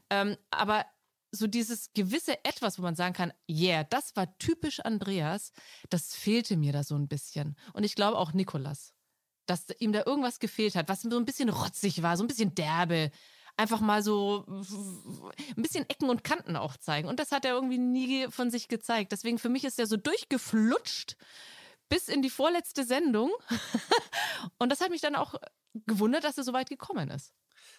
Ähm, 0.08 0.36
aber 0.50 0.86
so 1.32 1.46
dieses 1.46 1.92
gewisse 1.92 2.44
Etwas, 2.44 2.78
wo 2.78 2.82
man 2.82 2.96
sagen 2.96 3.14
kann, 3.14 3.32
yeah, 3.48 3.84
das 3.84 4.16
war 4.16 4.38
typisch 4.38 4.80
Andreas, 4.80 5.52
das 5.90 6.14
fehlte 6.14 6.56
mir 6.56 6.72
da 6.72 6.82
so 6.82 6.94
ein 6.94 7.08
bisschen. 7.08 7.56
Und 7.72 7.84
ich 7.84 7.94
glaube 7.94 8.18
auch 8.18 8.32
Nikolas, 8.32 8.94
dass 9.46 9.66
ihm 9.78 9.92
da 9.92 10.04
irgendwas 10.06 10.38
gefehlt 10.38 10.76
hat, 10.76 10.88
was 10.88 11.02
so 11.02 11.16
ein 11.16 11.24
bisschen 11.24 11.48
rotzig 11.48 12.02
war, 12.02 12.16
so 12.16 12.24
ein 12.24 12.28
bisschen 12.28 12.54
derbe. 12.54 13.10
Einfach 13.58 13.80
mal 13.80 14.02
so 14.02 14.44
ein 14.48 15.62
bisschen 15.62 15.88
Ecken 15.88 16.10
und 16.10 16.24
Kanten 16.24 16.56
auch 16.56 16.76
zeigen. 16.76 17.08
Und 17.08 17.20
das 17.20 17.32
hat 17.32 17.46
er 17.46 17.54
irgendwie 17.54 17.78
nie 17.78 18.26
von 18.28 18.50
sich 18.50 18.68
gezeigt. 18.68 19.12
Deswegen 19.12 19.38
für 19.38 19.48
mich 19.48 19.64
ist 19.64 19.78
er 19.78 19.86
so 19.86 19.96
durchgeflutscht 19.96 21.16
bis 21.88 22.08
in 22.08 22.22
die 22.22 22.30
vorletzte 22.30 22.84
Sendung. 22.84 23.30
Und 24.58 24.70
das 24.70 24.80
hat 24.80 24.90
mich 24.90 25.00
dann 25.00 25.16
auch 25.16 25.34
gewundert, 25.86 26.24
dass 26.24 26.38
er 26.38 26.44
so 26.44 26.52
weit 26.52 26.68
gekommen 26.68 27.10
ist. 27.10 27.32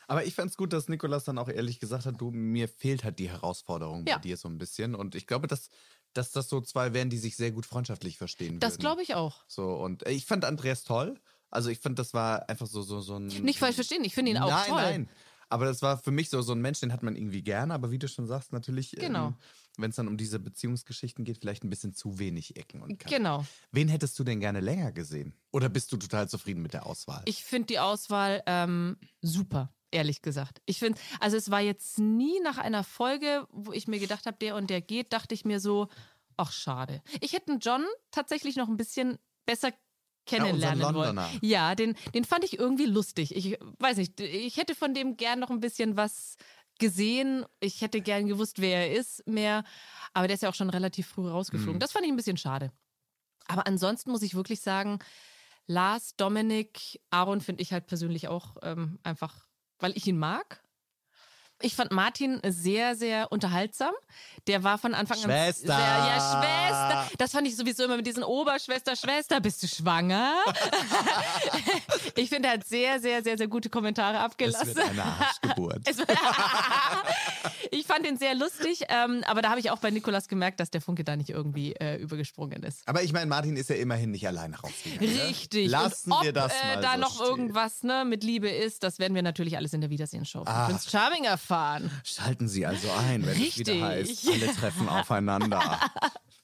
Aber 0.08 0.26
ich 0.26 0.36
fand's 0.36 0.58
gut, 0.58 0.74
dass 0.74 0.88
Nikolas 0.90 1.24
dann 1.26 1.38
auch 1.38 1.50
ehrlich 1.50 1.80
gesagt 1.80 2.06
hat, 2.06 2.20
du, 2.20 2.32
mir 2.32 2.68
fehlt 2.68 3.04
halt 3.04 3.20
die 3.20 3.30
Herausforderung 3.30 4.06
Ja. 4.08 4.16
bei 4.18 4.22
dir 4.22 4.38
so 4.38 4.48
ein 4.48 4.58
bisschen. 4.58 4.96
Und 4.96 5.16
ich 5.16 5.28
glaube, 5.28 5.48
dass, 5.48 5.70
dass 6.14 6.32
das 6.32 6.50
so 6.50 6.62
zwei 6.62 6.94
wären, 6.94 7.10
die 7.10 7.18
sich 7.18 7.36
sehr 7.36 7.52
gut 7.52 7.66
freundschaftlich 7.66 8.18
verstehen 8.18 8.60
Das 8.60 8.74
würden. 8.74 8.82
glaube 8.82 9.02
ich 9.04 9.16
auch. 9.16 9.44
So, 9.48 9.64
und 9.76 10.06
äh, 10.06 10.12
ich 10.12 10.26
fand 10.26 10.46
Andreas 10.46 10.84
toll. 10.84 11.20
Also 11.50 11.70
ich 11.70 11.80
fand, 11.80 11.98
das 12.00 12.14
war 12.14 12.50
einfach 12.50 12.68
so, 12.68 12.82
so, 12.82 13.00
so 13.02 13.16
ein. 13.16 13.28
Nicht 13.28 13.60
falsch 13.60 13.76
verstehen, 13.76 14.04
ich 14.04 14.14
finde 14.14 14.32
ihn 14.32 14.38
auch 14.38 14.50
nein, 14.50 14.68
toll. 14.68 14.82
Nein, 14.82 15.10
Aber 15.50 15.66
das 15.66 15.82
war 15.82 15.98
für 15.98 16.12
mich 16.12 16.30
so, 16.30 16.42
so 16.42 16.52
ein 16.54 16.60
Mensch, 16.62 16.82
den 16.82 16.92
hat 16.92 17.04
man 17.04 17.16
irgendwie 17.16 17.42
gerne, 17.42 17.74
aber 17.74 17.90
wie 17.92 18.00
du 18.00 18.08
schon 18.10 18.28
sagst, 18.28 18.52
natürlich, 18.52 18.92
Genau. 18.92 19.28
ähm, 19.28 19.36
wenn 19.78 19.92
es 19.92 19.96
dann 19.96 20.08
um 20.08 20.18
diese 20.18 20.40
Beziehungsgeschichten 20.40 21.24
geht, 21.24 21.38
vielleicht 21.38 21.64
ein 21.64 21.70
bisschen 21.70 21.94
zu 21.94 22.20
wenig 22.20 22.58
Ecken 22.58 22.82
und 22.82 23.00
Kanten. 23.00 23.16
Genau. 23.16 23.46
Wen 23.72 23.88
hättest 23.88 24.18
du 24.20 24.24
denn 24.24 24.40
gerne 24.40 24.60
länger 24.60 24.92
gesehen? 24.92 25.34
Oder 25.52 25.70
bist 25.70 25.92
du 25.92 25.98
total 25.98 26.28
zufrieden 26.28 26.62
mit 26.62 26.74
der 26.74 26.86
Auswahl? 26.86 27.22
Ich 27.26 27.44
finde 27.44 27.68
die 27.68 27.80
Auswahl 27.80 28.44
ähm, 28.46 28.98
super, 29.22 29.74
ehrlich 29.92 30.22
gesagt. 30.22 30.62
Ich 30.66 30.80
finde, 30.80 31.00
also 31.20 31.38
es 31.38 31.52
war 31.52 31.62
jetzt 31.62 32.00
nie 32.00 32.40
nach 32.42 32.58
einer 32.58 32.84
Folge, 32.84 33.48
wo 33.52 33.72
ich 33.72 33.88
mir 33.88 34.00
gedacht 34.00 34.26
habe, 34.26 34.38
der 34.38 34.56
und 34.56 34.70
der 34.70 34.82
geht, 34.82 35.14
dachte 35.14 35.34
ich 35.34 35.46
mir 35.46 35.60
so, 35.60 35.88
ach 36.38 36.52
schade. 36.52 37.02
Ich 37.22 37.34
hätte 37.34 37.52
einen 37.52 37.60
John 37.60 37.86
tatsächlich 38.12 38.56
noch 38.56 38.68
ein 38.68 38.78
bisschen 38.78 39.18
besser 39.46 39.72
kennenlernen 40.28 40.84
unseren 40.84 41.16
wollen. 41.16 41.40
Ja, 41.42 41.74
den, 41.74 41.96
den 42.14 42.26
fand 42.26 42.44
ich 42.44 42.60
irgendwie 42.60 42.86
lustig. 42.86 43.36
Ich 43.36 43.58
weiß 43.80 43.98
nicht, 43.98 44.20
ich 44.20 44.58
hätte 44.58 44.76
von 44.76 44.94
dem 44.94 45.18
gern 45.18 45.40
noch 45.40 45.50
ein 45.50 45.60
bisschen 45.60 45.98
was 45.98 46.36
gesehen. 46.80 47.46
Ich 47.60 47.82
hätte 47.82 48.02
gern 48.02 48.28
gewusst, 48.28 48.60
wer 48.60 48.88
er 48.88 48.94
ist, 48.98 49.26
mehr. 49.28 49.64
Aber 50.14 50.28
der 50.28 50.36
ist 50.36 50.42
ja 50.42 50.50
auch 50.50 50.56
schon 50.56 50.70
relativ 50.70 51.08
früh 51.08 51.28
rausgeflogen. 51.28 51.76
Mhm. 51.76 51.80
Das 51.80 51.92
fand 51.92 52.06
ich 52.06 52.12
ein 52.12 52.18
bisschen 52.18 52.38
schade. 52.38 52.72
Aber 53.48 53.68
ansonsten 53.68 54.12
muss 54.12 54.22
ich 54.22 54.36
wirklich 54.36 54.62
sagen, 54.62 55.00
Lars, 55.68 56.16
Dominik, 56.16 57.02
Aaron 57.10 57.42
finde 57.42 57.62
ich 57.62 57.74
halt 57.74 57.88
persönlich 57.88 58.28
auch 58.28 58.58
ähm, 58.62 59.00
einfach, 59.04 59.48
weil 59.80 59.96
ich 59.96 60.08
ihn 60.08 60.18
mag. 60.18 60.64
Ich 61.62 61.76
fand 61.76 61.92
Martin 61.92 62.40
sehr, 62.48 62.96
sehr 62.96 63.32
unterhaltsam. 63.32 63.92
Der 64.46 64.64
war 64.64 64.78
von 64.78 64.94
Anfang 64.94 65.18
an 65.18 65.24
Schwester. 65.24 65.68
sehr, 65.68 65.78
ja, 65.78 66.40
Schwester. 67.02 67.18
Das 67.18 67.32
fand 67.32 67.48
ich 67.48 67.56
sowieso 67.56 67.84
immer 67.84 67.98
mit 67.98 68.06
diesen 68.08 68.24
Oberschwester, 68.24 68.96
Schwester, 68.96 69.42
bist 69.42 69.64
du 69.64 69.68
schwanger? 69.68 70.34
ich 72.16 72.30
finde, 72.30 72.50
er 72.50 72.54
hat 72.56 72.68
sehr, 72.68 73.00
sehr, 73.00 73.24
sehr, 73.24 73.38
sehr 73.38 73.48
gute 73.48 73.70
Kommentare 73.70 74.18
Es 74.18 74.24
abgelassen. 74.24 74.76
wird 74.76 74.90
eine 74.90 75.04
Arschgeburt. 75.04 75.82
Es- 75.90 75.98
ich 77.72 77.86
fand 77.88 78.06
ihn 78.08 78.18
sehr 78.18 78.36
lustig, 78.36 78.84
ähm, 78.90 79.24
aber 79.28 79.42
da 79.42 79.50
habe 79.50 79.60
ich 79.60 79.72
auch 79.72 79.80
bei 79.80 79.90
Nikolas 79.90 80.28
gemerkt, 80.28 80.60
dass 80.60 80.70
der 80.70 80.82
Funke 80.82 81.04
da 81.04 81.16
nicht 81.16 81.30
irgendwie 81.32 81.74
äh, 81.74 81.96
übergesprungen 81.98 82.64
ist. 82.64 82.88
Aber 82.88 83.02
ich 83.04 83.14
meine, 83.14 83.26
Martin 83.26 83.58
ist 83.58 83.70
ja 83.70 83.76
immerhin 83.78 84.12
nicht 84.12 84.28
alleine 84.28 84.58
rausgegangen. 84.60 85.14
Ne? 85.14 85.24
Richtig. 85.24 85.70
Lassen 85.70 86.12
Und 86.12 86.18
ob 86.20 86.24
wir 86.24 86.34
das 86.34 86.54
äh, 86.54 86.76
mal 86.76 86.82
da 86.82 86.94
so 86.94 87.00
noch 87.00 87.16
stehen. 87.16 87.26
irgendwas 87.26 87.84
ne, 87.84 88.06
mit 88.06 88.24
Liebe 88.24 88.50
ist, 88.50 88.84
das 88.84 89.00
werden 89.00 89.16
wir 89.16 89.22
natürlich 89.24 89.58
alles 89.58 89.74
in 89.74 89.82
der 89.82 89.90
Wiedersehenshow. 89.90 90.44
Prince 90.44 90.90
Charming 90.90 91.24
erfahren. 91.26 91.47
Schalten 92.04 92.48
Sie 92.48 92.66
also 92.66 92.90
ein, 92.92 93.26
wenn 93.26 93.42
es 93.42 93.58
wieder 93.58 93.74
Richtig. 93.74 93.82
heißt, 93.82 94.28
alle 94.30 94.56
treffen 94.56 94.90
aufeinander. 94.90 95.80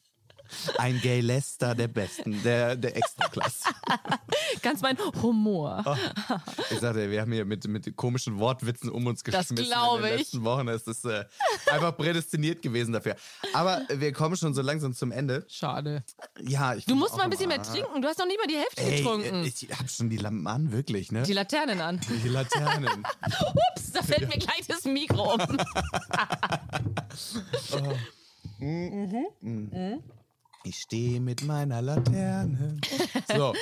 Ein 0.78 1.00
Gay 1.02 1.22
Lester 1.22 1.76
der 1.76 1.88
Besten, 1.88 2.42
der, 2.44 2.76
der 2.76 2.96
Extraklasse. 2.96 3.70
Ganz 4.62 4.82
mein 4.82 4.98
Humor. 5.22 5.84
Oh. 5.86 5.96
Ich 6.72 6.80
sagte, 6.80 7.10
wir 7.10 7.22
haben 7.22 7.32
hier 7.32 7.46
mit, 7.46 7.68
mit 7.68 7.96
komischen 7.96 8.40
Wortwitzen 8.40 8.90
um 8.90 9.06
uns 9.08 9.24
Das 9.24 9.48
geschmissen 9.48 9.66
glaube 9.68 9.98
in 9.98 10.04
den 10.04 10.14
ich. 10.16 10.20
letzten 10.22 10.44
Wochen. 10.44 10.68
Es 10.68 10.88
ist 10.88 11.06
äh, 11.06 11.26
einfach 11.72 11.96
prädestiniert 11.98 12.62
gewesen 12.62 12.94
dafür. 12.94 13.16
Aber 13.54 13.82
wir 13.90 14.12
kommen 14.14 14.36
schon 14.36 14.54
so 14.54 14.62
langsam 14.62 14.94
zum 14.94 15.12
Ende. 15.12 15.46
Schade. 15.50 16.04
Ja, 16.42 16.76
ich 16.76 16.86
Du 16.86 16.96
musst 16.96 17.16
mal 17.18 17.24
ein 17.24 17.30
bisschen 17.30 17.48
mehr 17.50 17.62
trinken. 17.62 18.02
Du 18.02 18.08
hast 18.08 18.20
noch 18.20 18.28
nie 18.28 18.38
mal 18.38 18.48
die 18.48 18.58
Hälfte 18.58 18.82
Ey, 18.82 18.98
getrunken. 18.98 19.44
ich 19.46 19.68
hab 19.78 19.90
schon 19.90 20.10
die 20.10 20.18
Lampen 20.18 20.48
an, 20.48 20.72
wirklich, 20.72 21.12
ne? 21.12 21.24
die 21.24 21.34
Laternen 21.34 21.82
an. 21.82 22.00
Die 22.24 22.30
Laternen. 22.30 23.04
Ups, 23.76 23.92
da 23.94 24.02
fällt 24.02 24.28
mir 24.30 24.38
gleich 24.40 24.66
das 24.68 24.84
Mikro 24.86 25.34
um. 25.36 25.42
Ich 30.66 30.78
stehe 30.78 31.20
mit 31.20 31.44
meiner 31.44 31.82
Laterne. 31.82 32.80
So, 33.36 33.54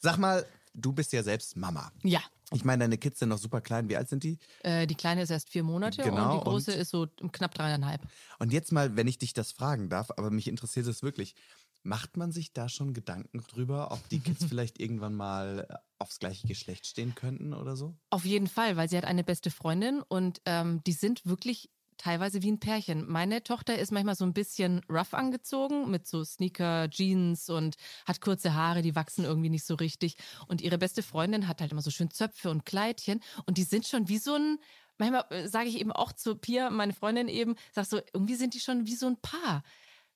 sag 0.00 0.18
mal, 0.18 0.44
du 0.74 0.92
bist 0.92 1.12
ja 1.12 1.22
selbst 1.22 1.56
Mama. 1.56 1.92
ja. 2.02 2.20
Ich 2.54 2.64
meine, 2.66 2.84
deine 2.84 2.98
Kids 2.98 3.18
sind 3.18 3.30
noch 3.30 3.38
super 3.38 3.62
klein. 3.62 3.88
Wie 3.88 3.96
alt 3.96 4.10
sind 4.10 4.24
die? 4.24 4.38
Äh, 4.62 4.86
die 4.86 4.94
Kleine 4.94 5.22
ist 5.22 5.30
erst 5.30 5.48
vier 5.48 5.62
Monate 5.62 6.02
Genau, 6.02 6.32
und 6.34 6.38
die 6.38 6.44
Große 6.44 6.72
und- 6.74 6.78
ist 6.80 6.90
so 6.90 7.06
knapp 7.32 7.54
dreieinhalb. 7.54 8.02
Und 8.40 8.52
jetzt 8.52 8.72
mal, 8.72 8.94
wenn 8.94 9.06
ich 9.08 9.16
dich 9.16 9.32
das 9.32 9.52
fragen 9.52 9.88
darf, 9.88 10.10
aber 10.18 10.30
mich 10.30 10.48
interessiert 10.48 10.86
es 10.86 11.02
wirklich, 11.02 11.34
macht 11.82 12.18
man 12.18 12.30
sich 12.30 12.52
da 12.52 12.68
schon 12.68 12.92
Gedanken 12.92 13.40
drüber, 13.48 13.90
ob 13.90 14.06
die 14.10 14.20
Kids 14.20 14.44
vielleicht 14.54 14.80
irgendwann 14.80 15.14
mal 15.14 15.66
äh, 15.66 15.74
aufs 15.98 16.18
gleiche 16.18 16.46
Geschlecht 16.46 16.86
stehen 16.86 17.14
könnten 17.14 17.54
oder 17.54 17.74
so? 17.74 17.96
Auf 18.10 18.26
jeden 18.26 18.48
Fall, 18.48 18.76
weil 18.76 18.90
sie 18.90 18.98
hat 18.98 19.06
eine 19.06 19.24
beste 19.24 19.50
Freundin 19.50 20.02
und 20.06 20.42
ähm, 20.44 20.82
die 20.86 20.92
sind 20.92 21.24
wirklich 21.24 21.70
teilweise 22.02 22.42
wie 22.42 22.50
ein 22.50 22.58
Pärchen. 22.58 23.06
Meine 23.08 23.44
Tochter 23.44 23.78
ist 23.78 23.92
manchmal 23.92 24.16
so 24.16 24.24
ein 24.24 24.32
bisschen 24.32 24.80
rough 24.88 25.14
angezogen 25.14 25.90
mit 25.90 26.06
so 26.06 26.24
Sneaker, 26.24 26.90
Jeans 26.90 27.48
und 27.48 27.76
hat 28.06 28.20
kurze 28.20 28.54
Haare, 28.54 28.82
die 28.82 28.96
wachsen 28.96 29.24
irgendwie 29.24 29.50
nicht 29.50 29.64
so 29.64 29.74
richtig. 29.74 30.16
Und 30.48 30.60
ihre 30.60 30.78
beste 30.78 31.02
Freundin 31.02 31.46
hat 31.46 31.60
halt 31.60 31.70
immer 31.70 31.82
so 31.82 31.90
schön 31.90 32.10
Zöpfe 32.10 32.50
und 32.50 32.66
Kleidchen 32.66 33.20
und 33.46 33.56
die 33.56 33.62
sind 33.62 33.86
schon 33.86 34.08
wie 34.08 34.18
so 34.18 34.34
ein 34.34 34.58
Manchmal 34.98 35.24
äh, 35.30 35.48
sage 35.48 35.68
ich 35.68 35.80
eben 35.80 35.90
auch 35.90 36.12
zu 36.12 36.36
Pia, 36.36 36.70
meine 36.70 36.92
Freundin 36.92 37.26
eben, 37.26 37.56
sag 37.72 37.86
so, 37.86 38.00
irgendwie 38.12 38.34
sind 38.34 38.52
die 38.54 38.60
schon 38.60 38.86
wie 38.86 38.94
so 38.94 39.06
ein 39.06 39.16
Paar. 39.20 39.64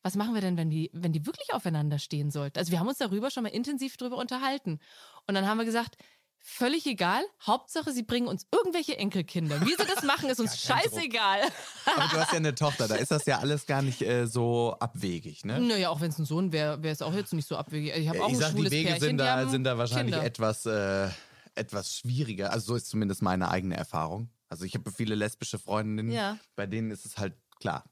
Was 0.02 0.14
machen 0.14 0.34
wir 0.34 0.40
denn, 0.40 0.56
wenn 0.56 0.70
die, 0.70 0.90
wenn 0.92 1.12
die 1.12 1.26
wirklich 1.26 1.54
aufeinander 1.54 1.98
stehen 1.98 2.30
sollten? 2.30 2.58
Also 2.58 2.70
wir 2.70 2.78
haben 2.78 2.86
uns 2.86 2.98
darüber 2.98 3.30
schon 3.30 3.42
mal 3.42 3.48
intensiv 3.48 3.96
drüber 3.96 4.18
unterhalten. 4.18 4.78
Und 5.26 5.34
dann 5.34 5.48
haben 5.48 5.58
wir 5.58 5.64
gesagt, 5.64 5.96
völlig 6.40 6.86
egal, 6.86 7.22
Hauptsache 7.44 7.92
sie 7.92 8.02
bringen 8.02 8.28
uns 8.28 8.46
irgendwelche 8.52 8.96
Enkelkinder. 8.96 9.60
Wie 9.62 9.70
sie 9.70 9.84
das 9.94 10.02
machen, 10.04 10.28
ist 10.28 10.40
uns 10.40 10.60
scheißegal. 10.60 11.40
Aber 11.86 12.08
du 12.08 12.20
hast 12.20 12.30
ja 12.32 12.36
eine 12.38 12.54
Tochter, 12.54 12.88
da 12.88 12.94
ist 12.96 13.10
das 13.10 13.26
ja 13.26 13.38
alles 13.38 13.66
gar 13.66 13.82
nicht 13.82 14.02
äh, 14.02 14.26
so 14.26 14.76
abwegig, 14.78 15.44
ne? 15.44 15.60
Naja, 15.60 15.90
auch 15.90 16.00
wenn 16.00 16.10
es 16.10 16.18
ein 16.18 16.24
Sohn 16.24 16.52
wäre, 16.52 16.82
wäre 16.82 16.92
es 16.92 17.02
auch 17.02 17.14
jetzt 17.14 17.32
nicht 17.32 17.48
so 17.48 17.56
abwegig. 17.56 17.94
Ich 17.96 18.08
habe 18.08 18.22
auch 18.22 18.28
ich 18.28 18.34
ein 18.34 18.40
sag, 18.40 18.48
die 18.50 18.56
schwules 18.56 18.72
Wege 18.72 18.88
Pärchen, 18.90 19.00
sind 19.08 19.18
die 19.18 19.24
da, 19.24 19.48
sind 19.48 19.64
da 19.64 19.78
wahrscheinlich 19.78 20.14
Kinder. 20.14 20.26
etwas, 20.26 20.66
äh, 20.66 21.08
etwas 21.54 21.98
schwieriger. 21.98 22.52
Also 22.52 22.66
so 22.68 22.74
ist 22.76 22.88
zumindest 22.88 23.22
meine 23.22 23.50
eigene 23.50 23.76
Erfahrung. 23.76 24.30
Also 24.48 24.64
ich 24.64 24.74
habe 24.74 24.92
viele 24.92 25.14
lesbische 25.14 25.58
Freundinnen, 25.58 26.12
Ja. 26.12 26.38
bei 26.54 26.66
denen 26.66 26.90
ist 26.90 27.04
es 27.04 27.18
halt 27.18 27.34
klar. 27.58 27.84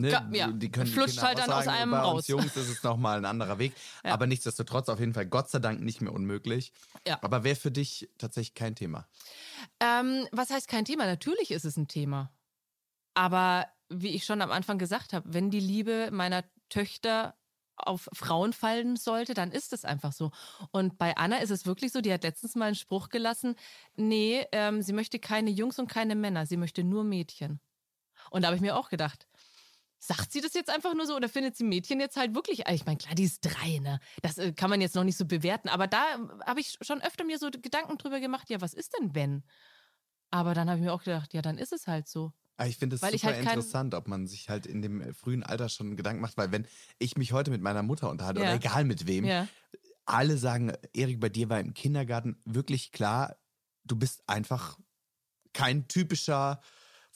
Ne? 0.00 0.10
Ga- 0.10 0.28
ja, 0.32 0.48
Die 0.52 0.70
können 0.70 0.86
flutscht 0.86 1.22
halt 1.22 1.38
dann 1.38 1.50
aus 1.50 1.66
einem 1.68 1.90
bei 1.92 1.98
raus. 1.98 2.14
Uns 2.16 2.28
Jungs 2.28 2.56
ist 2.56 2.68
es 2.68 2.82
nochmal 2.82 3.18
ein 3.18 3.24
anderer 3.24 3.58
Weg. 3.58 3.72
Ja. 4.04 4.12
Aber 4.14 4.26
nichtsdestotrotz 4.26 4.88
auf 4.88 5.00
jeden 5.00 5.12
Fall 5.14 5.26
Gott 5.26 5.50
sei 5.50 5.58
Dank 5.58 5.80
nicht 5.80 6.00
mehr 6.00 6.12
unmöglich. 6.12 6.72
Ja. 7.06 7.18
Aber 7.22 7.42
wäre 7.44 7.56
für 7.56 7.70
dich 7.70 8.08
tatsächlich 8.18 8.54
kein 8.54 8.74
Thema. 8.76 9.06
Ähm, 9.80 10.26
was 10.32 10.50
heißt 10.50 10.68
kein 10.68 10.84
Thema? 10.84 11.04
Natürlich 11.06 11.50
ist 11.50 11.64
es 11.64 11.76
ein 11.76 11.88
Thema. 11.88 12.32
Aber 13.14 13.66
wie 13.88 14.08
ich 14.14 14.24
schon 14.24 14.42
am 14.42 14.50
Anfang 14.50 14.78
gesagt 14.78 15.12
habe, 15.12 15.32
wenn 15.32 15.50
die 15.50 15.60
Liebe 15.60 16.10
meiner 16.12 16.44
Töchter 16.68 17.34
auf 17.76 18.08
Frauen 18.12 18.52
fallen 18.52 18.96
sollte, 18.96 19.34
dann 19.34 19.52
ist 19.52 19.72
es 19.72 19.84
einfach 19.84 20.12
so. 20.12 20.32
Und 20.72 20.98
bei 20.98 21.16
Anna 21.16 21.38
ist 21.38 21.50
es 21.50 21.64
wirklich 21.64 21.92
so, 21.92 22.00
die 22.00 22.12
hat 22.12 22.24
letztens 22.24 22.56
mal 22.56 22.66
einen 22.66 22.74
Spruch 22.74 23.08
gelassen, 23.08 23.54
nee, 23.94 24.44
ähm, 24.50 24.82
sie 24.82 24.92
möchte 24.92 25.20
keine 25.20 25.50
Jungs 25.50 25.78
und 25.78 25.88
keine 25.88 26.16
Männer, 26.16 26.44
sie 26.44 26.56
möchte 26.56 26.82
nur 26.82 27.04
Mädchen. 27.04 27.60
Und 28.30 28.42
da 28.42 28.48
habe 28.48 28.56
ich 28.56 28.62
mir 28.62 28.76
auch 28.76 28.88
gedacht, 28.88 29.27
sagt 29.98 30.32
sie 30.32 30.40
das 30.40 30.54
jetzt 30.54 30.70
einfach 30.70 30.94
nur 30.94 31.06
so 31.06 31.16
oder 31.16 31.28
findet 31.28 31.56
sie 31.56 31.64
Mädchen 31.64 32.00
jetzt 32.00 32.16
halt 32.16 32.34
wirklich, 32.34 32.64
ich 32.68 32.86
meine, 32.86 32.98
klar, 32.98 33.14
die 33.14 33.24
ist 33.24 33.40
drei, 33.40 33.78
ne? 33.80 34.00
Das 34.22 34.38
äh, 34.38 34.52
kann 34.52 34.70
man 34.70 34.80
jetzt 34.80 34.94
noch 34.94 35.04
nicht 35.04 35.16
so 35.16 35.24
bewerten, 35.26 35.68
aber 35.68 35.86
da 35.86 36.14
äh, 36.14 36.44
habe 36.46 36.60
ich 36.60 36.76
schon 36.82 37.02
öfter 37.02 37.24
mir 37.24 37.38
so 37.38 37.50
Gedanken 37.50 37.98
drüber 37.98 38.20
gemacht, 38.20 38.48
ja, 38.50 38.60
was 38.60 38.74
ist 38.74 38.96
denn 38.98 39.14
wenn? 39.14 39.44
Aber 40.30 40.54
dann 40.54 40.68
habe 40.68 40.78
ich 40.78 40.84
mir 40.84 40.92
auch 40.92 41.02
gedacht, 41.02 41.34
ja, 41.34 41.42
dann 41.42 41.58
ist 41.58 41.72
es 41.72 41.86
halt 41.86 42.06
so. 42.08 42.32
Aber 42.58 42.68
ich 42.68 42.76
finde 42.76 42.96
es 42.96 43.00
super 43.02 43.22
halt 43.28 43.38
interessant, 43.42 43.94
ob 43.94 44.08
man 44.08 44.26
sich 44.26 44.48
halt 44.48 44.66
in 44.66 44.82
dem 44.82 45.00
äh, 45.00 45.12
frühen 45.14 45.42
Alter 45.42 45.68
schon 45.68 45.96
Gedanken 45.96 46.20
macht, 46.20 46.36
weil 46.36 46.52
wenn 46.52 46.66
ich 46.98 47.16
mich 47.16 47.32
heute 47.32 47.50
mit 47.50 47.62
meiner 47.62 47.82
Mutter 47.82 48.10
unterhalte, 48.10 48.40
Ja. 48.40 48.46
oder 48.46 48.56
egal 48.56 48.84
mit 48.84 49.06
wem, 49.06 49.24
Ja. 49.24 49.48
alle 50.06 50.38
sagen, 50.38 50.72
Erik, 50.92 51.20
bei 51.20 51.28
dir 51.28 51.48
war 51.48 51.60
im 51.60 51.74
Kindergarten 51.74 52.40
wirklich 52.44 52.92
klar, 52.92 53.36
du 53.84 53.96
bist 53.96 54.28
einfach 54.28 54.78
kein 55.52 55.88
typischer 55.88 56.60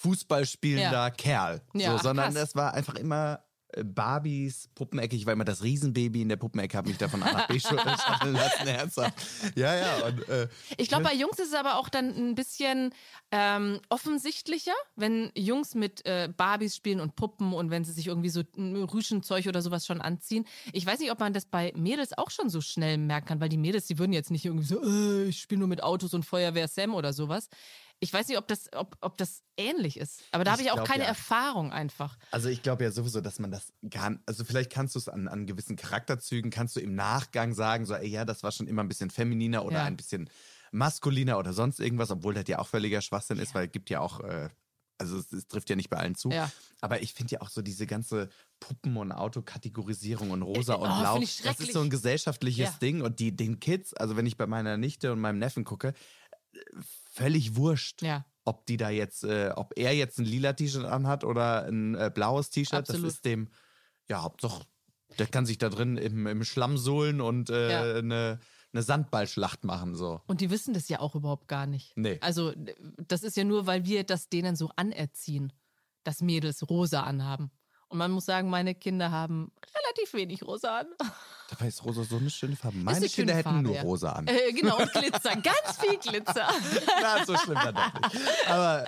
Fußballspielender 0.02 0.90
Ja. 0.92 1.10
Kerl. 1.10 1.62
Ja, 1.74 1.90
so, 1.92 1.96
ach, 1.96 2.02
sondern 2.02 2.34
krass. 2.34 2.48
es 2.50 2.54
war 2.56 2.74
einfach 2.74 2.94
immer 2.96 3.42
äh, 3.74 3.84
Barbies 3.84 4.68
Puppenecke. 4.74 5.16
Ich 5.16 5.24
war 5.24 5.32
immer 5.32 5.44
das 5.46 5.62
Riesenbaby 5.62 6.20
in 6.22 6.28
der 6.28 6.36
Puppenecke, 6.36 6.76
habe 6.76 6.88
mich 6.88 6.98
da 6.98 7.08
von 7.08 7.22
A 7.22 7.32
nach 7.32 7.46
B 7.48 7.54
sch- 7.54 7.68
shutteln 7.68 8.34
lassen, 8.34 8.66
ernsthaft. 8.66 9.14
Ja, 9.56 9.74
ja. 9.74 10.06
Und, 10.06 10.28
äh, 10.28 10.48
Ich 10.76 10.88
glaube, 10.88 11.04
bei 11.04 11.14
Jungs 11.14 11.38
ist 11.38 11.48
es 11.48 11.54
aber 11.54 11.78
auch 11.78 11.88
dann 11.88 12.08
ein 12.14 12.34
bisschen 12.34 12.92
ähm, 13.30 13.80
offensichtlicher, 13.88 14.74
wenn 14.96 15.30
Jungs 15.34 15.74
mit 15.74 16.04
äh, 16.04 16.28
Barbies 16.36 16.76
spielen 16.76 17.00
und 17.00 17.16
Puppen 17.16 17.54
und 17.54 17.70
wenn 17.70 17.84
sie 17.84 17.92
sich 17.92 18.08
irgendwie 18.08 18.28
so 18.28 18.42
ein 18.58 18.76
Rüschenzeug 18.76 19.46
oder 19.46 19.62
sowas 19.62 19.86
schon 19.86 20.02
anziehen. 20.02 20.44
Ich 20.74 20.84
weiß 20.84 20.98
nicht, 20.98 21.10
ob 21.10 21.20
man 21.20 21.32
das 21.32 21.46
bei 21.46 21.72
Mädels 21.74 22.12
auch 22.18 22.30
schon 22.30 22.50
so 22.50 22.60
schnell 22.60 22.98
merken 22.98 23.26
kann, 23.26 23.40
weil 23.40 23.48
die 23.48 23.56
Mädels, 23.56 23.86
die 23.86 23.98
würden 23.98 24.12
jetzt 24.12 24.30
nicht 24.30 24.44
irgendwie 24.44 24.66
so, 24.66 24.82
äh, 24.84 25.24
ich 25.28 25.40
spiele 25.40 25.60
nur 25.60 25.68
mit 25.68 25.82
Autos 25.82 26.12
und 26.12 26.24
Feuerwehr 26.26 26.68
Sam 26.68 26.92
oder 26.94 27.14
sowas. 27.14 27.48
Ich 28.02 28.12
weiß 28.12 28.26
nicht, 28.26 28.36
ob 28.36 28.48
das, 28.48 28.68
ob, 28.72 28.96
ob 29.00 29.16
das 29.16 29.44
ähnlich 29.56 29.96
ist. 29.96 30.24
Aber 30.32 30.42
da 30.42 30.50
habe 30.52 30.62
ich 30.62 30.72
auch 30.72 30.74
glaub, 30.74 30.88
keine 30.88 31.04
ja. 31.04 31.10
Erfahrung 31.10 31.72
einfach. 31.72 32.18
Also 32.32 32.48
ich 32.48 32.60
glaube 32.62 32.82
ja 32.82 32.90
sowieso, 32.90 33.20
dass 33.20 33.38
man 33.38 33.52
das 33.52 33.72
kann. 33.92 34.20
Also 34.26 34.44
vielleicht 34.44 34.72
kannst 34.72 34.96
du 34.96 34.98
es 34.98 35.08
an, 35.08 35.28
an 35.28 35.46
gewissen 35.46 35.76
Charakterzügen, 35.76 36.50
kannst 36.50 36.74
du 36.74 36.80
im 36.80 36.96
Nachgang 36.96 37.54
sagen, 37.54 37.86
so, 37.86 37.94
ey, 37.94 38.08
ja, 38.08 38.24
das 38.24 38.42
war 38.42 38.50
schon 38.50 38.66
immer 38.66 38.82
ein 38.82 38.88
bisschen 38.88 39.10
femininer 39.10 39.64
oder 39.64 39.76
Ja. 39.76 39.84
ein 39.84 39.96
bisschen 39.96 40.28
maskuliner 40.72 41.38
oder 41.38 41.52
sonst 41.52 41.78
irgendwas, 41.78 42.10
obwohl 42.10 42.34
das 42.34 42.44
ja 42.48 42.58
auch 42.58 42.66
völliger 42.66 43.02
Schwachsinn 43.02 43.38
ist, 43.38 43.54
weil 43.54 43.66
es 43.66 43.72
gibt 43.72 43.88
ja 43.88 44.00
auch, 44.00 44.18
äh, 44.18 44.48
also 44.98 45.16
es, 45.18 45.32
es 45.32 45.46
trifft 45.46 45.70
ja 45.70 45.76
nicht 45.76 45.88
bei 45.88 45.98
allen 45.98 46.16
zu. 46.16 46.30
Ja. 46.30 46.50
Aber 46.80 47.02
ich 47.02 47.14
finde 47.14 47.34
ja 47.34 47.40
auch 47.40 47.50
so 47.50 47.62
diese 47.62 47.86
ganze 47.86 48.30
Puppen- 48.58 48.96
und 48.96 49.12
Autokategorisierung 49.12 50.32
und 50.32 50.42
rosa 50.42 50.74
Äh, 50.74 50.78
und 50.78 50.90
oh, 50.90 51.00
blau, 51.00 51.20
das 51.20 51.60
ist 51.60 51.72
so 51.72 51.80
ein 51.82 51.90
gesellschaftliches 51.90 52.70
Ja. 52.70 52.78
Ding 52.82 53.02
und 53.02 53.20
die 53.20 53.36
den 53.36 53.60
Kids, 53.60 53.94
also 53.94 54.16
wenn 54.16 54.26
ich 54.26 54.36
bei 54.36 54.48
meiner 54.48 54.76
Nichte 54.76 55.12
und 55.12 55.20
meinem 55.20 55.38
Neffen 55.38 55.62
gucke, 55.62 55.94
äh, 56.52 56.58
völlig 57.12 57.56
wurscht 57.56 58.02
Ja. 58.02 58.24
ob 58.44 58.66
die 58.66 58.76
da 58.76 58.88
jetzt, 58.90 59.22
äh, 59.24 59.52
ob 59.54 59.72
er 59.76 59.94
jetzt 59.94 60.18
ein 60.18 60.24
lila 60.24 60.52
T-Shirt 60.54 60.84
anhat 60.84 61.22
oder 61.24 61.64
ein 61.66 61.94
äh, 61.94 62.10
blaues 62.12 62.50
T-Shirt, 62.50 62.88
das 62.88 62.98
ist 63.00 63.24
dem, 63.24 63.48
ja, 64.08 64.22
Hauptsache, 64.22 64.64
der 65.18 65.26
kann 65.26 65.46
sich 65.46 65.58
da 65.58 65.68
drin 65.68 65.96
im, 65.96 66.26
im 66.26 66.42
Schlamm 66.42 66.76
sohlen 66.78 67.20
und 67.20 67.50
äh, 67.50 67.70
Ja. 67.70 67.98
eine, 67.98 68.40
eine 68.72 68.82
Sandballschlacht 68.82 69.64
machen, 69.64 69.94
so. 69.94 70.20
Und 70.26 70.40
die 70.40 70.50
wissen 70.50 70.72
das 70.74 70.88
ja 70.88 71.00
auch 71.00 71.14
überhaupt 71.14 71.46
gar 71.48 71.66
nicht. 71.66 71.92
Nee. 71.96 72.18
Also, 72.22 72.52
das 73.06 73.22
ist 73.22 73.36
ja 73.36 73.44
nur, 73.44 73.66
weil 73.66 73.84
wir 73.84 74.04
das 74.04 74.28
denen 74.30 74.56
so 74.56 74.70
anerziehen, 74.76 75.52
dass 76.04 76.22
Mädels 76.22 76.68
rosa 76.70 77.02
anhaben. 77.02 77.50
Und 77.92 77.98
man 77.98 78.10
muss 78.10 78.24
sagen, 78.24 78.48
meine 78.48 78.74
Kinder 78.74 79.10
haben 79.10 79.52
relativ 79.74 80.14
wenig 80.14 80.42
rosa 80.44 80.78
an. 80.78 80.86
Dabei 81.50 81.66
ist 81.66 81.84
rosa 81.84 82.04
so 82.04 82.16
eine 82.16 82.30
schöne 82.30 82.56
Farbe. 82.56 82.78
Meine 82.78 82.96
eine 82.96 83.08
Kinder 83.10 83.34
hätten 83.34 83.50
Farbe, 83.50 83.62
nur 83.62 83.74
ja. 83.74 83.82
rosa 83.82 84.12
an. 84.12 84.26
Äh, 84.28 84.52
genau, 84.54 84.78
und 84.78 84.90
Glitzer, 84.92 85.36
ganz 85.36 85.76
viel 85.78 85.98
Glitzer. 85.98 86.48
Na, 87.02 87.22
so 87.26 87.36
schlimm 87.36 87.58
dann 87.62 87.74
doch 87.74 87.92
nicht. 88.10 88.48
Aber 88.48 88.86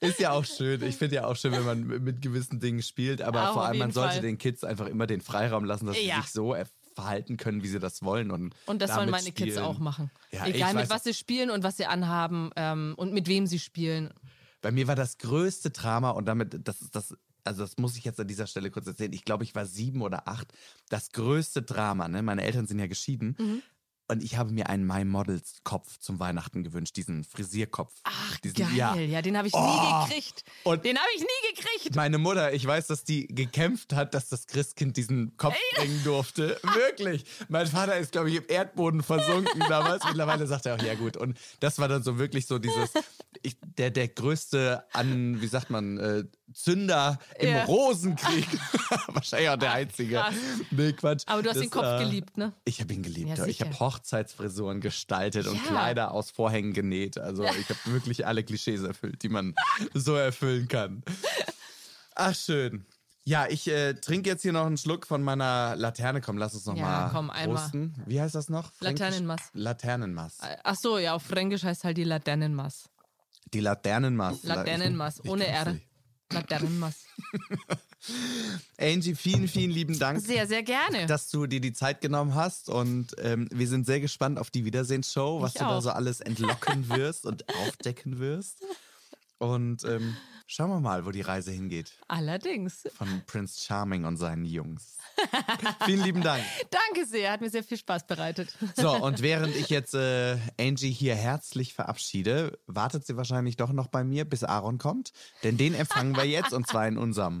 äh, 0.00 0.08
ist 0.08 0.18
ja 0.18 0.32
auch 0.32 0.44
schön. 0.44 0.82
Ich 0.82 0.96
finde 0.96 1.14
ja 1.14 1.26
auch 1.26 1.36
schön, 1.36 1.52
wenn 1.52 1.64
man 1.64 1.80
mit 2.02 2.22
gewissen 2.22 2.58
Dingen 2.58 2.82
spielt. 2.82 3.22
Aber 3.22 3.50
Auch 3.50 3.52
vor 3.52 3.64
allem, 3.66 3.78
man 3.78 3.92
sollte 3.92 4.14
Fall. 4.14 4.22
den 4.22 4.36
Kids 4.38 4.64
einfach 4.64 4.86
immer 4.86 5.06
den 5.06 5.20
Freiraum 5.20 5.64
lassen, 5.64 5.86
dass 5.86 5.96
Ja. 6.02 6.16
sie 6.16 6.22
sich 6.22 6.32
so 6.32 6.56
verhalten 6.96 7.36
können, 7.36 7.62
wie 7.62 7.68
sie 7.68 7.78
das 7.78 8.02
wollen. 8.02 8.32
Und, 8.32 8.52
Und 8.66 8.82
das 8.82 8.92
sollen 8.92 9.10
meine 9.10 9.30
Kids 9.30 9.52
spielen. 9.52 9.58
auch 9.58 9.78
machen. 9.78 10.10
Ja, 10.32 10.44
Egal 10.46 10.74
mit 10.74 10.90
was 10.90 11.04
sie 11.04 11.14
spielen 11.14 11.50
und 11.50 11.62
was 11.62 11.76
sie 11.76 11.86
anhaben 11.86 12.50
ähm, 12.56 12.94
und 12.96 13.12
mit 13.12 13.28
wem 13.28 13.46
sie 13.46 13.60
spielen. 13.60 14.12
Bei 14.60 14.70
mir 14.70 14.86
war 14.86 14.96
das 14.96 15.18
größte 15.18 15.70
Drama 15.70 16.10
und 16.10 16.26
damit, 16.26 16.66
das 16.66 16.82
ist 16.82 16.94
das, 16.94 17.16
also 17.44 17.62
das 17.62 17.78
muss 17.78 17.96
ich 17.96 18.04
jetzt 18.04 18.20
an 18.20 18.28
dieser 18.28 18.46
Stelle 18.46 18.70
kurz 18.70 18.86
erzählen. 18.86 19.12
Ich 19.12 19.24
glaube, 19.24 19.44
ich 19.44 19.54
war 19.54 19.66
sieben 19.66 20.02
oder 20.02 20.28
acht. 20.28 20.52
Das 20.88 21.10
größte 21.12 21.62
Drama, 21.62 22.08
ne? 22.08 22.22
Meine 22.22 22.42
Eltern 22.42 22.66
sind 22.66 22.78
ja 22.78 22.86
geschieden. 22.86 23.36
Mhm. 23.38 23.62
Und 24.10 24.24
ich 24.24 24.36
habe 24.36 24.52
mir 24.52 24.68
einen 24.68 24.86
My 24.86 25.04
Models 25.04 25.58
Kopf 25.62 25.98
zum 25.98 26.18
Weihnachten 26.18 26.64
gewünscht, 26.64 26.96
diesen 26.96 27.22
Frisierkopf. 27.24 27.94
Ach, 28.02 28.38
diesen, 28.40 28.56
geil. 28.56 28.74
Ja, 28.74 28.94
Ja. 28.96 29.22
den 29.22 29.36
habe 29.36 29.46
ich 29.48 29.54
Oh. 29.54 29.60
nie 29.60 30.08
gekriegt. 30.08 30.44
Und- 30.64 30.84
den 30.84 30.96
habe 30.98 31.08
ich 31.14 31.20
nie 31.22 31.54
gekriegt. 31.54 31.94
Meine 31.94 32.18
Mutter, 32.18 32.52
ich 32.52 32.66
weiß, 32.66 32.88
dass 32.88 33.04
die 33.04 33.28
gekämpft 33.28 33.92
hat, 33.94 34.14
dass 34.14 34.28
das 34.28 34.46
Christkind 34.48 34.96
diesen 34.96 35.36
Kopf 35.36 35.54
bringen 35.76 36.02
durfte. 36.04 36.58
Wirklich. 36.74 37.24
Mein 37.48 37.66
Vater 37.68 37.96
ist, 37.98 38.12
glaube 38.12 38.30
ich, 38.30 38.36
im 38.36 38.44
Erdboden 38.48 39.02
versunken 39.02 39.60
damals. 39.68 40.04
Mittlerweile 40.04 40.46
sagt 40.46 40.66
er 40.66 40.74
auch, 40.74 40.82
ja 40.82 40.94
gut. 40.94 41.16
Und 41.16 41.38
das 41.60 41.78
war 41.78 41.86
dann 41.88 42.02
so 42.02 42.18
wirklich 42.18 42.46
so 42.46 42.58
dieses, 42.58 42.90
ich, 43.42 43.56
der, 43.78 43.90
der 43.90 44.08
größte 44.08 44.84
an, 44.92 45.40
wie 45.40 45.46
sagt 45.46 45.70
man, 45.70 45.98
äh, 45.98 46.24
Zünder 46.54 47.18
im 47.38 47.48
Ja. 47.48 47.64
Rosenkrieg. 47.64 48.46
Wahrscheinlich 49.08 49.48
auch 49.50 49.56
der 49.56 49.72
einzige. 49.72 50.16
krass. 50.16 50.34
Nee, 50.70 50.92
Quatsch. 50.92 51.22
Aber 51.26 51.42
du 51.42 51.48
hast 51.48 51.56
Das, 51.56 51.62
den 51.62 51.70
Kopf 51.70 51.84
äh, 51.84 51.98
geliebt, 52.04 52.36
ne? 52.36 52.52
Ich 52.64 52.80
habe 52.80 52.92
ihn 52.92 53.02
geliebt. 53.02 53.36
Ja, 53.38 53.46
ich 53.46 53.60
habe 53.60 53.78
Hochzeitsfrisuren 53.78 54.80
gestaltet 54.80 55.46
und 55.46 55.56
Ja. 55.56 55.62
Kleider 55.62 56.10
aus 56.12 56.30
Vorhängen 56.30 56.72
genäht. 56.72 57.18
Also 57.18 57.44
ich 57.44 57.68
habe 57.68 57.78
wirklich 57.86 58.26
alle 58.26 58.42
Klischees 58.44 58.82
erfüllt, 58.82 59.22
die 59.22 59.28
man 59.28 59.54
so 59.94 60.14
erfüllen 60.14 60.68
kann. 60.68 61.02
Ach, 62.14 62.34
schön. 62.34 62.84
Ja, 63.24 63.46
ich 63.48 63.68
äh, 63.68 63.94
trinke 63.94 64.28
jetzt 64.30 64.42
hier 64.42 64.52
noch 64.52 64.66
einen 64.66 64.78
Schluck 64.78 65.06
von 65.06 65.22
meiner 65.22 65.76
Laterne. 65.76 66.20
Komm, 66.20 66.38
lass 66.38 66.54
uns 66.54 66.64
noch 66.66 66.74
Ja, 66.74 66.82
mal 66.82 67.10
komm, 67.12 67.30
einmal. 67.30 67.70
Wie 68.06 68.20
heißt 68.20 68.34
das 68.34 68.48
noch? 68.48 68.72
Fränkisch? 68.72 69.00
Laternenmaß. 69.00 69.40
Laternenmaß. 69.52 70.38
Ach 70.64 70.74
so, 70.80 70.98
ja, 70.98 71.14
auf 71.14 71.22
Fränkisch 71.22 71.62
heißt 71.62 71.84
halt 71.84 71.96
die 71.98 72.04
Laternenmaß. 72.04 72.88
Die. 73.52 73.60
Laternenmaß, 73.60 75.20
Ich 75.22 75.30
ohne 75.30 75.46
R. 75.46 75.76
nicht. 76.32 76.50
Laternenmaß. 76.50 76.94
Angie, 78.78 79.14
vielen, 79.14 79.46
vielen 79.46 79.70
lieben 79.70 79.98
Dank. 79.98 80.20
Sehr, 80.20 80.46
sehr 80.46 80.62
gerne. 80.62 81.06
dass 81.06 81.30
du 81.30 81.46
dir 81.46 81.60
die 81.60 81.72
Zeit 81.72 82.00
genommen 82.00 82.34
hast 82.34 82.68
und 82.70 83.08
ähm, 83.18 83.46
wir 83.52 83.68
sind 83.68 83.84
sehr 83.86 84.00
gespannt 84.00 84.38
auf 84.38 84.50
die 84.50 84.64
Wiedersehensshow, 84.64 85.40
was 85.42 85.52
Ich 85.54 85.58
du 85.60 85.64
da 85.66 85.76
auch. 85.78 85.82
so 85.82 85.90
alles 85.90 86.20
entlocken 86.20 86.88
wirst 86.88 87.26
und 87.26 87.46
aufdecken 87.56 88.18
wirst. 88.18 88.62
Und 89.38 89.84
ähm, 89.84 90.16
schauen 90.50 90.68
wir 90.68 90.80
mal, 90.80 91.06
wo 91.06 91.10
die 91.10 91.20
Reise 91.20 91.52
hingeht 91.52 91.92
Allerdings. 92.08 92.88
von 92.94 93.22
Prince 93.26 93.60
Charming 93.60 94.04
und 94.04 94.16
seinen 94.16 94.44
Jungs. 94.44 94.96
Vielen 95.84 96.02
lieben 96.02 96.22
Dank. 96.22 96.42
Danke 96.70 97.06
sehr, 97.06 97.32
hat 97.32 97.40
mir 97.40 97.50
sehr 97.50 97.62
viel 97.62 97.78
Spaß 97.78 98.06
bereitet. 98.06 98.56
So, 98.76 98.90
und 98.90 99.22
während 99.22 99.54
ich 99.54 99.68
jetzt 99.70 99.94
äh, 99.94 100.38
Angie 100.58 100.90
hier 100.90 101.14
herzlich 101.14 101.74
verabschiede, 101.74 102.58
wartet 102.66 103.06
sie 103.06 103.16
wahrscheinlich 103.16 103.56
doch 103.56 103.72
noch 103.72 103.86
bei 103.86 104.02
mir, 104.02 104.24
bis 104.24 104.42
Aaron 104.42 104.78
kommt. 104.78 105.12
Denn 105.44 105.56
den 105.56 105.74
empfangen 105.74 106.16
wir 106.16 106.26
jetzt 106.26 106.52
und 106.52 106.66
zwar 106.66 106.88
in 106.88 106.98
unserem 106.98 107.40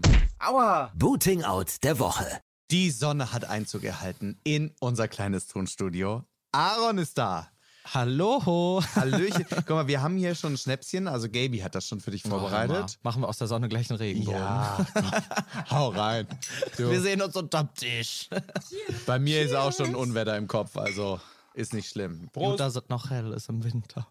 Booting 0.94 1.42
Out 1.42 1.82
der 1.82 1.98
Woche. 1.98 2.40
Die 2.70 2.90
Sonne 2.90 3.32
hat 3.32 3.44
Einzug 3.44 3.82
erhalten 3.82 4.38
in 4.44 4.72
unser 4.78 5.08
kleines 5.08 5.48
Tonstudio. 5.48 6.24
Aaron 6.52 6.98
ist 6.98 7.18
da. 7.18 7.50
Hallo. 7.86 8.82
Hallöchen. 8.94 9.46
Guck 9.50 9.70
mal, 9.70 9.86
wir 9.88 10.02
haben 10.02 10.16
hier 10.16 10.34
schon 10.34 10.54
ein 10.54 10.58
Schnäpschen. 10.58 11.08
Also 11.08 11.28
Gaby 11.28 11.58
hat 11.58 11.74
das 11.74 11.88
schon 11.88 12.00
für 12.00 12.10
dich 12.10 12.22
vorbereitet. 12.22 12.98
Machen 13.02 13.22
wir 13.22 13.28
aus 13.28 13.38
der 13.38 13.46
Sonne 13.46 13.68
gleich 13.68 13.90
einen 13.90 13.98
Regenbogen. 13.98 14.40
Ja. 14.40 14.86
Hau 15.70 15.88
rein. 15.88 16.26
Du, 16.76 16.90
Wir 16.90 17.00
sehen 17.00 17.22
uns 17.22 17.34
unterm 17.36 17.74
Tisch. 17.74 18.28
bei 19.06 19.18
mir 19.18 19.42
ist 19.42 19.54
auch 19.54 19.72
schon 19.72 19.86
ein 19.86 19.94
Unwetter 19.94 20.36
im 20.36 20.46
Kopf, 20.46 20.76
also 20.76 21.20
ist 21.54 21.72
nicht 21.74 21.88
schlimm. 21.88 22.28
Und 22.34 22.60
da 22.60 22.68
es 22.68 22.80
noch 22.88 23.10
hell 23.10 23.32
ist 23.32 23.48
im 23.48 23.64
Winter. 23.64 24.06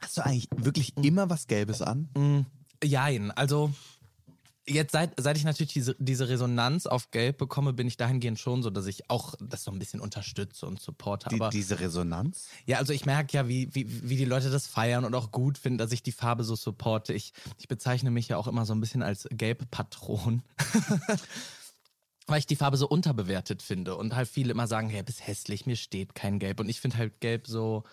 Hast 0.00 0.16
du 0.18 0.24
eigentlich 0.24 0.48
wirklich 0.54 0.96
immer 0.96 1.28
was 1.30 1.46
Gelbes 1.46 1.82
an? 1.82 2.46
Jein, 2.82 3.30
also 3.32 3.72
jetzt 4.68 4.92
seit, 4.92 5.12
seit 5.18 5.36
ich 5.36 5.44
natürlich 5.44 5.72
diese, 5.72 5.96
diese 5.98 6.28
Resonanz 6.28 6.86
auf 6.86 7.10
Gelb 7.10 7.38
bekomme, 7.38 7.72
bin 7.72 7.86
ich 7.86 7.96
dahingehend 7.96 8.38
schon 8.38 8.62
so, 8.62 8.70
dass 8.70 8.86
ich 8.86 9.10
auch 9.10 9.34
das 9.40 9.64
so 9.64 9.70
ein 9.70 9.78
bisschen 9.78 10.00
unterstütze 10.00 10.66
und 10.66 10.80
supporte. 10.80 11.28
Die, 11.28 11.36
Aber 11.36 11.50
diese 11.50 11.80
Resonanz? 11.80 12.48
ja, 12.66 12.78
also 12.78 12.92
ich 12.92 13.06
merke 13.06 13.36
ja, 13.36 13.48
wie, 13.48 13.74
wie, 13.74 14.08
wie 14.08 14.16
die 14.16 14.24
Leute 14.24 14.50
das 14.50 14.66
feiern 14.66 15.04
und 15.04 15.14
auch 15.14 15.32
gut 15.32 15.58
finden, 15.58 15.78
dass 15.78 15.92
ich 15.92 16.02
die 16.02 16.12
Farbe 16.12 16.44
so 16.44 16.56
supporte. 16.56 17.12
Ich, 17.12 17.32
ich 17.58 17.68
bezeichne 17.68 18.10
mich 18.10 18.28
ja 18.28 18.36
auch 18.36 18.46
immer 18.46 18.66
so 18.66 18.74
ein 18.74 18.80
bisschen 18.80 19.02
als 19.02 19.26
Gelb-Patron. 19.30 20.42
Weil 22.26 22.40
ich 22.40 22.46
die 22.46 22.56
Farbe 22.56 22.76
so 22.76 22.86
unterbewertet 22.86 23.62
finde 23.62 23.96
und 23.96 24.14
halt 24.14 24.28
viele 24.28 24.52
immer 24.52 24.66
sagen, 24.66 24.90
hey, 24.90 25.02
bist 25.02 25.26
hässlich, 25.26 25.64
mir 25.64 25.76
steht 25.76 26.14
kein 26.14 26.38
Gelb. 26.38 26.60
Und 26.60 26.68
ich 26.68 26.78
finde 26.78 26.98
halt 26.98 27.20
Gelb 27.20 27.46
so 27.46 27.84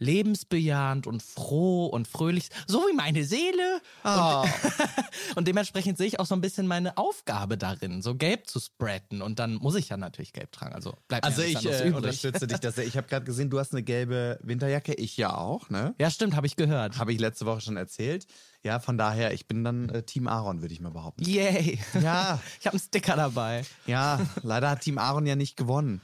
lebensbejahend 0.00 1.06
und 1.06 1.22
froh 1.22 1.86
und 1.86 2.08
fröhlich, 2.08 2.48
so 2.66 2.80
wie 2.80 2.94
meine 2.94 3.24
Seele. 3.24 3.80
Oh. 4.04 4.44
Und 5.36 5.46
dementsprechend 5.46 5.98
sehe 5.98 6.06
ich 6.06 6.18
auch 6.18 6.26
so 6.26 6.34
ein 6.34 6.40
bisschen 6.40 6.66
meine 6.66 6.96
Aufgabe 6.96 7.56
darin, 7.56 8.02
so 8.02 8.14
gelb 8.16 8.48
zu 8.48 8.58
spreaden. 8.58 9.22
Und 9.22 9.38
dann 9.38 9.54
muss 9.56 9.74
ich 9.76 9.90
ja 9.90 9.96
natürlich 9.96 10.32
gelb 10.32 10.50
tragen. 10.50 10.74
Also 10.74 10.94
bleibt 11.06 11.24
Also 11.24 11.42
mir 11.42 11.48
ich 11.48 11.64
äh, 11.64 11.92
unterstütze 11.92 12.46
dich. 12.46 12.58
Dass, 12.58 12.78
ich 12.78 12.96
habe 12.96 13.06
gerade 13.06 13.24
gesehen, 13.24 13.50
du 13.50 13.58
hast 13.58 13.72
eine 13.72 13.82
gelbe 13.82 14.38
Winterjacke. 14.42 14.94
Ich 14.94 15.16
ja 15.16 15.36
auch, 15.36 15.70
ne? 15.70 15.94
Ja, 16.00 16.10
stimmt, 16.10 16.34
habe 16.34 16.46
ich 16.46 16.56
gehört. 16.56 16.98
Habe 16.98 17.12
ich 17.12 17.20
letzte 17.20 17.46
Woche 17.46 17.60
schon 17.60 17.76
erzählt. 17.76 18.26
Ja, 18.62 18.80
von 18.80 18.98
daher, 18.98 19.32
ich 19.32 19.46
bin 19.46 19.62
dann 19.62 19.88
äh, 19.90 20.02
Team 20.02 20.26
Aaron, 20.26 20.62
würde 20.62 20.74
ich 20.74 20.80
mal 20.80 20.90
behaupten. 20.90 21.24
Yay. 21.24 21.78
Ja, 22.02 22.40
Ich 22.60 22.66
habe 22.66 22.74
einen 22.74 22.82
Sticker 22.82 23.16
dabei. 23.16 23.64
ja, 23.86 24.20
leider 24.42 24.70
hat 24.70 24.80
Team 24.80 24.98
Aaron 24.98 25.26
ja 25.26 25.36
nicht 25.36 25.56
gewonnen. 25.56 26.00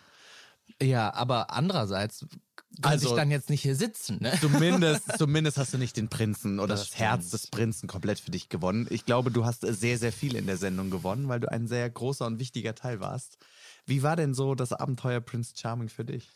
Ja, 0.83 1.13
aber 1.15 1.51
andererseits 1.51 2.27
kann 2.83 2.93
Also- 2.93 3.09
ich 3.11 3.15
dann 3.15 3.31
jetzt 3.31 3.49
nicht 3.51 3.63
hier 3.63 3.77
sitzen, 3.77 4.19
ne? 4.21 4.33
Zumindest, 4.41 5.03
zumindest 5.19 5.57
hast 5.57 5.73
du 5.75 5.79
nicht 5.79 5.97
den 5.97 6.09
Prinzen 6.09 6.59
oder 6.59 6.75
das, 6.75 6.91
Das 6.91 6.99
Herz 6.99 7.31
des 7.31 7.47
Prinzen 7.47 7.87
komplett 7.89 8.21
für 8.21 8.31
dich 8.31 8.49
gewonnen. 8.49 8.87
Ich 8.91 9.05
glaube, 9.07 9.31
du 9.31 9.45
hast 9.45 9.61
sehr, 9.61 9.99
sehr 9.99 10.13
viel 10.13 10.37
in 10.37 10.47
der 10.47 10.57
Sendung 10.57 10.91
gewonnen, 10.91 11.29
weil 11.29 11.41
du 11.41 11.51
ein 11.51 11.67
sehr 11.69 11.89
großer 11.89 12.27
und 12.27 12.39
wichtiger 12.39 12.75
Teil 12.75 13.01
warst. 13.01 13.39
Wie 13.87 14.03
war 14.03 14.17
denn 14.17 14.35
so 14.35 14.55
das 14.55 14.73
Abenteuer 14.73 15.21
Prince 15.21 15.55
Charming 15.57 15.89
für 15.89 16.05
dich? 16.05 16.29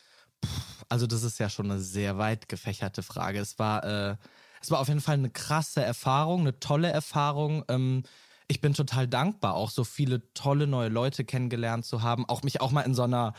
Also 0.89 1.07
das 1.07 1.23
ist 1.23 1.39
ja 1.39 1.51
schon 1.51 1.71
eine 1.71 1.81
sehr 1.81 2.17
weit 2.17 2.49
gefächerte 2.49 3.03
Frage. 3.03 3.39
Es 3.41 3.59
war, 3.59 3.85
äh, 3.85 4.17
es 4.63 4.71
war 4.71 4.79
auf 4.81 4.89
jeden 4.89 5.01
Fall 5.01 5.15
eine 5.15 5.31
krasse 5.31 5.83
Erfahrung, 5.83 6.41
eine 6.43 6.59
tolle 6.61 6.91
Erfahrung. 6.91 7.65
Ähm, 7.69 8.05
ich 8.49 8.61
bin 8.61 8.73
total 8.75 9.07
dankbar, 9.07 9.55
auch 9.55 9.71
so 9.71 9.85
viele 9.85 10.33
tolle 10.33 10.67
neue 10.67 10.89
Leute 10.89 11.25
kennengelernt 11.25 11.85
zu 11.85 12.03
haben, 12.03 12.27
auch 12.29 12.43
mich 12.43 12.61
auch 12.61 12.71
mal 12.73 12.83
in 12.83 12.95
so 12.95 13.03
einer 13.03 13.35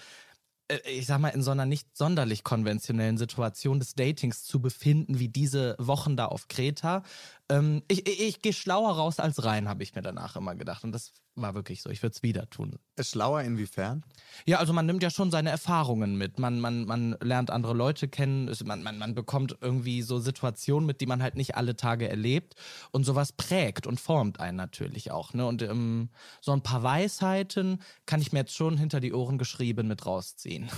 ich 0.86 1.05
sag 1.05 1.19
mal, 1.19 1.30
in 1.30 1.43
so 1.43 1.51
einer 1.51 1.65
nicht 1.65 1.95
sonderlich 1.95 2.43
konventionellen 2.43 3.17
Situation 3.17 3.80
des 3.80 3.95
Datings 3.95 4.43
zu 4.43 4.61
befinden, 4.61 5.19
wie 5.19 5.30
diese 5.30 5.76
Wochen 5.78 6.15
da 6.17 6.26
auf 6.26 6.47
Kreta. 6.47 7.03
Ähm, 7.52 7.84
ich 7.88 8.08
ich, 8.08 8.22
ich 8.22 8.41
gehe 8.41 8.54
schlauer 8.54 8.95
raus 8.95 9.20
als 9.20 9.43
rein, 9.43 9.68
habe 9.68 9.84
ich 9.84 9.93
mir 9.93 10.02
danach 10.02 10.36
immer 10.36 10.56
gedacht. 10.56 10.84
Und 10.84 10.91
das 10.93 11.14
war 11.36 11.54
wirklich 11.54 11.82
so. 11.82 11.89
Ich 11.89 12.02
würde 12.02 12.14
es 12.16 12.24
wieder 12.24 12.49
tun. 12.49 12.78
Schlauer 12.99 13.41
inwiefern? 13.41 14.04
Ja, 14.45 14.60
also 14.60 14.74
man 14.74 14.86
nimmt 14.86 15.04
ja 15.04 15.10
schon 15.10 15.32
seine 15.32 15.49
Erfahrungen 15.49 16.18
mit. 16.18 16.39
Man, 16.39 16.60
man, 16.60 16.86
man 16.86 17.18
lernt 17.22 17.52
andere 17.52 17.74
Leute 17.74 18.08
kennen. 18.08 18.49
Man, 18.66 18.84
man, 18.84 18.97
man 18.97 19.16
bekommt 19.16 19.58
irgendwie 19.62 20.02
so 20.02 20.20
Situationen 20.20 20.86
mit, 20.86 21.02
die 21.02 21.06
man 21.06 21.22
halt 21.22 21.36
nicht 21.36 21.56
alle 21.56 21.76
Tage 21.76 22.08
erlebt. 22.10 22.56
Und 22.91 23.06
sowas 23.06 23.34
prägt 23.34 23.86
und 23.86 23.99
formt 23.99 24.39
einen 24.39 24.58
natürlich 24.58 25.12
auch. 25.12 25.34
Ne? 25.34 25.45
Und 25.45 25.62
ähm, 25.62 26.10
so 26.39 26.54
ein 26.54 26.64
paar 26.64 26.84
Weisheiten 26.84 27.82
kann 28.06 28.22
ich 28.22 28.32
mir 28.32 28.39
jetzt 28.39 28.56
schon 28.56 28.78
hinter 28.78 28.99
die 28.99 29.14
Ohren 29.14 29.38
geschrieben 29.38 29.88
mit 29.88 30.06
rausziehen. 30.06 30.70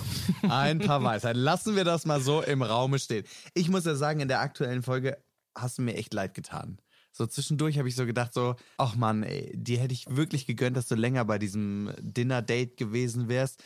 Ein 0.50 0.80
paar 0.80 1.04
Weisheiten. 1.04 1.42
Lassen 1.42 1.76
wir 1.76 1.84
das 1.84 2.06
mal 2.06 2.22
so 2.22 2.42
im 2.42 2.62
Raume 2.62 3.00
stehen. 3.00 3.26
Ich 3.54 3.70
muss 3.70 3.86
ja 3.86 3.96
sagen, 3.96 4.20
in 4.22 4.28
der 4.28 4.40
aktuellen 4.40 4.82
Folge 4.82 5.18
hast 5.56 5.78
du 5.78 5.82
mir 5.82 5.95
echt 5.95 6.14
leid 6.14 6.34
getan. 6.34 6.80
So 7.12 7.28
zwischendurch 7.28 7.78
habe 7.78 7.88
ich 7.88 7.95
so 7.95 8.06
gedacht, 8.06 8.34
so, 8.34 8.56
ach 8.78 8.95
Mann, 8.95 9.24
ey, 9.24 9.51
dir 9.56 9.80
hätte 9.80 9.93
ich 9.93 10.08
wirklich 10.10 10.47
gegönnt, 10.47 10.76
dass 10.76 10.88
du 10.88 10.95
länger 10.95 11.26
bei 11.26 11.38
diesem 11.38 11.93
Dinner-Date 11.99 12.76
gewesen 12.78 13.28
wärst. 13.28 13.64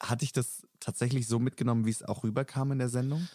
Hatte 0.00 0.24
ich 0.24 0.32
das 0.32 0.62
tatsächlich 0.80 1.26
so 1.26 1.38
mitgenommen, 1.38 1.86
wie 1.86 1.90
es 1.90 2.02
auch 2.02 2.22
rüberkam 2.22 2.72
in 2.72 2.78
der 2.78 2.88
Sendung? 2.88 3.30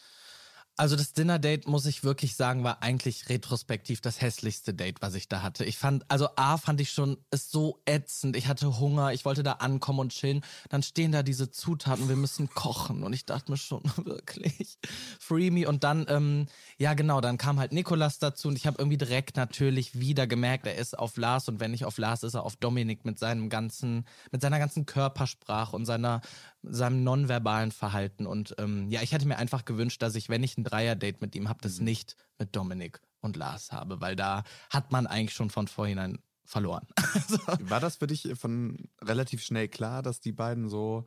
Also 0.79 0.95
das 0.95 1.11
Dinner-Date, 1.11 1.67
muss 1.67 1.85
ich 1.85 2.05
wirklich 2.05 2.37
sagen, 2.37 2.63
war 2.63 2.81
eigentlich 2.81 3.27
retrospektiv 3.27 3.99
das 3.99 4.21
hässlichste 4.21 4.73
Date, 4.73 5.01
was 5.01 5.13
ich 5.13 5.27
da 5.27 5.41
hatte. 5.41 5.65
Ich 5.65 5.77
fand, 5.77 6.09
also 6.09 6.29
A 6.37 6.55
fand 6.55 6.79
ich 6.79 6.91
schon 6.91 7.17
es 7.31 7.51
so 7.51 7.81
ätzend. 7.83 8.37
Ich 8.37 8.47
hatte 8.47 8.79
Hunger, 8.79 9.11
ich 9.11 9.25
wollte 9.25 9.43
da 9.43 9.51
ankommen 9.51 9.99
und 9.99 10.13
chillen. 10.13 10.39
Dann 10.69 10.81
stehen 10.81 11.11
da 11.11 11.21
diese 11.21 11.51
Zutaten, 11.51 12.07
wir 12.07 12.15
müssen 12.15 12.49
kochen. 12.49 13.03
Und 13.03 13.11
ich 13.11 13.25
dachte 13.25 13.51
mir 13.51 13.57
schon, 13.57 13.83
wirklich, 13.97 14.77
free 15.19 15.51
me. 15.51 15.67
Und 15.67 15.83
dann, 15.83 16.05
ähm, 16.07 16.45
ja 16.77 16.93
genau, 16.93 17.19
dann 17.19 17.37
kam 17.37 17.59
halt 17.59 17.73
Nikolas 17.73 18.19
dazu 18.19 18.47
und 18.47 18.55
ich 18.55 18.65
habe 18.65 18.77
irgendwie 18.79 18.97
direkt 18.97 19.35
natürlich 19.35 19.99
wieder 19.99 20.27
gemerkt, 20.27 20.65
er 20.65 20.75
ist 20.75 20.97
auf 20.97 21.17
Lars 21.17 21.49
und 21.49 21.59
wenn 21.59 21.71
nicht 21.71 21.83
auf 21.83 21.97
Lars, 21.97 22.23
ist 22.23 22.35
er 22.35 22.43
auf 22.43 22.55
Dominik 22.55 23.03
mit 23.03 23.19
seinem 23.19 23.49
ganzen, 23.49 24.05
mit 24.31 24.41
seiner 24.41 24.59
ganzen 24.59 24.85
Körpersprache 24.85 25.75
und 25.75 25.85
seiner, 25.85 26.21
seinem 26.61 27.03
nonverbalen 27.03 27.71
Verhalten. 27.71 28.25
Und 28.25 28.55
ähm, 28.57 28.89
ja, 28.89 29.01
ich 29.01 29.11
hätte 29.11 29.27
mir 29.27 29.37
einfach 29.37 29.65
gewünscht, 29.65 30.01
dass 30.01 30.15
ich, 30.15 30.29
wenn 30.29 30.43
ich 30.43 30.57
ein 30.57 30.63
Dreier-Date 30.63 31.21
mit 31.21 31.35
ihm 31.35 31.49
habe, 31.49 31.59
das 31.61 31.79
nicht 31.79 32.15
mit 32.37 32.55
Dominik 32.55 33.01
und 33.21 33.37
Lars 33.37 33.71
habe, 33.71 34.01
weil 34.01 34.15
da 34.15 34.43
hat 34.69 34.91
man 34.91 35.07
eigentlich 35.07 35.33
schon 35.33 35.49
von 35.49 35.67
vornherein 35.67 36.19
verloren. 36.45 36.87
War 37.61 37.79
das 37.79 37.97
für 37.97 38.07
dich 38.07 38.27
von 38.35 38.89
relativ 39.01 39.43
schnell 39.43 39.67
klar, 39.67 40.01
dass 40.01 40.19
die 40.19 40.31
beiden 40.31 40.67
so 40.67 41.05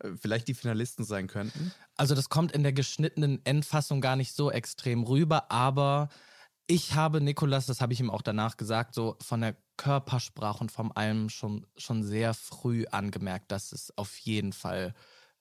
äh, 0.00 0.10
vielleicht 0.20 0.48
die 0.48 0.54
Finalisten 0.54 1.04
sein 1.04 1.28
könnten? 1.28 1.72
Also 1.96 2.14
das 2.14 2.28
kommt 2.28 2.52
in 2.52 2.62
der 2.62 2.72
geschnittenen 2.72 3.40
Endfassung 3.44 4.00
gar 4.00 4.16
nicht 4.16 4.34
so 4.34 4.50
extrem 4.50 5.04
rüber, 5.04 5.50
aber 5.50 6.08
ich 6.66 6.94
habe 6.94 7.20
Nikolas, 7.20 7.66
das 7.66 7.80
habe 7.80 7.92
ich 7.92 8.00
ihm 8.00 8.10
auch 8.10 8.22
danach 8.22 8.56
gesagt, 8.56 8.94
so 8.94 9.16
von 9.20 9.40
der 9.40 9.56
Körpersprache 9.76 10.60
und 10.60 10.72
vom 10.72 10.92
allem 10.92 11.28
schon, 11.28 11.66
schon 11.76 12.02
sehr 12.02 12.32
früh 12.34 12.86
angemerkt, 12.90 13.52
dass 13.52 13.72
es 13.72 13.96
auf 13.98 14.16
jeden 14.18 14.52
Fall 14.52 14.94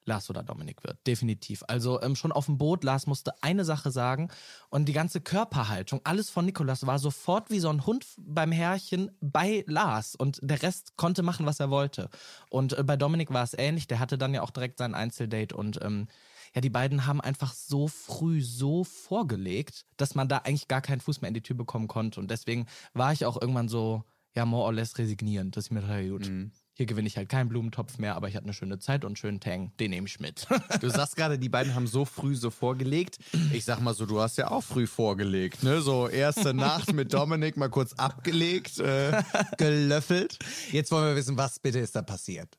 Lars 0.05 0.29
oder 0.29 0.43
Dominik 0.43 0.83
wird. 0.83 0.97
Definitiv. 1.07 1.63
Also 1.67 2.01
ähm, 2.01 2.15
schon 2.15 2.31
auf 2.31 2.45
dem 2.45 2.57
Boot, 2.57 2.83
Lars 2.83 3.07
musste 3.07 3.33
eine 3.41 3.65
Sache 3.65 3.91
sagen 3.91 4.29
und 4.69 4.85
die 4.85 4.93
ganze 4.93 5.21
Körperhaltung, 5.21 6.01
alles 6.03 6.29
von 6.29 6.45
Nikolas 6.45 6.85
war 6.85 6.99
sofort 6.99 7.49
wie 7.49 7.59
so 7.59 7.69
ein 7.69 7.85
Hund 7.85 8.05
beim 8.17 8.51
Herrchen 8.51 9.11
bei 9.21 9.63
Lars 9.67 10.15
und 10.15 10.39
der 10.41 10.61
Rest 10.61 10.95
konnte 10.97 11.23
machen, 11.23 11.45
was 11.45 11.59
er 11.59 11.69
wollte. 11.69 12.09
Und 12.49 12.77
äh, 12.77 12.83
bei 12.83 12.97
Dominik 12.97 13.31
war 13.31 13.43
es 13.43 13.53
ähnlich, 13.53 13.87
der 13.87 13.99
hatte 13.99 14.17
dann 14.17 14.33
ja 14.33 14.41
auch 14.41 14.51
direkt 14.51 14.77
sein 14.77 14.93
Einzeldate 14.93 15.55
und 15.55 15.79
ähm, 15.81 16.07
ja, 16.55 16.61
die 16.61 16.69
beiden 16.69 17.07
haben 17.07 17.19
einfach 17.19 17.53
so 17.53 17.87
früh 17.87 18.41
so 18.41 18.83
vorgelegt, 18.83 19.85
dass 19.97 20.13
man 20.13 20.27
da 20.27 20.39
eigentlich 20.39 20.67
gar 20.67 20.81
keinen 20.81 21.01
Fuß 21.01 21.21
mehr 21.21 21.29
in 21.29 21.33
die 21.33 21.41
Tür 21.41 21.55
bekommen 21.55 21.87
konnte 21.87 22.19
und 22.19 22.29
deswegen 22.29 22.67
war 22.93 23.13
ich 23.13 23.25
auch 23.25 23.41
irgendwann 23.41 23.69
so, 23.69 24.03
ja, 24.35 24.45
more 24.45 24.65
or 24.65 24.73
less 24.73 24.97
resignierend, 24.97 25.55
dass 25.57 25.65
ich 25.65 25.71
mir 25.71 25.81
dachte, 25.81 26.09
gut. 26.09 26.27
Mhm 26.27 26.51
hier 26.75 26.87
gewinne 26.87 27.07
ich 27.07 27.17
halt 27.17 27.29
keinen 27.29 27.49
Blumentopf 27.49 27.99
mehr, 27.99 28.15
aber 28.15 28.27
ich 28.27 28.35
hatte 28.35 28.45
eine 28.45 28.53
schöne 28.53 28.79
Zeit 28.79 29.03
und 29.03 29.09
einen 29.09 29.15
schönen 29.15 29.39
Tang. 29.39 29.71
Den 29.79 29.91
nehme 29.91 30.07
ich 30.07 30.19
mit. 30.19 30.47
Du 30.81 30.89
sagst 30.89 31.15
gerade, 31.15 31.37
die 31.37 31.49
beiden 31.49 31.75
haben 31.75 31.87
so 31.87 32.03
früh 32.03 32.35
so 32.35 32.49
vorgelegt. 32.49 33.17
Ich 33.53 33.63
sag 33.63 33.79
mal 33.79 33.93
so, 33.93 34.05
du 34.05 34.19
hast 34.19 34.37
ja 34.37 34.49
auch 34.49 34.63
früh 34.63 34.87
vorgelegt, 34.87 35.63
ne? 35.63 35.81
So 35.81 36.09
erste 36.09 36.53
Nacht 36.53 36.91
mit 36.93 37.13
Dominik 37.13 37.57
mal 37.57 37.69
kurz 37.69 37.93
abgelegt, 37.93 38.79
äh, 38.79 39.21
gelöffelt. 39.57 40.39
Jetzt 40.71 40.91
wollen 40.91 41.05
wir 41.05 41.15
wissen, 41.15 41.37
was 41.37 41.59
bitte 41.59 41.79
ist 41.79 41.95
da 41.95 42.01
passiert. 42.01 42.57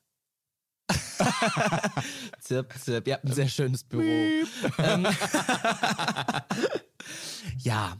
zirp, 2.39 2.73
zirp. 2.79 3.07
Ihr 3.07 3.15
habt 3.15 3.25
ein 3.25 3.33
sehr 3.33 3.49
schönes 3.49 3.83
Büro. 3.83 4.01
Ähm, 4.77 5.07
ja, 7.57 7.97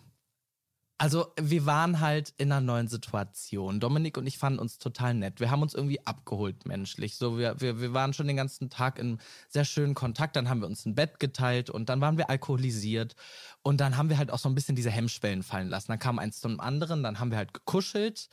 also 0.98 1.34
wir 1.39 1.66
waren 1.66 2.00
halt 2.00 2.34
in 2.38 2.52
einer 2.52 2.62
neuen 2.62 2.88
Situation. 2.88 3.82
Dominik 3.82 4.18
und 4.18 4.28
ich 4.28 4.38
fanden 4.38 4.60
uns 4.60 4.78
total 4.78 5.14
nett. 5.14 5.41
Wir 5.41 5.52
haben 5.52 5.62
uns 5.62 5.74
irgendwie 5.74 6.06
abgeholt 6.08 6.66
menschlich. 6.66 7.18
So, 7.18 7.38
wir, 7.38 7.60
wir, 7.60 7.82
wir 7.82 7.93
waren 7.93 8.14
schon 8.14 8.28
den 8.28 8.38
ganzen 8.38 8.70
Tag 8.70 8.98
in 8.98 9.20
sehr 9.50 9.66
schönen 9.66 9.93
Kontakt. 9.93 10.38
Dann 10.38 10.48
haben 10.48 10.62
wir 10.62 10.68
uns 10.68 10.86
ein 10.86 10.96
Bett 10.96 11.20
geteilt 11.20 11.70
und 11.70 11.89
dann 11.89 12.00
waren 12.00 12.18
wir 12.18 12.30
alkoholisiert. 12.30 13.16
Und 13.62 13.82
dann 13.82 13.98
haben 13.98 14.10
wir 14.10 14.18
halt 14.18 14.32
auch 14.32 14.39
so 14.39 14.48
ein 14.48 14.56
bisschen 14.56 14.78
diese 14.78 14.89
Hemmschwellen 14.89 15.43
fallen 15.43 15.68
lassen. 15.68 15.88
Dann 15.89 16.00
kam 16.00 16.18
eins 16.18 16.39
zum 16.39 16.62
anderen, 16.62 17.04
dann 17.04 17.20
haben 17.20 17.32
wir 17.32 17.38
halt 17.38 17.54
gekuschelt. 17.54 18.30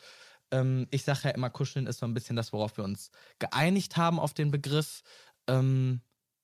Ähm, 0.53 0.87
ich 0.91 1.03
sage 1.03 1.21
ja 1.25 1.31
immer, 1.31 1.51
kuscheln 1.51 1.89
ist 1.89 1.99
so 1.99 2.07
ein 2.07 2.15
bisschen 2.15 2.37
das, 2.37 2.53
worauf 2.53 2.77
wir 2.77 2.85
uns 2.85 3.11
geeinigt 3.41 3.97
haben 3.97 4.21
auf 4.21 4.35
den 4.35 4.53
Begriff. 4.53 5.03
Ähm, 5.49 6.01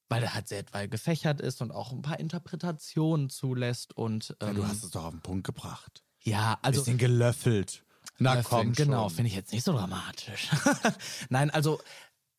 weil 0.09 0.23
der 0.23 0.35
halt 0.35 0.49
sehr 0.49 0.65
weit 0.73 0.91
gefächert 0.91 1.41
ist 1.41 1.61
und 1.61 1.71
auch 1.71 1.93
ein 1.93 2.03
paar 2.03 2.19
Interpretationen 2.19 3.29
zulässt. 3.29 3.97
Und, 3.97 4.35
ähm, 4.41 4.49
ja, 4.49 4.55
du 4.55 4.67
hast 4.67 4.83
es 4.83 4.91
doch 4.91 5.05
auf 5.05 5.13
den 5.13 5.21
Punkt 5.21 5.45
gebracht. 5.47 6.03
Ja, 6.29 6.59
also. 6.63 6.81
Bisschen 6.81 6.99
gelöffelt. 6.99 7.83
Na 8.19 8.35
Löffeln, 8.35 8.45
komm, 8.49 8.75
schon. 8.75 8.87
genau, 8.87 9.09
finde 9.09 9.29
ich 9.29 9.37
jetzt 9.37 9.53
nicht 9.53 9.65
so 9.65 9.73
dramatisch. 9.73 10.49
Nein, 11.29 11.51
also 11.51 11.81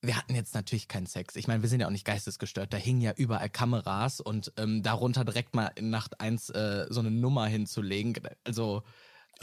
wir 0.02 0.16
hatten 0.18 0.36
jetzt 0.36 0.54
natürlich 0.54 0.88
keinen 0.88 1.06
Sex. 1.06 1.36
Ich 1.36 1.48
meine, 1.48 1.62
wir 1.62 1.70
sind 1.70 1.82
ja 1.82 1.88
auch 1.88 1.92
nicht 1.92 2.06
geistesgestört. 2.06 2.74
Da 2.74 2.78
hingen 2.78 3.02
ja 3.02 3.14
überall 3.16 3.50
Kameras 3.50 4.20
und 4.22 4.52
ähm, 4.58 4.84
darunter 4.84 5.26
direkt 5.26 5.56
mal 5.56 5.72
in 5.76 5.90
Nacht 5.90 6.20
eins 6.20 6.50
äh, 6.50 6.86
so 6.90 7.00
eine 7.00 7.12
Nummer 7.12 7.48
hinzulegen. 7.48 8.14
Also 8.44 8.84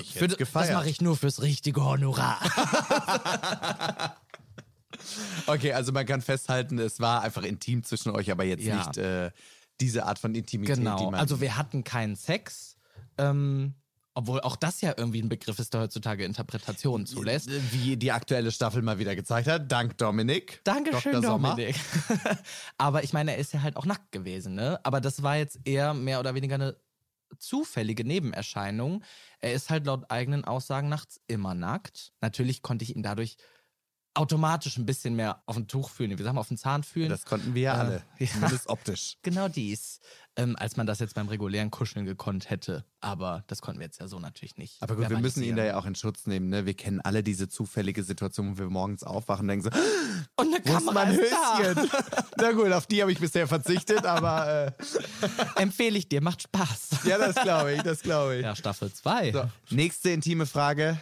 für, 0.05 0.29
das 0.29 0.71
mache 0.71 0.89
ich 0.89 1.01
nur 1.01 1.17
fürs 1.17 1.41
richtige 1.43 1.83
Honorar. 1.83 2.39
okay, 5.47 5.73
also 5.73 5.93
man 5.93 6.05
kann 6.05 6.21
festhalten, 6.21 6.79
es 6.79 7.01
war 7.01 7.23
einfach 7.23 7.43
intim 7.43 7.83
zwischen 7.83 8.11
euch, 8.11 8.31
aber 8.31 8.45
jetzt 8.45 8.65
ja. 8.65 8.77
nicht 8.77 8.99
äh, 8.99 9.31
diese 9.81 10.05
Art 10.05 10.19
von 10.19 10.35
Intimität. 10.35 10.77
Genau, 10.77 11.11
also 11.11 11.41
wir 11.41 11.57
hatten 11.57 11.85
keinen 11.85 12.17
Sex. 12.17 12.77
Ähm, 13.19 13.75
obwohl 14.17 14.41
auch 14.41 14.57
das 14.57 14.81
ja 14.81 14.95
irgendwie 14.97 15.21
ein 15.21 15.29
Begriff 15.29 15.59
ist, 15.59 15.75
der 15.75 15.83
heutzutage 15.83 16.25
Interpretationen 16.25 17.07
zulässt. 17.07 17.51
Wie 17.71 17.99
die 17.99 18.13
aktuelle 18.13 18.51
Staffel 18.51 18.81
mal 18.81 18.99
wieder 18.99 19.15
gezeigt 19.15 19.47
hat. 19.47 19.71
Dank 19.71 19.99
Dominik. 19.99 20.63
Dankeschön, 20.65 21.21
Dr. 21.21 21.39
Dominik. 21.39 21.77
Aber 22.79 23.05
ich 23.05 23.13
meine, 23.13 23.33
er 23.33 23.39
ist 23.39 23.53
ja 23.53 23.61
halt 23.61 23.77
auch 23.77 23.85
nackt 23.85 24.13
gewesen, 24.13 24.55
ne? 24.55 24.81
Aber 24.85 25.03
das 25.03 25.23
war 25.23 25.37
jetzt 25.37 25.61
eher 25.65 25.93
mehr 25.93 26.19
oder 26.19 26.35
weniger 26.35 26.55
eine 26.55 26.77
zufällige 27.39 28.05
Nebenerscheinung. 28.05 29.05
Er 29.41 29.53
ist 29.53 29.69
halt 29.69 29.85
laut 29.85 30.11
eigenen 30.11 30.47
Aussagen 30.47 30.89
nachts 30.89 31.21
immer 31.27 31.55
nackt. 31.55 32.15
Natürlich 32.23 32.63
konnte 32.63 32.85
ich 32.85 32.97
ihn 32.97 33.03
dadurch 33.03 33.37
automatisch 34.17 34.79
ein 34.79 34.87
bisschen 34.87 35.15
mehr 35.15 35.43
auf 35.47 35.57
ein 35.57 35.69
Tuch 35.69 35.91
fühlen. 35.91 36.17
Wir 36.17 36.25
sagen 36.25 36.39
auf 36.39 36.49
den 36.49 36.57
Zahn 36.57 36.83
fühlen. 36.83 37.11
Das 37.11 37.25
konnten 37.25 37.55
wir 37.55 37.63
ja 37.63 37.75
äh, 37.75 37.79
alle. 37.79 38.03
Ja. 38.19 38.27
Zumindest 38.27 38.69
optisch. 38.69 39.17
Genau 39.23 39.49
dies. 39.49 40.01
Ähm, 40.37 40.55
als 40.57 40.77
man 40.77 40.87
das 40.87 41.01
jetzt 41.01 41.15
beim 41.15 41.29
regulären 41.29 41.71
Kuscheln 41.71 42.05
gekonnt 42.07 42.51
hätte. 42.51 42.85
Aber 43.01 43.43
das 43.47 43.61
konnten 43.61 43.81
wir 43.81 43.87
jetzt 43.87 44.01
ja 44.01 44.07
so 44.07 44.19
natürlich 44.21 44.57
nicht. 44.57 44.81
Aber 44.83 44.95
gut, 44.95 45.09
wir 45.09 45.19
müssen 45.19 45.43
ihn 45.43 45.57
da 45.57 45.65
ja 45.65 45.79
auch 45.79 45.87
in 45.87 45.95
Schutz 45.95 46.27
nehmen. 46.27 46.49
Ne? 46.49 46.67
Wir 46.67 46.75
kennen 46.75 47.01
alle 47.01 47.23
diese 47.23 47.49
zufällige 47.49 48.03
Situation, 48.03 48.53
wo 48.53 48.59
wir 48.59 48.71
morgens 48.71 49.03
aufwachen 49.03 49.43
und 49.45 49.49
denken 49.49 49.65
so, 49.65 49.71
und 50.37 50.55
eine 50.55 50.63
Kamera 50.63 51.05
ist 51.05 51.21
Höschen. 51.21 51.91
Na 52.37 52.53
gut, 52.53 52.71
auf 52.73 52.87
die 52.87 53.01
habe 53.01 53.11
ich 53.13 53.19
bisher 53.19 53.49
verzichtet, 53.49 54.05
aber 54.05 54.67
äh 54.67 54.73
empfehle 55.61 55.99
ich 55.99 56.09
dir, 56.09 56.23
macht 56.23 56.43
Spaß. 56.43 57.05
Ja, 57.05 57.19
das 57.19 57.35
glaube 57.37 57.75
ich, 57.75 57.83
das 57.83 58.03
glaube 58.03 58.37
ich. 58.37 58.43
Ja, 58.43 58.55
Staffel 58.55 58.93
2. 58.93 59.33
So. 59.33 59.51
Nächste 59.71 60.11
intime 60.11 60.47
Frage. 60.47 60.99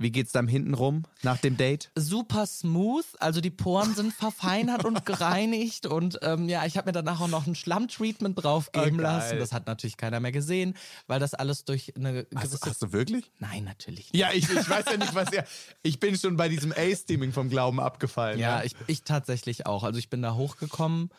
Wie 0.00 0.12
geht's 0.12 0.30
dann 0.30 0.46
hinten 0.46 0.74
rum 0.74 1.02
nach 1.22 1.38
dem 1.38 1.56
Date? 1.56 1.90
Super 1.96 2.46
smooth, 2.46 3.04
also 3.18 3.40
die 3.40 3.50
Poren 3.50 3.96
sind 3.96 4.12
verfeinert 4.12 4.84
und 4.84 5.04
gereinigt 5.04 5.86
und 5.86 6.20
ähm, 6.22 6.48
ja, 6.48 6.64
ich 6.66 6.76
habe 6.76 6.88
mir 6.88 6.92
danach 6.92 7.20
auch 7.20 7.26
noch 7.26 7.48
ein 7.48 7.56
Schlammtreatment 7.56 8.40
draufgeben 8.40 9.00
oh, 9.00 9.02
lassen. 9.02 9.40
Das 9.40 9.52
hat 9.52 9.66
natürlich 9.66 9.96
keiner 9.96 10.20
mehr 10.20 10.30
gesehen, 10.30 10.74
weil 11.08 11.18
das 11.18 11.34
alles 11.34 11.64
durch 11.64 11.96
eine 11.96 12.24
gewisse... 12.26 12.54
Hast, 12.54 12.66
hast 12.66 12.82
du 12.82 12.92
wirklich? 12.92 13.32
Nein, 13.40 13.64
natürlich 13.64 14.12
nicht. 14.12 14.20
Ja, 14.20 14.30
ich, 14.32 14.48
ich 14.48 14.70
weiß 14.70 14.84
ja 14.88 14.98
nicht, 14.98 15.16
was 15.16 15.32
ja... 15.32 15.42
Ich 15.82 15.98
bin 15.98 16.16
schon 16.16 16.36
bei 16.36 16.48
diesem 16.48 16.70
A-Steaming 16.70 17.32
vom 17.32 17.48
Glauben 17.48 17.80
abgefallen. 17.80 18.38
Ja, 18.38 18.58
ja, 18.58 18.64
Ich, 18.64 18.76
ich 18.86 19.02
tatsächlich 19.02 19.66
auch. 19.66 19.82
Also 19.82 19.98
ich 19.98 20.10
bin 20.10 20.22
da 20.22 20.34
hochgekommen, 20.34 21.10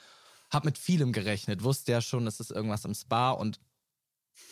habe 0.49 0.67
mit 0.67 0.77
vielem 0.77 1.11
gerechnet, 1.11 1.63
wusste 1.63 1.91
ja 1.91 1.99
schon, 1.99 2.25
es 2.27 2.39
ist 2.39 2.51
irgendwas 2.51 2.85
im 2.85 2.93
Spa 2.93 3.31
und 3.31 3.59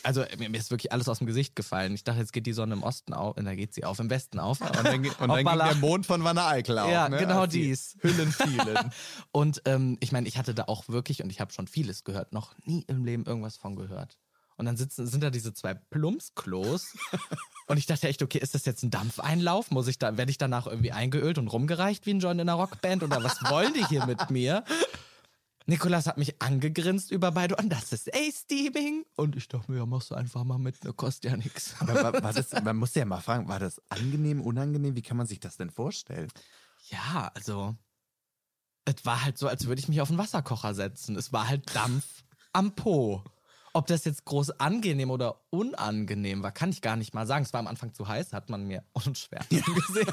also 0.04 0.24
mir 0.38 0.54
ist 0.56 0.72
wirklich 0.72 0.92
alles 0.92 1.10
aus 1.10 1.18
dem 1.18 1.28
Gesicht 1.28 1.56
gefallen. 1.56 1.94
Ich 1.94 2.04
dachte, 2.04 2.20
jetzt 2.20 2.32
geht 2.32 2.46
die 2.46 2.54
Sonne 2.54 2.76
im 2.76 2.84
Osten 2.84 3.14
auf, 3.14 3.38
und 3.38 3.46
da 3.46 3.56
geht 3.56 3.74
sie 3.74 3.84
auf, 3.84 4.00
im 4.00 4.10
Westen 4.10 4.40
auf. 4.40 4.62
Und 4.62 4.70
dann, 4.76 4.86
und 4.86 5.28
dann 5.30 5.46
ging 5.46 5.58
der 5.58 5.76
Mond 5.76 6.06
von 6.06 6.24
Wanne 6.24 6.46
Eickel 6.46 6.80
auf. 6.80 6.90
Ja, 6.90 7.10
ne? 7.10 7.18
genau 7.18 7.42
Als 7.42 7.54
dies. 7.54 7.98
Hüllen 8.02 8.32
fielen. 8.32 8.92
und 9.32 9.62
ähm, 9.66 9.98
ich 10.00 10.12
meine, 10.12 10.28
ich 10.28 10.38
hatte 10.38 10.54
da 10.54 10.66
auch 10.66 10.88
wirklich, 10.88 11.24
und 11.24 11.30
ich 11.30 11.42
habe 11.42 11.52
schon 11.52 11.68
vieles 11.68 12.04
gehört, 12.04 12.32
noch 12.32 12.56
nie 12.64 12.86
im 12.88 13.04
Leben 13.04 13.26
irgendwas 13.26 13.58
von 13.58 13.76
gehört. 13.76 14.18
Und 14.58 14.66
dann 14.66 14.78
sitzen, 14.78 15.06
sind 15.06 15.22
da 15.24 15.30
diese 15.30 15.54
zwei 15.54 15.76
Plumpsklos. 15.76 16.96
und 17.68 17.78
ich 17.78 17.86
dachte 17.86 18.08
echt, 18.08 18.24
okay, 18.24 18.40
ist 18.40 18.56
das 18.56 18.66
jetzt 18.66 18.84
ein 18.84 18.90
Dampfeinlauf? 18.90 19.72
Muss 19.72 19.88
ich 19.88 20.00
da, 20.00 20.18
werde 20.18 20.32
ich 20.32 20.38
danach 20.38 20.66
irgendwie 20.68 20.92
eingeölt 20.92 21.38
und 21.38 21.48
rumgereicht 21.48 22.06
wie 22.06 22.14
ein 22.14 22.20
Joint 22.20 22.42
in 22.42 22.50
einer 22.50 22.58
Rockband? 22.58 23.04
Oder 23.04 23.24
was 23.24 23.44
wollen 23.52 23.74
die 23.74 23.86
hier 23.86 24.06
mit 24.08 24.32
mir? 24.32 24.64
Nikolas 25.70 26.08
hat 26.08 26.18
mich 26.18 26.42
angegrinst 26.42 27.12
über 27.12 27.34
beide 27.34 27.58
und 27.58 27.70
das 27.70 27.92
ist 27.92 28.14
A-Steaming. 28.16 29.06
Und 29.18 29.36
ich 29.36 29.50
dachte 29.50 29.70
mir, 29.70 29.80
ja, 29.80 29.86
machst 29.86 30.10
du 30.10 30.16
einfach 30.16 30.46
mal 30.46 30.58
mit, 30.58 30.82
ne, 30.86 30.94
kostet 30.94 31.32
ja 31.32 31.38
nichts. 31.38 31.76
Man 32.64 32.78
muss 32.78 32.96
ja 32.96 33.04
mal 33.04 33.20
fragen, 33.20 33.50
war 33.50 33.60
das 33.60 33.82
angenehm, 33.90 34.42
unangenehm? 34.42 34.96
Wie 34.96 35.02
kann 35.02 35.18
man 35.18 35.28
sich 35.28 35.42
das 35.42 35.58
denn 35.58 35.70
vorstellen? 35.70 36.30
Ja, 36.90 37.32
also, 37.34 37.76
es 38.86 39.06
war 39.06 39.26
halt 39.26 39.38
so, 39.38 39.50
als 39.50 39.68
würde 39.68 39.80
ich 39.80 39.90
mich 39.90 40.00
auf 40.00 40.10
einen 40.10 40.18
Wasserkocher 40.18 40.74
setzen. 40.74 41.18
Es 41.18 41.34
war 41.34 41.50
halt 41.50 41.76
Dampf 41.76 42.24
am 42.54 42.74
Po. 42.74 43.26
Ob 43.74 43.88
das 43.88 44.06
jetzt 44.06 44.24
groß 44.24 44.62
angenehm 44.62 45.12
oder 45.12 45.42
unangenehm 45.50 46.44
war, 46.44 46.54
kann 46.54 46.70
ich 46.70 46.82
gar 46.82 46.96
nicht 46.96 47.14
mal 47.14 47.28
sagen. 47.28 47.44
Es 47.44 47.52
war 47.52 47.60
am 47.60 47.68
Anfang 47.68 47.94
zu 47.94 48.08
heiß, 48.08 48.32
hat 48.32 48.50
man 48.50 48.66
mir 48.66 48.86
unschwer 48.94 49.42
gesehen. 49.50 50.08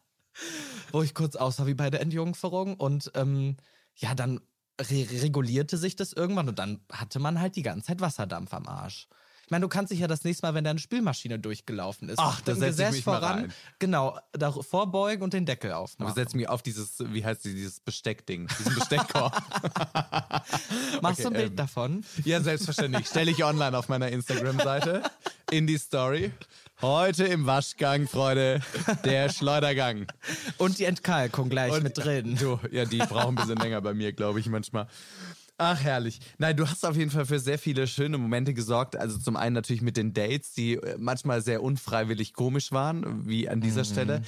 Wo 0.90 1.02
ich 1.02 1.12
kurz 1.12 1.36
aussah 1.36 1.66
wie 1.66 1.74
bei 1.74 1.90
der 1.90 2.00
Entjungferung 2.00 2.76
und 2.76 3.12
ähm, 3.14 3.58
ja, 3.96 4.14
dann 4.14 4.40
re 4.80 5.06
regulierte 5.22 5.76
sich 5.76 5.96
das 5.96 6.12
irgendwann 6.12 6.48
und 6.48 6.58
dann 6.58 6.80
hatte 6.92 7.18
man 7.18 7.40
halt 7.40 7.56
die 7.56 7.62
ganze 7.62 7.86
Zeit 7.86 8.00
Wasserdampf 8.00 8.52
am 8.54 8.66
Arsch. 8.66 9.08
Ich 9.44 9.50
meine, 9.50 9.62
du 9.62 9.68
kannst 9.68 9.92
dich 9.92 10.00
ja 10.00 10.06
das 10.06 10.24
nächste 10.24 10.46
Mal, 10.46 10.54
wenn 10.54 10.64
deine 10.64 10.78
Spülmaschine 10.78 11.38
durchgelaufen 11.38 12.08
ist, 12.08 12.18
Ach, 12.18 12.40
da 12.40 12.54
setze 12.54 12.84
ich 12.84 12.90
mich 12.92 13.04
voran, 13.04 13.52
genau, 13.78 14.18
da 14.32 14.50
vorbeugen 14.50 15.22
und 15.22 15.34
den 15.34 15.44
Deckel 15.44 15.72
aufmachen. 15.72 16.12
Aber 16.12 16.14
setz 16.14 16.32
mich 16.32 16.48
auf 16.48 16.62
dieses, 16.62 16.98
wie 17.00 17.22
heißt 17.22 17.44
dieses 17.44 17.78
Besteckding, 17.80 18.48
diesen 18.58 18.74
Besteckkorb. 18.74 19.34
Machst 21.02 21.20
okay, 21.20 21.22
du 21.22 21.28
ein 21.28 21.32
Bild 21.34 21.50
ähm, 21.50 21.56
davon? 21.56 22.04
Ja, 22.24 22.40
selbstverständlich. 22.40 23.06
Stelle 23.06 23.30
ich 23.30 23.44
online 23.44 23.76
auf 23.76 23.90
meiner 23.90 24.08
Instagram-Seite 24.08 25.02
in 25.50 25.66
die 25.66 25.76
Story. 25.76 26.32
Heute 26.86 27.24
im 27.24 27.46
Waschgang, 27.46 28.06
Freunde, 28.06 28.60
der 29.06 29.30
Schleudergang. 29.30 30.06
Und 30.58 30.78
die 30.78 30.84
Entkalkung 30.84 31.48
gleich 31.48 31.72
Und, 31.72 31.82
mit 31.82 31.96
drin. 31.96 32.36
Du, 32.38 32.60
ja, 32.70 32.84
die 32.84 32.98
brauchen 32.98 33.38
ein 33.38 33.46
bisschen 33.46 33.56
länger 33.56 33.80
bei 33.80 33.94
mir, 33.94 34.12
glaube 34.12 34.38
ich, 34.38 34.50
manchmal. 34.50 34.86
Ach, 35.56 35.80
herrlich. 35.80 36.20
Nein, 36.36 36.58
du 36.58 36.68
hast 36.68 36.84
auf 36.84 36.94
jeden 36.94 37.10
Fall 37.10 37.24
für 37.24 37.38
sehr 37.38 37.58
viele 37.58 37.86
schöne 37.86 38.18
Momente 38.18 38.52
gesorgt. 38.52 38.96
Also 38.96 39.16
zum 39.16 39.34
einen 39.34 39.54
natürlich 39.54 39.80
mit 39.80 39.96
den 39.96 40.12
Dates, 40.12 40.52
die 40.52 40.74
äh, 40.74 40.98
manchmal 40.98 41.40
sehr 41.40 41.62
unfreiwillig 41.62 42.34
komisch 42.34 42.70
waren, 42.70 43.26
wie 43.26 43.48
an 43.48 43.62
dieser 43.62 43.84
mhm. 43.84 43.90
Stelle. 43.90 44.22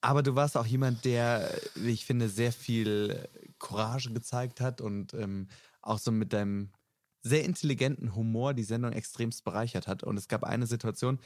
Aber 0.00 0.24
du 0.24 0.34
warst 0.34 0.56
auch 0.56 0.66
jemand, 0.66 1.04
der, 1.04 1.56
wie 1.76 1.92
ich 1.92 2.04
finde, 2.04 2.28
sehr 2.28 2.50
viel 2.50 3.28
Courage 3.60 4.12
gezeigt 4.12 4.60
hat 4.60 4.80
und 4.80 5.14
ähm, 5.14 5.46
auch 5.82 6.00
so 6.00 6.10
mit 6.10 6.32
deinem 6.32 6.72
sehr 7.20 7.44
intelligenten 7.44 8.16
Humor 8.16 8.54
die 8.54 8.64
Sendung 8.64 8.90
extremst 8.90 9.44
bereichert 9.44 9.86
hat. 9.86 10.02
Und 10.02 10.16
es 10.16 10.26
gab 10.26 10.42
eine 10.42 10.66
Situation, 10.66 11.20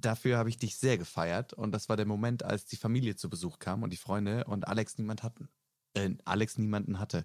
dafür 0.00 0.38
habe 0.38 0.48
ich 0.48 0.58
dich 0.58 0.76
sehr 0.76 0.98
gefeiert. 0.98 1.52
Und 1.52 1.72
das 1.72 1.88
war 1.88 1.96
der 1.96 2.06
Moment, 2.06 2.42
als 2.42 2.66
die 2.66 2.76
Familie 2.76 3.16
zu 3.16 3.28
Besuch 3.28 3.58
kam 3.58 3.82
und 3.82 3.90
die 3.90 3.96
Freunde 3.96 4.44
und 4.44 4.66
Alex 4.68 4.98
niemand 4.98 5.22
hatten. 5.22 5.48
Äh, 5.94 6.10
Alex 6.24 6.58
niemanden 6.58 6.98
hatte. 6.98 7.24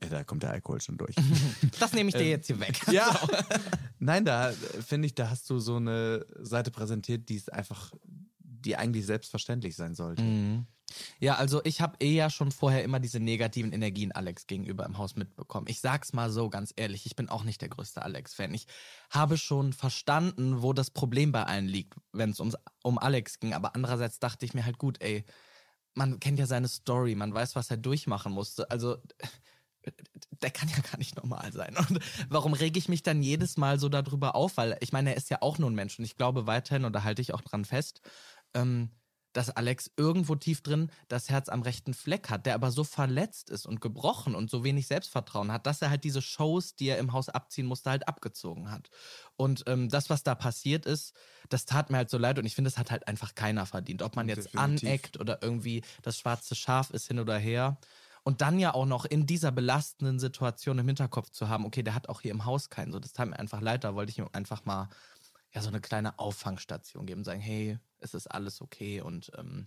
Äh, 0.00 0.08
da 0.08 0.24
kommt 0.24 0.42
der 0.42 0.50
Alkohol 0.50 0.80
schon 0.80 0.98
durch. 0.98 1.14
Das 1.78 1.92
nehme 1.92 2.08
ich 2.08 2.14
dir 2.14 2.22
ähm, 2.22 2.28
jetzt 2.28 2.46
hier 2.46 2.60
weg. 2.60 2.80
Ja. 2.90 3.14
Nein, 3.98 4.24
da 4.24 4.50
äh, 4.50 4.54
finde 4.54 5.06
ich, 5.06 5.14
da 5.14 5.30
hast 5.30 5.48
du 5.50 5.58
so 5.58 5.76
eine 5.76 6.26
Seite 6.40 6.70
präsentiert, 6.70 7.28
die 7.28 7.36
ist 7.36 7.52
einfach, 7.52 7.92
die 8.38 8.76
eigentlich 8.76 9.06
selbstverständlich 9.06 9.76
sein 9.76 9.94
sollte. 9.94 10.22
Mhm. 10.22 10.66
Ja, 11.20 11.36
also 11.36 11.60
ich 11.64 11.80
habe 11.80 11.96
eh 12.00 12.12
ja 12.14 12.30
schon 12.30 12.52
vorher 12.52 12.84
immer 12.84 13.00
diese 13.00 13.20
negativen 13.20 13.72
Energien 13.72 14.12
Alex 14.12 14.46
gegenüber 14.46 14.86
im 14.86 14.98
Haus 14.98 15.16
mitbekommen. 15.16 15.66
Ich 15.68 15.80
sag's 15.80 16.12
mal 16.12 16.30
so 16.30 16.50
ganz 16.50 16.72
ehrlich, 16.76 17.06
ich 17.06 17.16
bin 17.16 17.28
auch 17.28 17.44
nicht 17.44 17.60
der 17.60 17.68
größte 17.68 18.02
Alex-Fan. 18.02 18.54
Ich 18.54 18.66
habe 19.10 19.38
schon 19.38 19.72
verstanden, 19.72 20.62
wo 20.62 20.72
das 20.72 20.90
Problem 20.90 21.32
bei 21.32 21.44
allen 21.44 21.68
liegt, 21.68 21.94
wenn 22.12 22.30
es 22.30 22.40
um 22.40 22.98
Alex 22.98 23.38
ging. 23.38 23.54
Aber 23.54 23.74
andererseits 23.74 24.18
dachte 24.18 24.44
ich 24.44 24.54
mir 24.54 24.64
halt 24.64 24.78
gut, 24.78 25.00
ey, 25.00 25.24
man 25.94 26.20
kennt 26.20 26.38
ja 26.38 26.46
seine 26.46 26.68
Story, 26.68 27.14
man 27.14 27.34
weiß, 27.34 27.54
was 27.54 27.70
er 27.70 27.76
durchmachen 27.76 28.32
musste. 28.32 28.70
Also 28.70 28.96
der 30.40 30.50
kann 30.50 30.68
ja 30.68 30.78
gar 30.78 30.96
nicht 30.98 31.16
normal 31.16 31.52
sein. 31.52 31.76
Und 31.76 31.98
warum 32.28 32.52
rege 32.54 32.78
ich 32.78 32.88
mich 32.88 33.02
dann 33.02 33.22
jedes 33.22 33.56
Mal 33.56 33.78
so 33.78 33.88
darüber 33.88 34.34
auf? 34.34 34.56
Weil 34.56 34.78
ich 34.80 34.92
meine, 34.92 35.10
er 35.10 35.16
ist 35.16 35.30
ja 35.30 35.38
auch 35.40 35.58
nur 35.58 35.70
ein 35.70 35.74
Mensch 35.74 35.98
und 35.98 36.04
ich 36.04 36.16
glaube 36.16 36.46
weiterhin, 36.46 36.84
und 36.84 36.92
da 36.92 37.02
halte 37.02 37.20
ich 37.20 37.34
auch 37.34 37.40
dran 37.40 37.64
fest, 37.64 38.00
ähm, 38.54 38.90
dass 39.32 39.50
Alex 39.50 39.90
irgendwo 39.96 40.34
tief 40.34 40.62
drin 40.62 40.90
das 41.08 41.30
Herz 41.30 41.48
am 41.48 41.62
rechten 41.62 41.94
Fleck 41.94 42.30
hat, 42.30 42.46
der 42.46 42.54
aber 42.54 42.70
so 42.70 42.84
verletzt 42.84 43.50
ist 43.50 43.66
und 43.66 43.80
gebrochen 43.80 44.34
und 44.34 44.50
so 44.50 44.64
wenig 44.64 44.86
Selbstvertrauen 44.86 45.52
hat, 45.52 45.66
dass 45.66 45.82
er 45.82 45.90
halt 45.90 46.04
diese 46.04 46.22
Shows, 46.22 46.76
die 46.76 46.88
er 46.88 46.98
im 46.98 47.12
Haus 47.12 47.28
abziehen 47.28 47.66
musste, 47.66 47.90
halt 47.90 48.08
abgezogen 48.08 48.70
hat. 48.70 48.90
Und 49.36 49.64
ähm, 49.66 49.88
das, 49.88 50.10
was 50.10 50.22
da 50.22 50.34
passiert 50.34 50.86
ist, 50.86 51.14
das 51.48 51.66
tat 51.66 51.90
mir 51.90 51.98
halt 51.98 52.10
so 52.10 52.18
leid 52.18 52.38
und 52.38 52.44
ich 52.44 52.54
finde, 52.54 52.68
es 52.68 52.78
hat 52.78 52.90
halt 52.90 53.08
einfach 53.08 53.34
keiner 53.34 53.66
verdient. 53.66 54.02
Ob 54.02 54.16
man 54.16 54.28
jetzt 54.28 54.52
Definitiv. 54.52 54.88
aneckt 54.88 55.20
oder 55.20 55.42
irgendwie 55.42 55.82
das 56.02 56.18
schwarze 56.18 56.54
Schaf 56.54 56.90
ist 56.90 57.08
hin 57.08 57.18
oder 57.18 57.38
her. 57.38 57.78
Und 58.24 58.40
dann 58.40 58.60
ja 58.60 58.72
auch 58.72 58.86
noch 58.86 59.04
in 59.04 59.26
dieser 59.26 59.50
belastenden 59.50 60.20
Situation 60.20 60.78
im 60.78 60.86
Hinterkopf 60.86 61.30
zu 61.30 61.48
haben, 61.48 61.64
okay, 61.66 61.82
der 61.82 61.94
hat 61.94 62.08
auch 62.08 62.20
hier 62.20 62.30
im 62.30 62.44
Haus 62.44 62.70
keinen. 62.70 62.92
So, 62.92 63.00
das 63.00 63.12
tat 63.12 63.28
mir 63.28 63.38
einfach 63.38 63.60
leid. 63.60 63.82
Da 63.82 63.94
wollte 63.96 64.10
ich 64.10 64.18
ihm 64.18 64.28
einfach 64.32 64.64
mal 64.64 64.88
ja 65.52 65.60
so 65.60 65.68
eine 65.68 65.80
kleine 65.80 66.18
Auffangstation 66.18 67.06
geben, 67.06 67.24
sagen, 67.24 67.40
hey, 67.40 67.78
es 67.98 68.14
ist 68.14 68.26
alles 68.26 68.60
okay 68.60 69.00
und 69.00 69.30
ähm, 69.36 69.66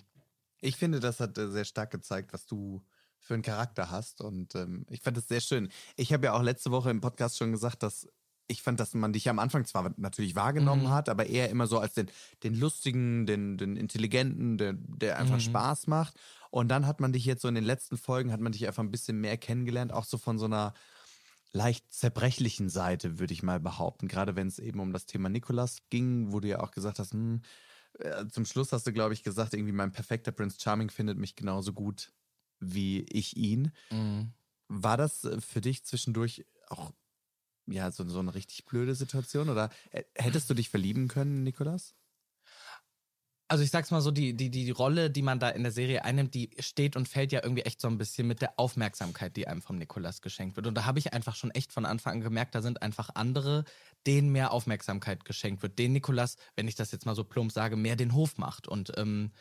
ich 0.61 0.77
finde, 0.77 0.99
das 0.99 1.19
hat 1.19 1.37
äh, 1.37 1.49
sehr 1.49 1.65
stark 1.65 1.91
gezeigt, 1.91 2.33
was 2.33 2.45
du 2.45 2.83
für 3.19 3.33
einen 3.33 3.43
Charakter 3.43 3.89
hast 3.89 4.21
und 4.21 4.55
ähm, 4.55 4.85
ich 4.89 5.01
fand 5.01 5.17
es 5.17 5.27
sehr 5.27 5.41
schön. 5.41 5.69
Ich 5.95 6.13
habe 6.13 6.25
ja 6.25 6.33
auch 6.33 6.43
letzte 6.43 6.71
Woche 6.71 6.89
im 6.89 7.01
Podcast 7.01 7.37
schon 7.37 7.51
gesagt, 7.51 7.83
dass 7.83 8.07
ich 8.47 8.61
fand, 8.61 8.79
dass 8.79 8.93
man 8.93 9.13
dich 9.13 9.27
am 9.29 9.39
Anfang 9.39 9.65
zwar 9.65 9.93
natürlich 9.97 10.35
wahrgenommen 10.35 10.83
mhm. 10.83 10.89
hat, 10.91 11.09
aber 11.09 11.25
eher 11.25 11.49
immer 11.49 11.67
so 11.67 11.79
als 11.79 11.95
den, 11.95 12.07
den 12.43 12.53
lustigen, 12.53 13.25
den, 13.25 13.57
den 13.57 13.75
intelligenten, 13.75 14.57
der, 14.57 14.73
der 14.73 15.17
einfach 15.17 15.37
mhm. 15.37 15.41
Spaß 15.41 15.87
macht. 15.87 16.13
Und 16.51 16.69
dann 16.69 16.85
hat 16.85 16.99
man 16.99 17.11
dich 17.11 17.25
jetzt 17.25 17.41
so 17.41 17.47
in 17.47 17.55
den 17.55 17.63
letzten 17.63 17.97
Folgen, 17.97 18.31
hat 18.31 18.39
man 18.39 18.51
dich 18.51 18.67
einfach 18.67 18.83
ein 18.83 18.91
bisschen 18.91 19.19
mehr 19.19 19.37
kennengelernt, 19.37 19.91
auch 19.91 20.05
so 20.05 20.17
von 20.17 20.37
so 20.37 20.45
einer 20.45 20.73
leicht 21.55 21.93
zerbrechlichen 21.93 22.69
Seite, 22.69 23.17
würde 23.17 23.33
ich 23.33 23.41
mal 23.41 23.59
behaupten. 23.59 24.07
Gerade 24.07 24.35
wenn 24.35 24.47
es 24.47 24.59
eben 24.59 24.81
um 24.81 24.91
das 24.91 25.05
Thema 25.05 25.29
Nikolas 25.29 25.77
ging, 25.89 26.33
wo 26.33 26.41
du 26.41 26.49
ja 26.49 26.59
auch 26.59 26.71
gesagt 26.71 26.99
hast, 26.99 27.13
hm, 27.13 27.41
äh, 27.99 28.27
zum 28.27 28.45
Schluss 28.45 28.73
hast 28.73 28.85
du, 28.85 28.91
glaube 28.91 29.13
ich, 29.13 29.23
gesagt, 29.23 29.53
irgendwie 29.53 29.71
mein 29.71 29.93
perfekter 29.93 30.33
Prince 30.33 30.57
Charming 30.59 30.89
findet 30.89 31.17
mich 31.17 31.35
genauso 31.35 31.71
gut 31.71 32.11
wie 32.59 33.01
ich 33.03 33.37
ihn. 33.37 33.71
Mhm. 33.89 34.33
War 34.67 34.97
das 34.97 35.23
äh, 35.23 35.39
für 35.39 35.61
dich 35.61 35.85
zwischendurch 35.85 36.45
auch 36.67 36.91
ja 37.67 37.89
so, 37.89 38.07
so 38.07 38.19
eine 38.19 38.35
richtig 38.35 38.65
blöde 38.65 38.93
Situation 38.93 39.49
oder 39.49 39.69
hättest 40.13 40.49
du 40.49 40.53
dich 40.53 40.69
verlieben 40.69 41.07
können, 41.07 41.43
Nikolas? 41.43 41.95
Also 43.47 43.63
ich 43.63 43.69
sag's 43.69 43.91
mal 43.91 44.01
so, 44.01 44.11
die, 44.11 44.33
die, 44.33 44.49
die 44.49 44.71
Rolle, 44.71 45.11
die 45.11 45.21
man 45.21 45.39
da 45.39 45.49
in 45.49 45.63
der 45.63 45.71
Serie 45.71 46.03
einnimmt, 46.03 46.33
die 46.33 46.49
steht 46.59 46.95
und 46.95 47.07
fällt 47.07 47.31
ja 47.31 47.41
irgendwie 47.43 47.61
echt 47.61 47.79
so 47.79 47.87
ein 47.87 47.97
bisschen 47.97 48.27
mit 48.27 48.41
der 48.41 48.59
Aufmerksamkeit, 48.59 49.35
die 49.35 49.47
einem 49.47 49.61
vom 49.61 49.77
Nikolas 49.77 50.21
geschenkt 50.21 50.55
wird. 50.55 50.65
Und 50.65 50.75
da 50.75 50.85
habe 50.85 50.97
ich 50.97 51.13
einfach 51.13 51.35
schon 51.35 51.51
echt 51.51 51.71
von 51.71 51.85
Anfang 51.85 52.13
an 52.13 52.21
gemerkt, 52.21 52.55
da 52.55 52.61
sind 52.61 52.81
einfach 52.81 53.09
andere, 53.13 53.63
denen 54.07 54.31
mehr 54.31 54.51
Aufmerksamkeit 54.51 55.25
geschenkt 55.25 55.61
wird. 55.61 55.77
Den 55.77 55.93
Nikolas, 55.93 56.37
wenn 56.55 56.67
ich 56.67 56.75
das 56.75 56.91
jetzt 56.91 57.05
mal 57.05 57.15
so 57.15 57.23
plump 57.23 57.51
sage, 57.51 57.75
mehr 57.75 57.95
den 57.95 58.15
Hof 58.15 58.37
macht. 58.37 58.67
Und 58.67 58.93
ähm, 58.97 59.31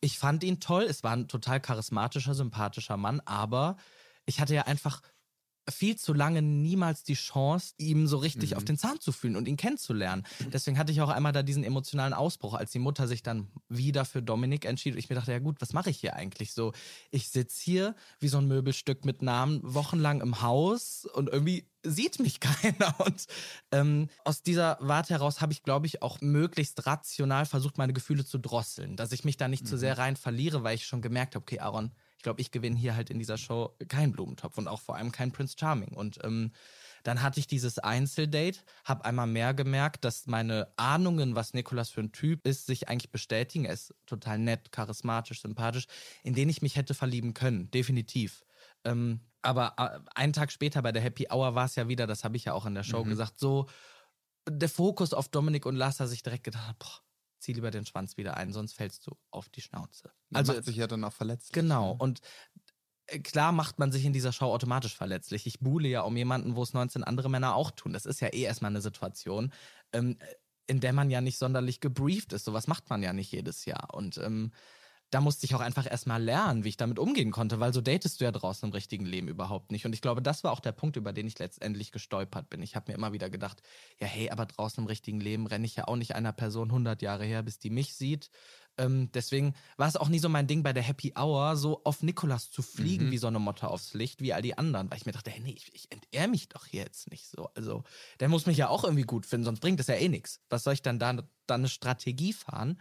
ich 0.00 0.18
fand 0.18 0.42
ihn 0.42 0.58
toll. 0.58 0.84
Es 0.84 1.04
war 1.04 1.12
ein 1.12 1.28
total 1.28 1.60
charismatischer, 1.60 2.34
sympathischer 2.34 2.96
Mann, 2.96 3.20
aber 3.24 3.76
ich 4.26 4.40
hatte 4.40 4.54
ja 4.54 4.62
einfach 4.62 5.00
viel 5.68 5.96
zu 5.96 6.12
lange 6.12 6.42
niemals 6.42 7.04
die 7.04 7.14
Chance, 7.14 7.74
ihm 7.78 8.06
so 8.06 8.18
richtig 8.18 8.50
mhm. 8.50 8.56
auf 8.56 8.64
den 8.64 8.78
Zahn 8.78 9.00
zu 9.00 9.12
fühlen 9.12 9.36
und 9.36 9.48
ihn 9.48 9.56
kennenzulernen. 9.56 10.24
Deswegen 10.52 10.78
hatte 10.78 10.92
ich 10.92 11.00
auch 11.00 11.08
einmal 11.08 11.32
da 11.32 11.42
diesen 11.42 11.64
emotionalen 11.64 12.12
Ausbruch, 12.12 12.54
als 12.54 12.72
die 12.72 12.78
Mutter 12.78 13.08
sich 13.08 13.22
dann 13.22 13.48
wieder 13.68 14.04
für 14.04 14.22
Dominik 14.22 14.64
entschied. 14.64 14.94
Und 14.94 14.98
ich 14.98 15.08
mir 15.08 15.16
dachte, 15.16 15.32
ja 15.32 15.38
gut, 15.38 15.60
was 15.60 15.72
mache 15.72 15.90
ich 15.90 15.98
hier 15.98 16.14
eigentlich 16.16 16.52
so? 16.52 16.72
Ich 17.10 17.30
sitze 17.30 17.62
hier 17.62 17.94
wie 18.20 18.28
so 18.28 18.38
ein 18.38 18.48
Möbelstück 18.48 19.04
mit 19.04 19.22
Namen 19.22 19.60
wochenlang 19.62 20.20
im 20.20 20.42
Haus 20.42 21.06
und 21.14 21.28
irgendwie 21.28 21.66
sieht 21.82 22.18
mich 22.18 22.40
keiner. 22.40 22.94
Und 23.00 23.26
ähm, 23.72 24.08
aus 24.24 24.42
dieser 24.42 24.78
Warte 24.80 25.14
heraus 25.14 25.40
habe 25.40 25.52
ich, 25.52 25.62
glaube 25.62 25.86
ich, 25.86 26.02
auch 26.02 26.20
möglichst 26.20 26.86
rational 26.86 27.46
versucht, 27.46 27.78
meine 27.78 27.92
Gefühle 27.92 28.24
zu 28.24 28.38
drosseln, 28.38 28.96
dass 28.96 29.12
ich 29.12 29.24
mich 29.24 29.36
da 29.36 29.48
nicht 29.48 29.64
mhm. 29.64 29.68
zu 29.68 29.78
sehr 29.78 29.98
rein 29.98 30.16
verliere, 30.16 30.62
weil 30.62 30.74
ich 30.74 30.86
schon 30.86 31.02
gemerkt 31.02 31.34
habe, 31.34 31.42
okay, 31.42 31.60
Aaron, 31.60 31.92
glaube, 32.24 32.40
ich 32.40 32.50
gewinne 32.50 32.76
hier 32.76 32.96
halt 32.96 33.10
in 33.10 33.20
dieser 33.20 33.38
Show 33.38 33.76
keinen 33.86 34.10
Blumentopf 34.10 34.58
und 34.58 34.66
auch 34.66 34.80
vor 34.80 34.96
allem 34.96 35.12
keinen 35.12 35.30
Prince 35.30 35.54
Charming. 35.56 35.94
Und 35.94 36.18
ähm, 36.24 36.50
dann 37.04 37.22
hatte 37.22 37.38
ich 37.38 37.46
dieses 37.46 37.78
Einzeldate, 37.78 38.58
habe 38.84 39.04
einmal 39.04 39.28
mehr 39.28 39.54
gemerkt, 39.54 40.04
dass 40.04 40.26
meine 40.26 40.72
Ahnungen, 40.76 41.36
was 41.36 41.54
Nikolas 41.54 41.90
für 41.90 42.00
ein 42.00 42.12
Typ 42.12 42.46
ist, 42.46 42.66
sich 42.66 42.88
eigentlich 42.88 43.12
bestätigen. 43.12 43.66
Er 43.66 43.74
ist 43.74 43.94
total 44.06 44.38
nett, 44.38 44.72
charismatisch, 44.72 45.42
sympathisch, 45.42 45.86
in 46.24 46.34
den 46.34 46.48
ich 46.48 46.62
mich 46.62 46.74
hätte 46.74 46.94
verlieben 46.94 47.34
können, 47.34 47.70
definitiv. 47.70 48.44
Ähm, 48.84 49.20
aber 49.42 49.74
äh, 49.76 50.00
einen 50.14 50.32
Tag 50.32 50.50
später 50.50 50.82
bei 50.82 50.92
der 50.92 51.02
Happy 51.02 51.28
Hour 51.30 51.54
war 51.54 51.66
es 51.66 51.76
ja 51.76 51.86
wieder, 51.86 52.06
das 52.06 52.24
habe 52.24 52.36
ich 52.36 52.46
ja 52.46 52.54
auch 52.54 52.66
in 52.66 52.74
der 52.74 52.82
Show 52.82 53.04
mhm. 53.04 53.10
gesagt, 53.10 53.38
so 53.38 53.66
der 54.48 54.68
Fokus 54.68 55.12
auf 55.12 55.28
Dominik 55.28 55.66
und 55.66 55.76
Lars, 55.76 55.98
dass 55.98 56.12
ich 56.12 56.22
direkt 56.22 56.44
gedacht 56.44 56.66
habe, 56.66 56.78
boah, 56.78 57.03
zieh 57.44 57.52
lieber 57.52 57.70
den 57.70 57.86
Schwanz 57.86 58.16
wieder 58.16 58.36
ein, 58.36 58.52
sonst 58.52 58.74
fällst 58.74 59.06
du 59.06 59.16
auf 59.30 59.48
die 59.48 59.60
Schnauze. 59.60 60.10
Man 60.30 60.40
also 60.40 60.54
macht 60.54 60.64
sich 60.64 60.76
ja 60.76 60.86
dann 60.86 61.04
auch 61.04 61.12
verletzlich. 61.12 61.52
Genau. 61.52 61.92
Ne? 61.92 61.98
Und 61.98 62.20
äh, 63.06 63.20
klar 63.20 63.52
macht 63.52 63.78
man 63.78 63.92
sich 63.92 64.04
in 64.04 64.12
dieser 64.12 64.32
Show 64.32 64.46
automatisch 64.46 64.96
verletzlich. 64.96 65.46
Ich 65.46 65.60
buhle 65.60 65.88
ja 65.88 66.02
um 66.02 66.16
jemanden, 66.16 66.56
wo 66.56 66.62
es 66.62 66.72
19 66.72 67.04
andere 67.04 67.30
Männer 67.30 67.54
auch 67.54 67.70
tun. 67.70 67.92
Das 67.92 68.06
ist 68.06 68.20
ja 68.20 68.28
eh 68.28 68.42
erstmal 68.42 68.70
eine 68.70 68.80
Situation, 68.80 69.52
ähm, 69.92 70.18
in 70.66 70.80
der 70.80 70.92
man 70.92 71.10
ja 71.10 71.20
nicht 71.20 71.38
sonderlich 71.38 71.80
gebrieft 71.80 72.32
ist. 72.32 72.44
Sowas 72.44 72.66
macht 72.66 72.88
man 72.88 73.02
ja 73.02 73.12
nicht 73.12 73.30
jedes 73.30 73.64
Jahr. 73.66 73.92
Und 73.92 74.18
ähm, 74.18 74.52
da 75.14 75.20
musste 75.20 75.46
ich 75.46 75.54
auch 75.54 75.60
einfach 75.60 75.88
erstmal 75.88 76.20
lernen, 76.20 76.64
wie 76.64 76.70
ich 76.70 76.76
damit 76.76 76.98
umgehen 76.98 77.30
konnte, 77.30 77.60
weil 77.60 77.72
so 77.72 77.80
datest 77.80 78.20
du 78.20 78.24
ja 78.24 78.32
draußen 78.32 78.68
im 78.68 78.72
richtigen 78.72 79.06
Leben 79.06 79.28
überhaupt 79.28 79.70
nicht. 79.70 79.86
Und 79.86 79.92
ich 79.92 80.00
glaube, 80.00 80.20
das 80.20 80.42
war 80.42 80.50
auch 80.50 80.58
der 80.58 80.72
Punkt, 80.72 80.96
über 80.96 81.12
den 81.12 81.28
ich 81.28 81.38
letztendlich 81.38 81.92
gestolpert 81.92 82.50
bin. 82.50 82.60
Ich 82.62 82.74
habe 82.74 82.90
mir 82.90 82.98
immer 82.98 83.12
wieder 83.12 83.30
gedacht, 83.30 83.62
ja, 84.00 84.08
hey, 84.08 84.30
aber 84.30 84.46
draußen 84.46 84.82
im 84.82 84.88
richtigen 84.88 85.20
Leben 85.20 85.46
renne 85.46 85.66
ich 85.66 85.76
ja 85.76 85.86
auch 85.86 85.94
nicht 85.94 86.16
einer 86.16 86.32
Person 86.32 86.68
100 86.70 87.00
Jahre 87.00 87.24
her, 87.24 87.44
bis 87.44 87.60
die 87.60 87.70
mich 87.70 87.94
sieht. 87.94 88.28
Ähm, 88.76 89.08
deswegen 89.14 89.54
war 89.76 89.86
es 89.86 89.94
auch 89.94 90.08
nie 90.08 90.18
so 90.18 90.28
mein 90.28 90.48
Ding 90.48 90.64
bei 90.64 90.72
der 90.72 90.82
Happy 90.82 91.12
Hour, 91.16 91.56
so 91.56 91.84
auf 91.84 92.02
Nikolas 92.02 92.50
zu 92.50 92.62
fliegen 92.62 93.06
mhm. 93.06 93.10
wie 93.12 93.18
so 93.18 93.28
eine 93.28 93.38
Motte 93.38 93.68
aufs 93.68 93.94
Licht, 93.94 94.20
wie 94.20 94.32
all 94.32 94.42
die 94.42 94.58
anderen, 94.58 94.90
weil 94.90 94.98
ich 94.98 95.06
mir 95.06 95.12
dachte, 95.12 95.30
hey, 95.30 95.38
nee, 95.38 95.54
ich, 95.56 95.72
ich 95.76 95.92
entehr 95.92 96.26
mich 96.26 96.48
doch 96.48 96.66
hier 96.66 96.82
jetzt 96.82 97.12
nicht 97.12 97.28
so. 97.28 97.50
Also, 97.54 97.84
der 98.18 98.28
muss 98.28 98.46
mich 98.46 98.56
ja 98.56 98.66
auch 98.66 98.82
irgendwie 98.82 99.04
gut 99.04 99.26
finden, 99.26 99.44
sonst 99.44 99.60
bringt 99.60 99.78
es 99.78 99.86
ja 99.86 99.94
eh 99.94 100.08
nichts. 100.08 100.40
Was 100.48 100.64
soll 100.64 100.74
ich 100.74 100.82
dann 100.82 100.98
da, 100.98 101.22
da 101.46 101.54
eine 101.54 101.68
Strategie 101.68 102.32
fahren? 102.32 102.80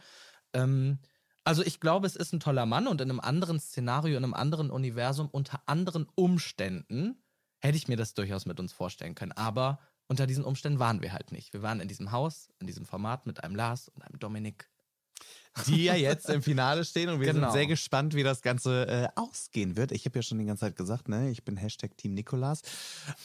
Ähm, 0.54 0.98
also 1.44 1.64
ich 1.64 1.80
glaube, 1.80 2.08
es 2.08 2.16
ist 2.16 2.34
ein 2.34 2.40
toller 2.40 2.66
Mann 2.66 2.88
und 2.88 3.02
in 3.02 3.10
einem 3.10 3.20
anderen 3.20 3.60
Szenario, 3.60 4.18
in 4.18 4.24
einem 4.24 4.34
anderen 4.34 4.72
Universum, 4.72 5.28
unter 5.30 5.62
anderen 5.66 6.08
Umständen 6.16 7.22
hätte 7.60 7.78
ich 7.78 7.88
mir 7.88 7.98
das 7.98 8.14
durchaus 8.14 8.46
mit 8.46 8.60
uns 8.60 8.74
vorstellen 8.74 9.16
können. 9.16 9.32
Aber 9.34 9.80
unter 10.08 10.28
diesen 10.28 10.44
Umständen 10.44 10.80
waren 10.80 11.02
wir 11.02 11.14
halt 11.14 11.32
nicht. 11.32 11.54
Wir 11.54 11.62
waren 11.62 11.80
in 11.80 11.88
diesem 11.88 12.12
Haus, 12.12 12.50
in 12.60 12.68
diesem 12.68 12.86
Format 12.86 13.26
mit 13.26 13.44
einem 13.44 13.56
Lars 13.56 13.90
und 13.90 14.04
einem 14.04 14.20
Dominik 14.20 14.70
die 15.68 15.84
ja 15.84 15.94
jetzt 15.96 16.30
im 16.30 16.42
Finale 16.42 16.84
stehen 16.84 17.10
und 17.10 17.20
wir 17.20 17.32
genau. 17.32 17.48
sind 17.48 17.54
sehr 17.54 17.68
gespannt, 17.68 18.16
wie 18.16 18.24
das 18.24 18.42
Ganze 18.42 18.88
äh, 18.88 19.08
ausgehen 19.16 19.78
wird. 19.78 19.92
Ich 19.92 20.06
habe 20.06 20.18
ja 20.18 20.24
schon 20.24 20.40
die 20.40 20.46
ganze 20.46 20.62
Zeit 20.62 20.76
gesagt, 20.76 21.10
ne, 21.10 21.30
ich 21.30 21.44
bin 21.44 21.58
Hashtag 21.58 21.96
Team 21.96 22.14
Nikolas. 22.14 22.64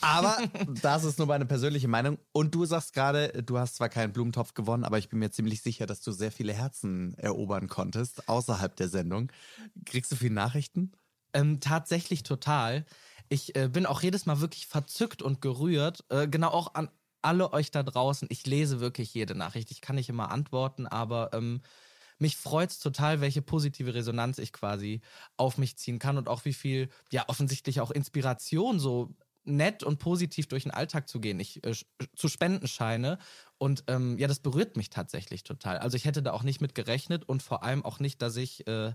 Aber 0.01 0.37
das 0.81 1.03
ist 1.03 1.17
nur 1.17 1.27
meine 1.27 1.45
persönliche 1.45 1.87
Meinung. 1.87 2.19
Und 2.31 2.53
du 2.53 2.65
sagst 2.65 2.93
gerade, 2.93 3.29
du 3.43 3.57
hast 3.57 3.75
zwar 3.75 3.89
keinen 3.89 4.13
Blumentopf 4.13 4.53
gewonnen, 4.53 4.83
aber 4.83 4.99
ich 4.99 5.09
bin 5.09 5.19
mir 5.19 5.31
ziemlich 5.31 5.61
sicher, 5.61 5.87
dass 5.87 6.01
du 6.01 6.11
sehr 6.11 6.31
viele 6.31 6.53
Herzen 6.53 7.15
erobern 7.17 7.67
konntest 7.67 8.29
außerhalb 8.29 8.75
der 8.75 8.89
Sendung. 8.89 9.31
Kriegst 9.85 10.11
du 10.11 10.15
viele 10.15 10.35
Nachrichten? 10.35 10.91
Ähm, 11.33 11.59
tatsächlich 11.59 12.23
total 12.23 12.85
Ich 13.29 13.55
äh, 13.55 13.69
bin 13.69 13.85
auch 13.85 14.01
jedes 14.01 14.25
Mal 14.25 14.39
wirklich 14.39 14.67
verzückt 14.67 15.21
und 15.21 15.41
gerührt. 15.41 16.03
Äh, 16.09 16.27
genau 16.27 16.49
auch 16.49 16.75
an 16.75 16.89
alle 17.21 17.53
euch 17.53 17.71
da 17.71 17.83
draußen. 17.83 18.27
Ich 18.31 18.45
lese 18.45 18.79
wirklich 18.79 19.13
jede 19.13 19.35
Nachricht. 19.35 19.71
Ich 19.71 19.81
kann 19.81 19.95
nicht 19.95 20.09
immer 20.09 20.31
antworten, 20.31 20.87
aber 20.87 21.31
ähm, 21.33 21.61
mich 22.19 22.37
freut 22.37 22.71
es 22.71 22.79
total, 22.79 23.21
welche 23.21 23.41
positive 23.41 23.93
Resonanz 23.93 24.37
ich 24.37 24.53
quasi 24.53 25.01
auf 25.37 25.57
mich 25.57 25.77
ziehen 25.77 25.99
kann 25.99 26.17
und 26.17 26.27
auch 26.27 26.45
wie 26.45 26.53
viel, 26.53 26.89
ja, 27.11 27.25
offensichtlich 27.27 27.81
auch 27.81 27.91
Inspiration 27.91 28.79
so 28.79 29.15
nett 29.45 29.83
und 29.83 29.99
positiv 29.99 30.47
durch 30.47 30.63
den 30.63 30.71
Alltag 30.71 31.07
zu 31.07 31.19
gehen, 31.19 31.39
ich 31.39 31.63
äh, 31.65 31.73
zu 32.15 32.27
spenden 32.27 32.67
scheine. 32.67 33.17
Und 33.57 33.83
ähm, 33.87 34.17
ja, 34.17 34.27
das 34.27 34.39
berührt 34.39 34.77
mich 34.77 34.89
tatsächlich 34.89 35.43
total. 35.43 35.77
Also 35.79 35.97
ich 35.97 36.05
hätte 36.05 36.21
da 36.21 36.33
auch 36.33 36.43
nicht 36.43 36.61
mit 36.61 36.75
gerechnet 36.75 37.27
und 37.27 37.41
vor 37.41 37.63
allem 37.63 37.83
auch 37.83 37.99
nicht, 37.99 38.21
dass 38.21 38.35
ich 38.35 38.67
äh, 38.67 38.93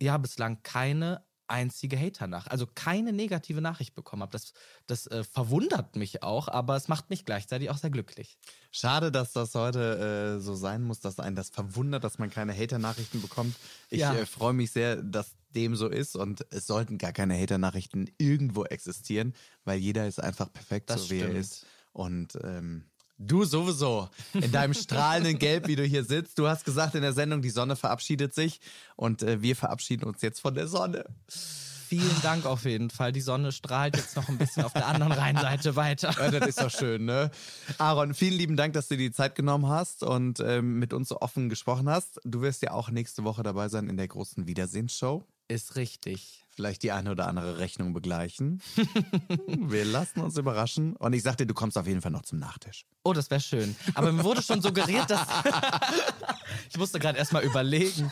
ja 0.00 0.18
bislang 0.18 0.62
keine 0.62 1.24
einzige 1.48 1.98
Hater 1.98 2.26
nach, 2.26 2.46
also 2.46 2.66
keine 2.66 3.12
negative 3.12 3.60
Nachricht 3.60 3.94
bekommen 3.94 4.22
habe. 4.22 4.32
Das, 4.32 4.52
das 4.86 5.06
äh, 5.06 5.24
verwundert 5.24 5.96
mich 5.96 6.22
auch, 6.22 6.48
aber 6.48 6.76
es 6.76 6.88
macht 6.88 7.10
mich 7.10 7.24
gleichzeitig 7.24 7.70
auch 7.70 7.78
sehr 7.78 7.90
glücklich. 7.90 8.38
Schade, 8.72 9.12
dass 9.12 9.32
das 9.32 9.54
heute 9.54 10.36
äh, 10.38 10.40
so 10.40 10.54
sein 10.54 10.82
muss, 10.82 11.00
dass 11.00 11.20
einen 11.20 11.36
das 11.36 11.50
verwundert, 11.50 12.02
dass 12.02 12.18
man 12.18 12.30
keine 12.30 12.52
Hater-Nachrichten 12.56 13.20
bekommt. 13.22 13.60
Ich 13.88 14.00
Ja. 14.00 14.12
äh, 14.12 14.26
freue 14.26 14.52
mich 14.52 14.72
sehr, 14.72 14.96
dass 15.02 15.36
dem 15.50 15.76
so 15.76 15.88
ist 15.88 16.16
und 16.16 16.44
es 16.50 16.66
sollten 16.66 16.98
gar 16.98 17.12
keine 17.12 17.38
Hater-Nachrichten 17.40 18.10
irgendwo 18.18 18.64
existieren, 18.64 19.34
weil 19.64 19.78
jeder 19.78 20.06
ist 20.08 20.18
einfach 20.20 20.52
perfekt 20.52 20.90
Das 20.90 21.02
so, 21.02 21.10
wie 21.10 21.20
er 21.20 21.30
stimmt. 21.30 21.36
ist. 21.38 21.66
Und 21.92 22.36
ähm, 22.42 22.90
du 23.18 23.44
sowieso 23.44 24.08
in 24.32 24.52
deinem 24.52 24.74
strahlenden 24.74 25.38
Gelb, 25.38 25.66
wie 25.68 25.76
du 25.76 25.84
hier 25.84 26.04
sitzt. 26.04 26.38
Du 26.38 26.48
hast 26.48 26.64
gesagt 26.64 26.94
in 26.94 27.02
der 27.02 27.12
Sendung, 27.12 27.42
die 27.42 27.50
Sonne 27.50 27.76
verabschiedet 27.76 28.34
sich 28.34 28.60
und 28.96 29.22
äh, 29.22 29.42
wir 29.42 29.56
verabschieden 29.56 30.04
uns 30.04 30.22
jetzt 30.22 30.40
von 30.40 30.54
der 30.54 30.68
Sonne. 30.68 31.04
Vielen 31.28 32.22
Dank 32.22 32.46
auf 32.46 32.64
jeden 32.64 32.90
Fall. 32.90 33.12
Die 33.12 33.20
Sonne 33.20 33.52
strahlt 33.52 33.96
jetzt 33.96 34.16
noch 34.16 34.28
ein 34.28 34.38
bisschen 34.38 34.64
auf 34.64 34.72
der 34.72 34.86
anderen 34.86 35.12
Rheinseite 35.12 35.76
weiter. 35.76 36.14
Ja, 36.18 36.30
das 36.30 36.48
ist 36.48 36.60
doch 36.60 36.70
schön, 36.70 37.04
ne? 37.04 37.30
Aaron, 37.78 38.14
vielen 38.14 38.32
lieben 38.32 38.56
Dank, 38.56 38.72
dass 38.72 38.88
du 38.88 38.96
dir 38.96 39.10
die 39.10 39.12
Zeit 39.14 39.34
genommen 39.34 39.68
hast 39.68 40.02
und 40.02 40.40
ähm, 40.40 40.78
mit 40.78 40.92
uns 40.92 41.08
so 41.08 41.20
offen 41.20 41.48
gesprochen 41.48 41.88
hast. 41.88 42.20
Du 42.24 42.40
wirst 42.40 42.62
ja 42.62 42.72
auch 42.72 42.90
nächste 42.90 43.22
Woche 43.22 43.42
dabei 43.42 43.68
sein 43.68 43.88
in 43.88 43.96
der 43.96 44.08
großen 44.08 44.46
Wiedersehensshow. 44.46 45.24
Ist 45.48 45.76
richtig. 45.76 46.44
Vielleicht 46.50 46.82
die 46.84 46.92
eine 46.92 47.10
oder 47.10 47.26
andere 47.26 47.58
Rechnung 47.58 47.92
begleichen. 47.92 48.62
Wir 49.46 49.84
lassen 49.84 50.20
uns 50.20 50.38
überraschen. 50.38 50.94
Und 50.96 51.12
ich 51.12 51.22
sag 51.22 51.36
dir, 51.36 51.46
du 51.46 51.54
kommst 51.54 51.76
auf 51.76 51.86
jeden 51.86 52.00
Fall 52.00 52.12
noch 52.12 52.22
zum 52.22 52.38
Nachtisch. 52.38 52.86
Oh, 53.02 53.12
das 53.12 53.28
wäre 53.30 53.40
schön. 53.40 53.74
Aber 53.94 54.12
mir 54.12 54.22
wurde 54.22 54.40
schon 54.40 54.62
suggeriert, 54.62 55.10
dass. 55.10 55.26
ich 56.70 56.78
musste 56.78 56.98
gerade 56.98 57.18
erstmal 57.18 57.42
überlegen. 57.42 58.10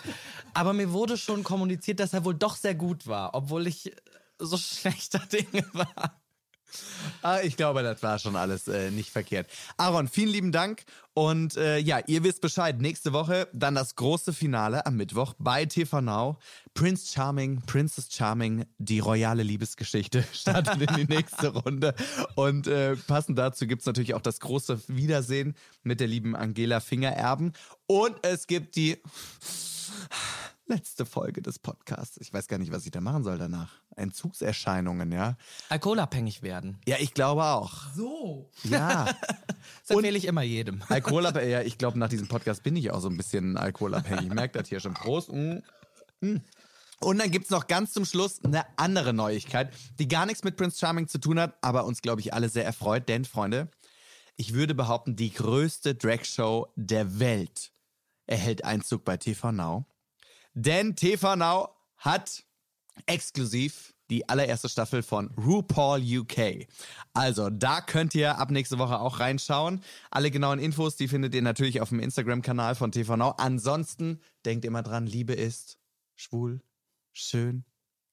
Aber 0.55 0.73
mir 0.73 0.93
wurde 0.93 1.17
schon 1.17 1.45
kommuniziert, 1.45 2.01
dass 2.01 2.13
er 2.13 2.25
wohl 2.25 2.35
doch 2.35 2.57
sehr 2.57 2.75
gut 2.75 3.07
war, 3.07 3.35
obwohl 3.35 3.67
ich 3.67 3.93
so 4.39 4.59
schlechter 4.59 5.19
Dinge 5.33 5.65
war. 5.73 6.22
Ah, 7.23 7.39
ich 7.43 7.57
glaube, 7.57 7.83
das 7.85 8.03
war 8.03 8.19
schon 8.19 8.35
alles 8.35 8.67
äh, 8.67 8.91
nicht 8.91 9.11
verkehrt. 9.11 9.49
Aaron, 9.77 10.09
vielen 10.09 10.31
lieben 10.31 10.53
Dank. 10.53 10.85
Und 11.15 11.57
äh, 11.57 11.79
ja, 11.79 12.01
ihr 12.07 12.25
wisst 12.25 12.41
Bescheid. 12.41 12.81
Nächste 12.81 13.13
Woche 13.13 13.47
dann 13.53 13.75
das 13.75 13.97
große 13.97 14.33
Finale 14.33 14.87
am 14.87 14.97
Mittwoch 14.97 15.35
bei 15.39 15.67
TV 15.67 16.01
Now. 16.01 16.39
Prince 16.75 17.13
Charming, 17.13 17.61
Princess 17.67 18.09
Charming, 18.11 18.65
die 18.79 18.99
royale 18.99 19.43
Liebesgeschichte 19.43 20.25
startet 20.33 20.81
in 20.81 20.97
die 20.97 21.15
nächste 21.15 21.49
Runde. 21.49 21.95
Und 22.35 22.67
äh, 22.67 22.97
passend 22.97 23.39
dazu 23.39 23.67
gibt's 23.67 23.87
natürlich 23.87 24.15
auch 24.15 24.23
das 24.23 24.41
große 24.41 24.81
Wiedersehen 24.89 25.55
mit 25.83 26.01
der 26.01 26.09
lieben 26.09 26.35
Angela 26.35 26.81
Fingererben. 26.81 27.53
Und 27.87 28.17
es 28.23 28.47
gibt 28.47 28.77
die 28.77 28.99
letzte 30.67 31.05
Folge 31.07 31.43
des 31.43 31.59
Podcasts. 31.59 32.17
Ich 32.21 32.33
weiß 32.33 32.49
gar 32.49 32.59
nicht, 32.59 32.73
was 32.73 32.85
ich 32.85 32.91
da 32.91 33.01
machen 33.01 33.25
soll 33.25 33.39
danach. 33.39 33.81
Entzugserscheinungen, 33.97 35.13
ja. 35.13 35.37
Alkoholabhängig 35.69 36.43
werden. 36.43 36.79
Ja, 36.87 36.97
ich 36.99 37.15
glaube 37.15 37.45
auch. 37.45 37.87
So. 37.95 38.51
Ja. 38.65 39.07
Das 39.87 39.97
empfehle 39.97 40.19
ich 40.19 40.25
immer 40.25 40.43
jedem. 40.43 40.83
Alkoholabhängig, 40.89 41.51
ja, 41.53 41.63
ich 41.63 41.79
glaube, 41.79 41.97
nach 41.97 42.09
diesem 42.09 42.27
Podcast 42.27 42.65
bin 42.65 42.75
ich 42.75 42.91
auch 42.91 43.01
so 43.01 43.09
ein 43.09 43.17
bisschen 43.17 43.57
alkoholabhängig. 43.57 44.27
Ich 44.27 44.35
merke 44.35 44.59
das 44.59 44.69
hier 44.69 44.81
schon. 44.81 44.95
Prost. 44.95 45.31
Mm. 45.31 45.59
Mm. 46.21 46.41
Und 46.99 47.19
dann 47.19 47.31
gibt's 47.31 47.51
noch 47.51 47.69
ganz 47.69 47.93
zum 47.93 48.05
Schluss 48.05 48.43
eine 48.45 48.65
andere 48.77 49.13
Neuigkeit, 49.13 49.73
die 50.01 50.09
gar 50.09 50.27
nichts 50.27 50.43
mit 50.43 50.57
Prince 50.57 50.79
Charming 50.79 51.07
zu 51.07 51.19
tun 51.19 51.39
hat, 51.39 51.55
aber 51.61 51.85
uns, 51.85 52.03
glaube 52.03 52.21
ich, 52.21 52.35
alle 52.35 52.49
sehr 52.49 52.65
erfreut. 52.65 53.09
Denn, 53.09 53.25
Freunde, 53.25 53.71
ich 54.37 54.55
würde 54.55 54.75
behaupten, 54.75 55.15
die 55.15 55.33
größte 55.33 55.95
Dragshow 55.95 56.73
der 56.75 57.21
Welt 57.21 57.73
erhält 58.27 58.65
Einzug 58.65 59.05
bei 59.05 59.17
TV 59.17 59.53
Now. 59.53 59.87
Denn 60.55 60.97
TV 60.97 61.37
Now 61.37 61.71
hat 61.97 62.45
exklusiv 63.07 63.95
die 64.11 64.29
allererste 64.29 64.69
Staffel 64.69 65.03
von 65.03 65.31
RuPaul 65.39 66.03
UK. 66.03 66.67
Also, 67.15 67.49
da 67.49 67.81
könnt 67.81 68.15
ihr 68.15 68.37
ab 68.37 68.51
nächste 68.51 68.79
Woche 68.79 69.01
auch 69.01 69.21
reinschauen. 69.21 69.83
Alle 70.11 70.31
genauen 70.31 70.59
Infos, 70.59 70.97
die 70.97 71.09
findet 71.09 71.35
ihr 71.35 71.41
natürlich 71.41 71.81
auf 71.81 71.89
dem 71.89 72.01
Instagram-Kanal 72.01 72.75
von 72.75 72.93
TV 72.93 73.17
Now. 73.17 73.31
Ansonsten 73.39 74.21
denkt 74.45 74.67
immer 74.67 74.83
dran, 74.83 75.07
Liebe 75.07 75.33
ist 75.33 75.79
schwul, 76.15 76.61
schön, 77.13 77.65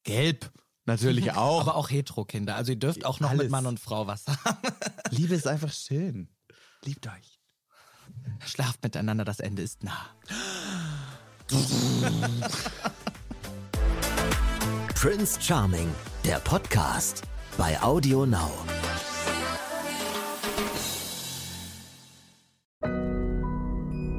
gelb. 0.03 0.49
Natürlich 0.85 1.31
auch. 1.33 1.61
Aber 1.61 1.75
auch 1.75 1.89
Hetero-Kinder. 1.89 2.55
Also 2.55 2.71
ihr 2.71 2.79
dürft 2.79 3.03
auch 3.03 3.19
noch 3.19 3.31
Alles. 3.31 3.43
mit 3.43 3.51
Mann 3.51 3.65
und 3.65 3.79
Frau 3.79 4.07
was 4.07 4.25
haben. 4.27 4.57
Liebe 5.09 5.35
ist 5.35 5.47
einfach 5.47 5.73
schön. 5.73 6.29
Liebt 6.85 7.05
euch. 7.07 7.39
Schlaft 8.45 8.81
miteinander, 8.83 9.25
das 9.25 9.41
Ende 9.41 9.61
ist 9.61 9.83
nah. 9.83 10.15
Prince 14.93 15.39
Charming, 15.41 15.89
der 16.23 16.39
Podcast 16.41 17.23
bei 17.57 17.81
Audio 17.81 18.23
Now. 18.25 18.51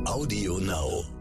Audio 0.07 0.59
Now. 0.59 1.20